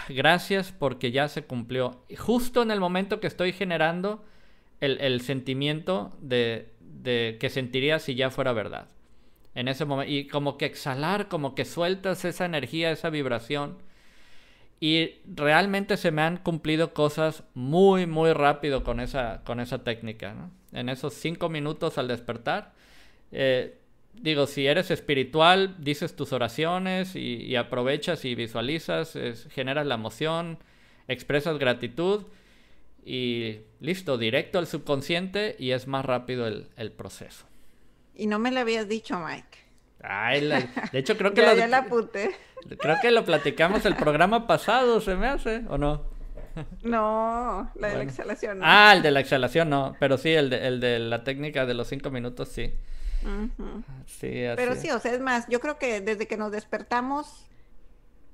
gracias 0.10 0.72
porque 0.72 1.12
ya 1.12 1.28
se 1.28 1.44
cumplió. 1.44 2.04
Justo 2.18 2.62
en 2.62 2.72
el 2.72 2.80
momento 2.80 3.20
que 3.20 3.28
estoy 3.28 3.52
generando 3.52 4.24
el, 4.80 5.20
sentimiento 5.22 6.16
de, 6.22 6.72
de 6.80 7.38
que 7.38 7.50
sentiría 7.50 8.00
si 8.00 8.16
ya 8.16 8.30
fuera 8.30 8.54
verdad. 8.54 8.88
En 9.56 9.68
ese 9.68 9.84
momento. 9.84 10.12
Y 10.12 10.28
como 10.28 10.58
que 10.58 10.66
exhalar, 10.66 11.28
como 11.28 11.54
que 11.54 11.66
sueltas 11.66 12.24
esa 12.24 12.46
energía, 12.46 12.92
esa 12.92 13.10
vibración 13.10 13.89
y 14.80 15.16
realmente 15.26 15.98
se 15.98 16.12
me 16.12 16.22
han 16.22 16.38
cumplido 16.38 16.94
cosas 16.94 17.44
muy, 17.54 18.06
muy 18.06 18.32
rápido 18.32 18.84
con 18.84 19.00
esa, 19.00 19.42
con 19.44 19.60
esa 19.60 19.84
técnica. 19.84 20.50
En 20.72 20.88
esos 20.88 21.14
cinco 21.14 21.50
minutos 21.50 21.98
al 21.98 22.08
despertar. 22.08 22.74
Eh, 23.32 23.78
digo, 24.14 24.48
si 24.48 24.68
eres 24.68 24.90
espiritual, 24.90 25.76
dices 25.80 26.16
tus 26.16 26.32
oraciones 26.32 27.16
y, 27.16 27.56
aprovechas 27.58 28.24
y 28.24 28.36
visualizas, 28.36 29.18
generas 29.50 29.86
la 29.86 29.96
emoción, 29.96 30.60
expresas 31.10 31.58
gratitud 31.58 32.24
y 33.06 33.58
listo, 33.82 34.18
directo 34.18 34.60
al 34.60 34.68
subconsciente 34.68 35.58
y 35.60 35.72
es 35.72 35.88
más 35.88 36.06
rápido 36.06 36.48
el, 36.48 36.70
el 36.78 36.92
proceso. 36.92 37.46
Y 38.16 38.28
no 38.28 38.40
me 38.40 38.52
lo 38.52 38.62
habías 38.62 38.88
dicho, 38.88 39.20
Mike. 39.20 39.69
Ay, 40.04 40.42
la- 40.42 40.60
de 40.92 41.00
hecho 41.00 41.18
creo 41.18 41.34
que 41.34 41.42
Ya, 41.42 41.54
lo, 41.54 41.60
ya 41.60 41.68
la 41.68 41.78
apunté. 41.80 42.36
creo 42.80 42.98
que 43.02 43.12
lo 43.12 43.26
platicamos 43.26 43.86
el 43.86 43.96
programa 43.96 44.48
pasado, 44.48 45.02
se 45.02 45.16
me 45.16 45.28
hace, 45.28 45.64
¿o 45.70 45.78
no? 45.78 46.04
No, 46.84 47.72
la 47.76 47.88
de 47.90 47.96
la 47.98 48.04
exhalación. 48.04 48.60
¿no? 48.60 48.66
Ah, 48.66 48.94
el 48.96 49.02
de 49.02 49.12
la 49.12 49.20
exhalación 49.20 49.70
no, 49.70 49.96
pero 50.00 50.18
sí, 50.18 50.30
el 50.32 50.50
de, 50.50 50.68
el 50.68 50.80
de 50.80 51.00
la 51.00 51.24
técnica 51.24 51.66
de 51.66 51.74
los 51.74 51.88
cinco 51.88 52.10
minutos, 52.12 52.50
sí. 52.50 52.74
Sí, 54.08 54.46
así 54.46 54.56
Pero 54.56 54.76
sí, 54.76 54.90
o 54.92 55.00
sea, 55.00 55.14
es 55.14 55.20
más, 55.20 55.46
yo 55.50 55.60
creo 55.60 55.78
que 55.78 56.02
desde 56.02 56.28
que 56.28 56.38
nos 56.38 56.52
despertamos, 56.52 57.46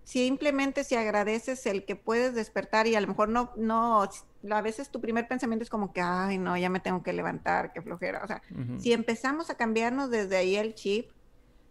simplemente 0.03 0.83
si 0.83 0.95
agradeces 0.95 1.65
el 1.65 1.85
que 1.85 1.95
puedes 1.95 2.35
despertar 2.35 2.87
y 2.87 2.95
a 2.95 3.01
lo 3.01 3.07
mejor 3.07 3.29
no, 3.29 3.51
no, 3.57 4.07
a 4.51 4.61
veces 4.61 4.89
tu 4.91 5.01
primer 5.01 5.27
pensamiento 5.27 5.63
es 5.63 5.69
como 5.69 5.91
que, 5.91 6.01
ay, 6.01 6.37
no, 6.37 6.55
ya 6.57 6.69
me 6.69 6.79
tengo 6.79 7.01
que 7.03 7.13
levantar, 7.13 7.73
qué 7.73 7.81
flojera. 7.81 8.21
O 8.23 8.27
sea, 8.27 8.41
si 8.77 8.93
empezamos 8.93 9.49
a 9.49 9.55
cambiarnos 9.57 10.09
desde 10.11 10.37
ahí 10.37 10.55
el 10.55 10.75
chip 10.75 11.09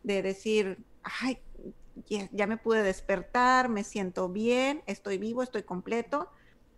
de 0.04 0.22
decir, 0.22 0.78
ay, 1.02 1.38
ya, 2.08 2.28
ya 2.30 2.46
me 2.46 2.56
pude 2.56 2.82
despertar, 2.82 3.68
me 3.68 3.82
siento 3.82 4.28
bien, 4.28 4.82
estoy 4.86 5.18
vivo, 5.18 5.42
estoy 5.42 5.64
completo, 5.64 6.30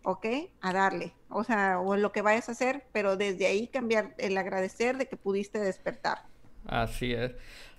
ok, 0.03 0.27
a 0.61 0.72
darle. 0.72 1.12
O 1.29 1.45
sea, 1.45 1.81
o 1.81 1.97
lo 1.97 2.12
que 2.12 2.22
vayas 2.22 2.49
a 2.49 2.53
hacer, 2.53 2.87
pero 2.93 3.16
desde 3.16 3.47
ahí 3.47 3.68
cambiar 3.68 4.14
el 4.18 4.39
agradecer 4.39 4.97
de 4.97 5.07
que 5.07 5.16
pudiste 5.16 5.59
despertar. 5.59 6.22
Así 6.66 7.12
es. 7.12 7.33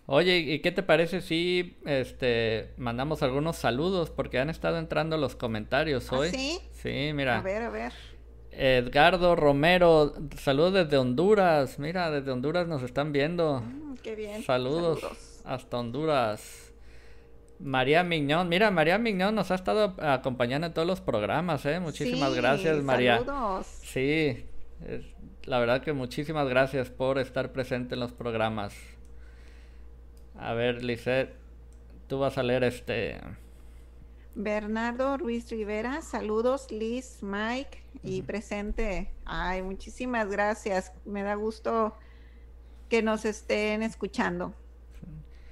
Oye, 0.06 0.38
¿y 0.38 0.60
qué 0.62 0.72
te 0.72 0.84
parece 0.84 1.22
si 1.22 1.78
este 1.86 2.74
mandamos 2.78 3.24
algunos 3.24 3.58
saludos? 3.58 4.10
Porque 4.10 4.40
han 4.40 4.50
estado 4.50 4.78
entrando 4.78 5.18
los 5.18 5.36
comentarios 5.36 6.12
¿Ah, 6.14 6.20
hoy. 6.20 6.30
sí? 6.30 6.60
Sí, 6.72 7.12
mira. 7.14 7.40
A 7.40 7.42
ver, 7.42 7.64
a 7.64 7.70
ver. 7.70 7.92
Edgardo 8.52 9.36
Romero, 9.36 10.14
saludos 10.38 10.74
desde 10.74 10.98
Honduras. 10.98 11.78
Mira, 11.78 12.10
desde 12.10 12.32
Honduras 12.32 12.68
nos 12.68 12.84
están 12.84 13.12
viendo. 13.12 13.62
Mm, 13.62 13.96
qué 14.02 14.16
bien. 14.16 14.44
Saludos, 14.44 15.02
hasta 15.48 15.78
Honduras. 15.80 16.74
María 17.60 18.04
Miñón, 18.04 18.50
mira, 18.50 18.70
María 18.70 18.98
Miñón 19.00 19.34
nos 19.34 19.50
ha 19.50 19.56
estado 19.56 19.96
acompañando 20.00 20.68
en 20.68 20.74
todos 20.74 20.88
los 20.88 21.02
programas, 21.02 21.66
¿eh? 21.66 21.80
Muchísimas 21.80 22.32
Sí, 22.32 22.36
gracias, 22.38 22.84
María. 22.84 23.18
Saludos. 23.20 23.68
Sí, 23.82 24.46
es- 24.86 25.06
la 25.46 25.60
verdad 25.60 25.82
que 25.82 25.94
muchísimas 25.94 26.48
gracias 26.48 26.90
por 26.90 27.18
estar 27.18 27.52
presente 27.54 27.96
en 27.96 28.02
los 28.02 28.12
programas. 28.12 28.76
A 30.36 30.54
ver, 30.54 30.84
Lisette, 30.84 31.34
tú 32.08 32.20
vas 32.20 32.38
a 32.38 32.44
leer 32.44 32.64
este. 32.64 33.18
Bernardo 34.36 35.18
Ruiz 35.18 35.50
Rivera, 35.50 36.02
saludos, 36.04 36.70
Liz, 36.72 37.24
Mike 37.24 37.82
y 38.04 38.22
presente. 38.22 39.10
Ay, 39.26 39.64
muchísimas 39.64 40.30
gracias. 40.30 40.92
Me 41.06 41.24
da 41.24 41.34
gusto 41.34 41.96
que 42.88 43.02
nos 43.02 43.26
estén 43.26 43.82
escuchando 43.82 44.54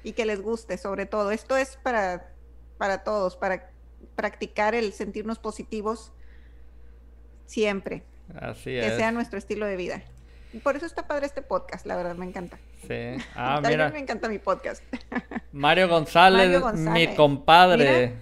y 0.05 0.13
que 0.13 0.23
les 0.25 0.39
guste, 0.41 0.77
sobre 0.77 1.07
todo. 1.07 1.31
Esto 1.31 1.57
es 1.57 1.77
para, 1.77 2.29
para 2.77 3.03
todos, 3.03 3.35
para 3.35 3.71
practicar 4.15 4.75
el 4.75 4.93
sentirnos 4.93 5.39
positivos 5.39 6.13
siempre, 7.47 8.03
Así 8.39 8.65
que 8.65 8.85
es. 8.85 8.95
sea 8.97 9.11
nuestro 9.11 9.39
estilo 9.39 9.65
de 9.65 9.75
vida. 9.75 10.03
Y 10.53 10.59
por 10.59 10.75
eso 10.75 10.85
está 10.85 11.07
padre 11.07 11.25
este 11.25 11.41
podcast, 11.41 11.87
la 11.87 11.95
verdad, 11.95 12.15
me 12.15 12.25
encanta. 12.25 12.59
Sí. 12.87 13.17
Ah, 13.35 13.55
También 13.55 13.79
mira, 13.79 13.89
me 13.89 13.99
encanta 13.99 14.29
mi 14.29 14.37
podcast. 14.37 14.83
Mario 15.51 15.89
González, 15.89 16.61
Mario 16.61 17.09
mi 17.09 17.15
compadre. 17.15 18.13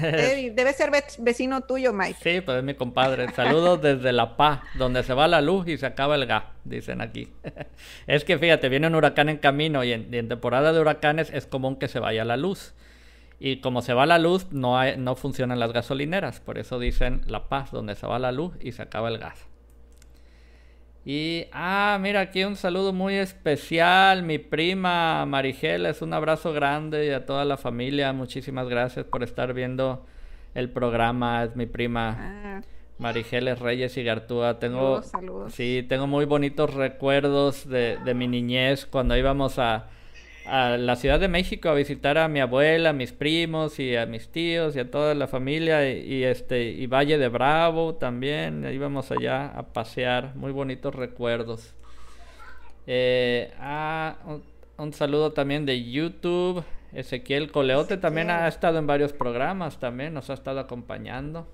Debe 0.54 0.72
ser 0.72 0.90
ve- 0.90 1.04
vecino 1.18 1.60
tuyo, 1.62 1.92
Mike. 1.92 2.16
Sí, 2.22 2.40
pues 2.40 2.58
es 2.58 2.64
mi 2.64 2.74
compadre. 2.74 3.28
Saludos 3.32 3.80
desde 3.82 4.12
La 4.12 4.36
Paz, 4.36 4.60
donde 4.74 5.02
se 5.02 5.14
va 5.14 5.28
la 5.28 5.40
luz 5.40 5.68
y 5.68 5.76
se 5.78 5.86
acaba 5.86 6.14
el 6.14 6.26
gas, 6.26 6.44
dicen 6.64 7.00
aquí. 7.00 7.28
Es 8.06 8.24
que 8.24 8.38
fíjate, 8.38 8.68
viene 8.68 8.86
un 8.86 8.94
huracán 8.94 9.28
en 9.28 9.38
camino 9.38 9.84
y 9.84 9.92
en, 9.92 10.12
y 10.12 10.18
en 10.18 10.28
temporada 10.28 10.72
de 10.72 10.80
huracanes 10.80 11.30
es 11.32 11.46
común 11.46 11.76
que 11.76 11.88
se 11.88 11.98
vaya 12.00 12.24
la 12.24 12.36
luz. 12.36 12.74
Y 13.38 13.56
como 13.60 13.82
se 13.82 13.92
va 13.92 14.06
la 14.06 14.18
luz, 14.18 14.46
no, 14.52 14.78
hay- 14.78 14.96
no 14.96 15.16
funcionan 15.16 15.58
las 15.58 15.72
gasolineras. 15.72 16.40
Por 16.40 16.58
eso 16.58 16.78
dicen 16.78 17.22
La 17.26 17.48
Paz, 17.48 17.70
donde 17.72 17.94
se 17.96 18.06
va 18.06 18.18
la 18.18 18.30
luz 18.32 18.54
y 18.60 18.72
se 18.72 18.82
acaba 18.82 19.08
el 19.08 19.18
gas. 19.18 19.46
Y, 21.04 21.46
ah, 21.52 21.98
mira, 22.00 22.20
aquí 22.20 22.44
un 22.44 22.54
saludo 22.56 22.92
muy 22.92 23.14
especial. 23.16 24.22
Mi 24.22 24.38
prima 24.38 25.26
Marigeles, 25.26 26.00
un 26.00 26.14
abrazo 26.14 26.52
grande 26.52 27.06
y 27.06 27.10
a 27.10 27.26
toda 27.26 27.44
la 27.44 27.56
familia. 27.56 28.12
Muchísimas 28.12 28.68
gracias 28.68 29.04
por 29.06 29.22
estar 29.24 29.52
viendo 29.52 30.06
el 30.54 30.70
programa. 30.70 31.42
Es 31.44 31.56
mi 31.56 31.66
prima 31.66 32.16
Ah, 32.18 32.60
Marigeles 32.98 33.58
Reyes 33.58 33.96
y 33.96 34.04
Gartúa. 34.04 34.60
Tengo, 34.60 35.02
Saludos, 35.02 35.06
saludos. 35.10 35.52
sí, 35.54 35.84
tengo 35.88 36.06
muy 36.06 36.24
bonitos 36.24 36.72
recuerdos 36.72 37.68
de, 37.68 37.98
de 38.04 38.14
mi 38.14 38.28
niñez 38.28 38.86
cuando 38.86 39.16
íbamos 39.16 39.58
a, 39.58 39.88
a 40.46 40.76
la 40.76 40.96
Ciudad 40.96 41.20
de 41.20 41.28
México 41.28 41.68
a 41.68 41.74
visitar 41.74 42.18
a 42.18 42.28
mi 42.28 42.40
abuela, 42.40 42.90
a 42.90 42.92
mis 42.92 43.12
primos 43.12 43.78
y 43.78 43.96
a 43.96 44.06
mis 44.06 44.28
tíos 44.28 44.76
y 44.76 44.80
a 44.80 44.90
toda 44.90 45.14
la 45.14 45.26
familia 45.26 45.88
y, 45.90 46.14
y 46.14 46.24
este 46.24 46.64
y 46.64 46.86
Valle 46.86 47.18
de 47.18 47.28
Bravo 47.28 47.94
también. 47.94 48.66
Íbamos 48.72 49.10
allá 49.10 49.46
a 49.46 49.72
pasear, 49.72 50.34
muy 50.34 50.52
bonitos 50.52 50.94
recuerdos. 50.94 51.74
Eh, 52.86 53.52
ah, 53.58 54.16
un, 54.26 54.42
un 54.78 54.92
saludo 54.92 55.32
también 55.32 55.66
de 55.66 55.90
YouTube. 55.90 56.64
Ezequiel 56.92 57.50
Coleote 57.50 57.96
también 57.96 58.30
ha 58.30 58.46
estado 58.48 58.78
en 58.78 58.86
varios 58.86 59.12
programas, 59.12 59.78
también 59.80 60.12
nos 60.12 60.28
ha 60.28 60.34
estado 60.34 60.60
acompañando. 60.60 61.46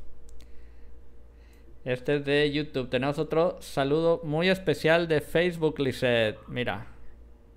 Este 1.85 2.17
es 2.17 2.25
de 2.25 2.51
YouTube. 2.51 2.91
Tenemos 2.91 3.19
otro 3.19 3.57
saludo 3.61 4.21
muy 4.25 4.49
especial 4.49 5.07
de 5.09 5.21
Facebook, 5.21 5.79
Lisette. 5.79 6.39
Mira. 6.49 6.98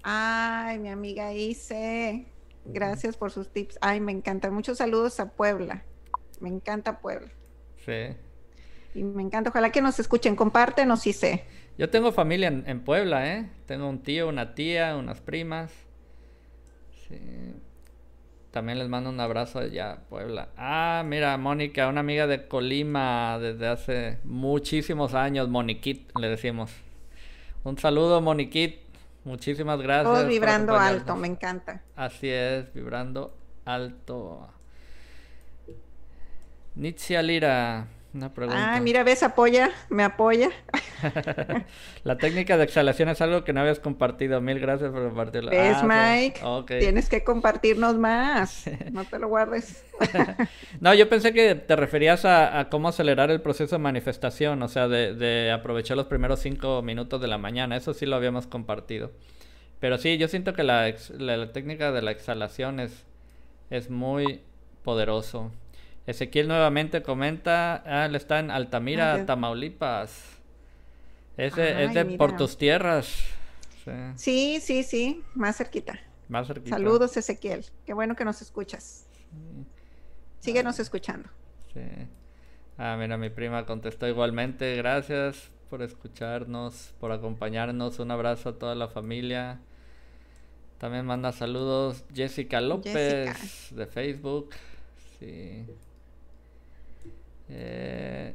Ay, 0.03 0.79
mi 0.79 0.89
amiga 0.89 1.33
Ise, 1.33 2.25
gracias 2.65 3.17
por 3.17 3.31
sus 3.31 3.51
tips. 3.51 3.77
Ay, 3.81 3.99
me 3.99 4.11
encanta. 4.11 4.49
Muchos 4.51 4.77
saludos 4.77 5.19
a 5.19 5.31
Puebla. 5.31 5.83
Me 6.39 6.49
encanta 6.49 6.99
Puebla. 6.99 7.29
Sí. 7.85 8.15
Y 8.95 9.03
me 9.03 9.21
encanta. 9.21 9.49
Ojalá 9.49 9.71
que 9.71 9.81
nos 9.81 9.99
escuchen. 9.99 10.35
Compártenos, 10.35 11.05
Ise. 11.05 11.45
Yo 11.77 11.89
tengo 11.89 12.11
familia 12.11 12.47
en, 12.47 12.63
en 12.67 12.81
Puebla, 12.81 13.35
¿eh? 13.35 13.49
Tengo 13.65 13.87
un 13.87 14.03
tío, 14.03 14.27
una 14.27 14.55
tía, 14.55 14.95
unas 14.97 15.21
primas. 15.21 15.71
Sí. 17.07 17.17
También 18.51 18.79
les 18.79 18.89
mando 18.89 19.09
un 19.09 19.19
abrazo 19.19 19.59
allá 19.59 19.93
a 19.93 19.99
Puebla. 20.01 20.49
Ah, 20.57 21.03
mira, 21.05 21.37
Mónica, 21.37 21.87
una 21.87 22.01
amiga 22.01 22.27
de 22.27 22.49
Colima 22.49 23.39
desde 23.39 23.67
hace 23.67 24.17
muchísimos 24.25 25.13
años, 25.13 25.47
Moniquit, 25.47 26.11
le 26.17 26.27
decimos. 26.27 26.69
Un 27.63 27.77
saludo, 27.77 28.19
Moniquit. 28.19 28.90
Muchísimas 29.23 29.79
gracias. 29.81 30.05
Todos 30.05 30.27
vibrando 30.27 30.75
alto. 30.75 31.15
Me 31.15 31.27
encanta. 31.27 31.81
Así 31.95 32.29
es, 32.29 32.73
vibrando 32.73 33.37
alto. 33.65 34.49
Nitzia 36.75 37.21
Lira, 37.21 37.87
una 38.13 38.33
pregunta. 38.33 38.75
Ah, 38.75 38.79
mira, 38.81 39.03
ves, 39.03 39.23
apoya, 39.23 39.71
me 39.89 40.03
apoya. 40.03 40.49
La 42.03 42.17
técnica 42.17 42.57
de 42.57 42.63
exhalación 42.65 43.09
es 43.09 43.21
algo 43.21 43.43
que 43.43 43.53
no 43.53 43.61
habías 43.61 43.79
compartido. 43.79 44.41
Mil 44.41 44.59
gracias 44.59 44.91
por 44.91 45.03
compartirlo. 45.05 45.49
¿Ves, 45.51 45.77
Ah. 45.81 46.15
Mike? 46.17 46.41
Ok. 46.43 46.71
Tienes 46.79 47.07
que 47.09 47.23
compartirnos 47.23 47.95
más. 47.95 48.65
No 48.91 49.05
te 49.05 49.17
lo 49.19 49.27
guardes. 49.27 49.83
No, 50.79 50.93
yo 50.95 51.07
pensé 51.09 51.31
que 51.33 51.53
te 51.55 51.75
referías 51.75 52.25
a, 52.25 52.59
a 52.59 52.69
cómo 52.69 52.87
acelerar 52.89 53.29
el 53.29 53.39
proceso 53.41 53.75
de 53.75 53.79
manifestación, 53.79 54.61
o 54.63 54.67
sea, 54.67 54.87
de, 54.87 55.13
de 55.13 55.51
aprovechar 55.51 55.95
los 55.95 56.07
primeros 56.07 56.39
cinco 56.39 56.81
minutos 56.81 57.21
de 57.21 57.27
la 57.27 57.37
mañana. 57.37 57.77
Eso 57.77 57.93
sí 57.93 58.05
lo 58.07 58.15
habíamos 58.15 58.47
compartido. 58.47 59.11
Pero 59.79 59.97
sí, 59.99 60.17
yo 60.17 60.27
siento 60.27 60.53
que 60.53 60.63
la, 60.63 60.87
ex- 60.87 61.11
la- 61.11 61.37
la 61.37 61.51
técnica 61.51 61.91
de 61.91 62.01
la 62.01 62.11
exhalación 62.11 62.79
es, 62.79 63.05
es 63.69 63.89
muy 63.91 64.41
poderoso. 64.83 65.51
Ezequiel 66.07 66.47
nuevamente 66.47 67.03
comenta, 67.03 67.83
ah, 67.85 68.05
él 68.05 68.15
está 68.15 68.39
en 68.39 68.51
Altamira. 68.51 69.25
Tamaulipas. 69.25 70.23
Es 71.37 71.55
de, 71.55 71.85
es 71.85 71.93
de 71.93 72.05
por 72.17 72.35
tus 72.35 72.57
tierras. 72.57 73.07
Sí, 73.83 73.91
Sí, 74.15 74.59
sí, 74.61 74.83
sí, 74.83 75.23
más 75.33 75.57
cerquita. 75.57 75.99
más 76.27 76.47
cerquita. 76.47 76.75
Saludos, 76.75 77.17
Ezequiel. 77.17 77.65
Qué 77.85 77.93
bueno 77.93 78.15
que 78.15 78.25
nos 78.25 78.41
escuchas. 78.41 79.07
Síguenos 80.39 80.79
escuchando. 80.79 81.29
Sí. 81.73 81.81
Ah, 82.77 82.95
mira, 82.99 83.17
mi 83.17 83.29
prima 83.29 83.65
contestó 83.65 84.07
igualmente. 84.07 84.75
Gracias 84.75 85.49
por 85.69 85.81
escucharnos, 85.83 86.93
por 86.99 87.11
acompañarnos. 87.11 87.99
Un 87.99 88.11
abrazo 88.11 88.49
a 88.49 88.59
toda 88.59 88.75
la 88.75 88.87
familia. 88.87 89.59
También 90.79 91.05
manda 91.05 91.31
saludos 91.31 92.03
Jessica 92.13 92.59
López 92.59 92.93
Jessica. 92.93 93.75
de 93.75 93.87
Facebook. 93.87 94.49
Sí. 95.19 95.65
Eh, 97.53 98.33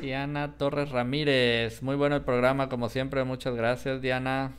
Diana 0.00 0.56
Torres 0.56 0.90
Ramírez. 0.90 1.82
Muy 1.82 1.96
bueno 1.96 2.16
el 2.16 2.22
programa, 2.22 2.68
como 2.68 2.88
siempre. 2.88 3.22
Muchas 3.24 3.54
gracias, 3.54 4.00
Diana. 4.00 4.52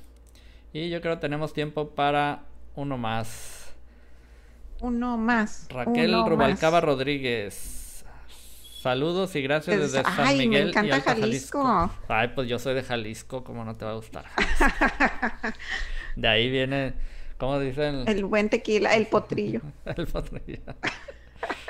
Y 0.74 0.90
yo 0.90 1.02
creo 1.02 1.16
que 1.16 1.22
tenemos 1.22 1.54
tiempo 1.54 1.90
para 1.90 2.44
uno 2.76 2.98
más. 2.98 3.74
Uno 4.82 5.18
más. 5.18 5.68
Raquel 5.70 6.12
uno 6.14 6.30
Rubalcaba 6.30 6.78
más. 6.78 6.84
Rodríguez. 6.84 8.06
Saludos 8.82 9.36
y 9.36 9.42
gracias 9.42 9.78
Desde- 9.78 9.98
desde 9.98 10.10
San 10.16 10.26
Ay, 10.28 10.38
me 10.38 10.46
Miguel 10.48 10.68
y 10.68 10.70
encanta 10.70 10.96
Alta 10.96 11.16
Jalisco. 11.16 11.64
Jalisco. 11.64 11.96
Ay, 12.08 12.28
pues 12.34 12.48
yo 12.48 12.60
soy 12.60 12.76
de 12.76 12.84
Jalisco, 12.84 13.44
¿cómo 13.44 13.66
no 13.66 13.76
te 13.76 13.84
va 13.84 13.92
a 13.92 13.96
gustar? 13.96 14.24
De 16.16 16.28
ahí 16.28 16.50
viene, 16.50 16.94
¿cómo 17.38 17.60
dicen? 17.60 18.08
El 18.08 18.24
buen 18.26 18.50
tequila, 18.50 18.96
el 18.96 19.08
potrillo. 19.08 19.62
el 19.86 20.08
potrillo. 20.08 20.62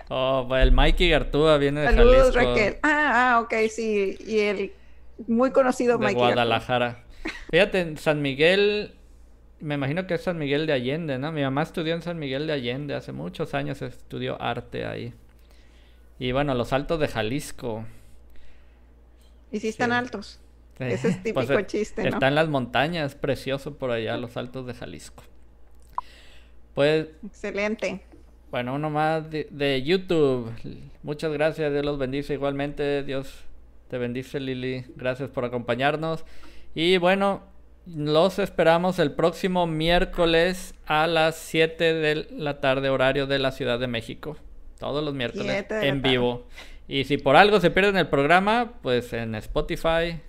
Oh, 0.10 0.45
pues 0.47 0.64
el 0.64 0.72
Mikey 0.72 1.10
Gartúa 1.10 1.57
viene 1.57 1.82
de 1.82 1.88
Saludos, 1.88 2.34
Jalisco. 2.34 2.49
Raquel. 2.55 2.78
Ah, 2.84 3.34
ah, 3.36 3.39
ok, 3.41 3.53
sí. 3.70 4.18
Y 4.28 4.39
el 4.39 4.72
muy 5.28 5.51
conocido 5.51 5.93
de 5.93 5.99
Mikey 5.99 6.16
Gartúa. 6.16 6.34
Guadalajara. 6.34 7.03
Fíjate, 7.51 7.82
en 7.82 7.97
San 7.97 8.22
Miguel, 8.22 8.95
me 9.60 9.76
imagino 9.76 10.07
que 10.07 10.16
es 10.16 10.22
San 10.24 10.38
Miguel 10.39 10.66
de 10.66 10.74
Allende, 10.74 11.20
¿no? 11.20 11.32
Mi 11.32 11.41
mamá 11.43 11.62
estudió 11.64 11.93
en 11.93 12.01
San 12.01 12.18
Miguel 12.18 12.47
de 12.47 12.53
Allende, 12.53 12.95
hace 12.95 13.12
muchos 13.12 13.53
años 13.53 13.82
estudió 13.82 14.41
arte 14.41 14.86
ahí. 14.86 15.14
Y 16.18 16.32
bueno, 16.32 16.53
los 16.55 16.74
altos 16.74 16.99
de 16.99 17.07
Jalisco. 17.07 17.86
Y 19.51 19.60
sí 19.60 19.68
están 19.70 19.89
Sí. 19.91 19.95
altos. 19.95 20.39
Ese 20.80 21.10
es 21.10 21.18
típico 21.24 21.45
Pues, 21.45 21.49
eh, 21.51 21.66
chiste, 21.68 22.03
¿no? 22.03 22.10
Está 22.10 22.30
en 22.30 22.36
las 22.36 22.47
montañas, 22.47 23.14
precioso 23.16 23.78
por 23.78 23.91
allá, 23.91 24.18
los 24.18 24.38
altos 24.38 24.66
de 24.66 24.74
Jalisco. 24.74 25.24
Pues, 26.74 27.07
Excelente. 27.26 28.01
Bueno, 28.52 28.76
uno 28.76 28.89
más 28.89 29.30
de, 29.30 29.47
de 29.52 29.82
YouTube. 29.84 30.52
Muchas 31.04 31.32
gracias, 31.32 31.72
Dios 31.72 31.86
los 31.86 31.97
bendice 31.97 32.34
igualmente. 32.34 33.04
Dios 33.04 33.45
te 33.89 33.97
bendice, 33.97 34.39
Lili. 34.39 34.86
Gracias 34.95 35.30
por 35.30 35.45
acompañarnos. 35.45 36.26
Y 36.76 36.97
bueno, 36.97 37.43
los 37.86 38.39
esperamos 38.39 39.00
el 39.00 39.12
próximo 39.12 39.66
miércoles 39.66 40.76
a 40.86 41.08
las 41.08 41.36
7 41.38 41.93
de 41.93 42.28
la 42.32 42.60
tarde, 42.60 42.89
horario 42.89 43.26
de 43.28 43.39
la 43.39 43.52
Ciudad 43.52 43.80
de 43.80 43.88
México. 43.88 44.38
Todos 44.80 45.04
los 45.04 45.14
miércoles 45.14 45.66
en 45.70 46.02
vivo. 46.02 46.45
Y 46.88 47.04
si 47.06 47.18
por 47.18 47.36
algo 47.36 47.60
se 47.60 47.72
pierden 47.72 47.97
el 47.97 48.08
programa, 48.08 48.74
pues 48.82 49.14
en 49.14 49.36
Spotify, 49.36 50.22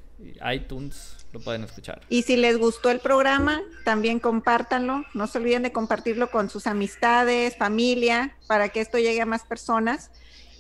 iTunes, 0.52 1.19
lo 1.32 1.40
pueden 1.40 1.64
escuchar. 1.64 2.00
Y 2.08 2.22
si 2.22 2.36
les 2.36 2.58
gustó 2.58 2.90
el 2.90 3.00
programa, 3.00 3.60
también 3.84 4.18
compártanlo. 4.18 5.04
No 5.14 5.26
se 5.26 5.38
olviden 5.38 5.62
de 5.62 5.72
compartirlo 5.72 6.30
con 6.30 6.50
sus 6.50 6.66
amistades, 6.66 7.56
familia, 7.56 8.36
para 8.46 8.70
que 8.70 8.80
esto 8.80 8.98
llegue 8.98 9.20
a 9.20 9.26
más 9.26 9.44
personas 9.44 10.10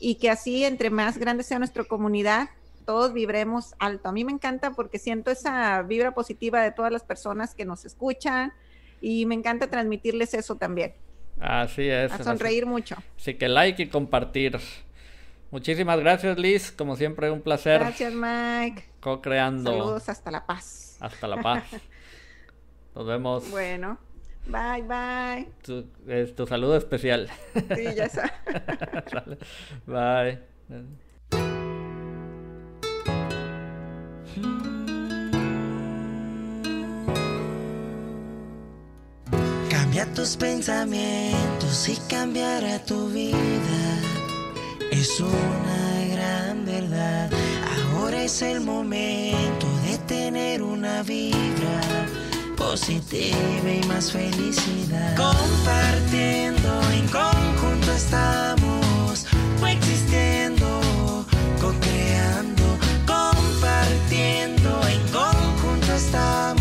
y 0.00 0.16
que 0.16 0.30
así, 0.30 0.64
entre 0.64 0.90
más 0.90 1.18
grande 1.18 1.42
sea 1.42 1.58
nuestra 1.58 1.84
comunidad, 1.84 2.48
todos 2.86 3.12
vibremos 3.12 3.74
alto. 3.78 4.08
A 4.08 4.12
mí 4.12 4.24
me 4.24 4.32
encanta 4.32 4.72
porque 4.72 4.98
siento 4.98 5.30
esa 5.30 5.82
vibra 5.82 6.12
positiva 6.12 6.62
de 6.62 6.72
todas 6.72 6.92
las 6.92 7.02
personas 7.02 7.54
que 7.54 7.64
nos 7.64 7.84
escuchan 7.84 8.52
y 9.00 9.26
me 9.26 9.34
encanta 9.34 9.68
transmitirles 9.68 10.34
eso 10.34 10.56
también. 10.56 10.94
Así 11.40 11.88
es. 11.88 12.12
A 12.12 12.22
sonreír 12.22 12.66
mucho. 12.66 12.96
Así 13.16 13.34
que 13.34 13.48
like 13.48 13.82
y 13.82 13.88
compartir. 13.88 14.58
Muchísimas 15.50 15.98
gracias, 15.98 16.38
Liz. 16.38 16.70
Como 16.70 16.96
siempre, 16.96 17.30
un 17.30 17.40
placer 17.42 17.80
Gracias, 17.80 18.12
Mike. 18.14 18.84
co-creando. 19.00 19.72
Saludos 19.72 20.08
hasta 20.08 20.30
La 20.30 20.46
Paz. 20.46 20.96
Hasta 21.00 21.26
la 21.26 21.42
paz. 21.42 21.64
Nos 22.94 23.06
vemos. 23.06 23.50
Bueno, 23.50 23.98
bye, 24.46 24.82
bye. 24.82 25.48
Tu, 25.62 25.86
es 26.06 26.34
tu 26.34 26.46
saludo 26.46 26.76
especial. 26.76 27.28
Sí, 27.54 27.84
ya 27.96 28.08
sabes. 28.08 28.32
Sale. 29.10 29.38
Bye. 29.86 30.38
Cambia 39.68 40.06
tus 40.14 40.36
pensamientos 40.36 41.88
y 41.88 41.96
cambiará 42.08 42.78
tu 42.84 43.08
vida 43.08 44.00
es 45.00 45.18
una 45.18 46.04
gran 46.12 46.66
verdad. 46.66 47.30
Ahora 47.94 48.22
es 48.22 48.42
el 48.42 48.60
momento 48.60 49.66
de 49.86 49.96
tener 50.06 50.62
una 50.62 51.02
vibra 51.02 51.80
positiva 52.54 53.70
y 53.70 53.86
más 53.86 54.12
felicidad. 54.12 55.16
Compartiendo 55.16 56.82
en 56.92 57.06
conjunto 57.08 57.92
estamos, 57.92 59.26
coexistiendo, 59.58 61.24
co-creando, 61.62 62.78
compartiendo 63.06 64.86
en 64.86 65.00
conjunto 65.12 65.94
estamos. 65.94 66.59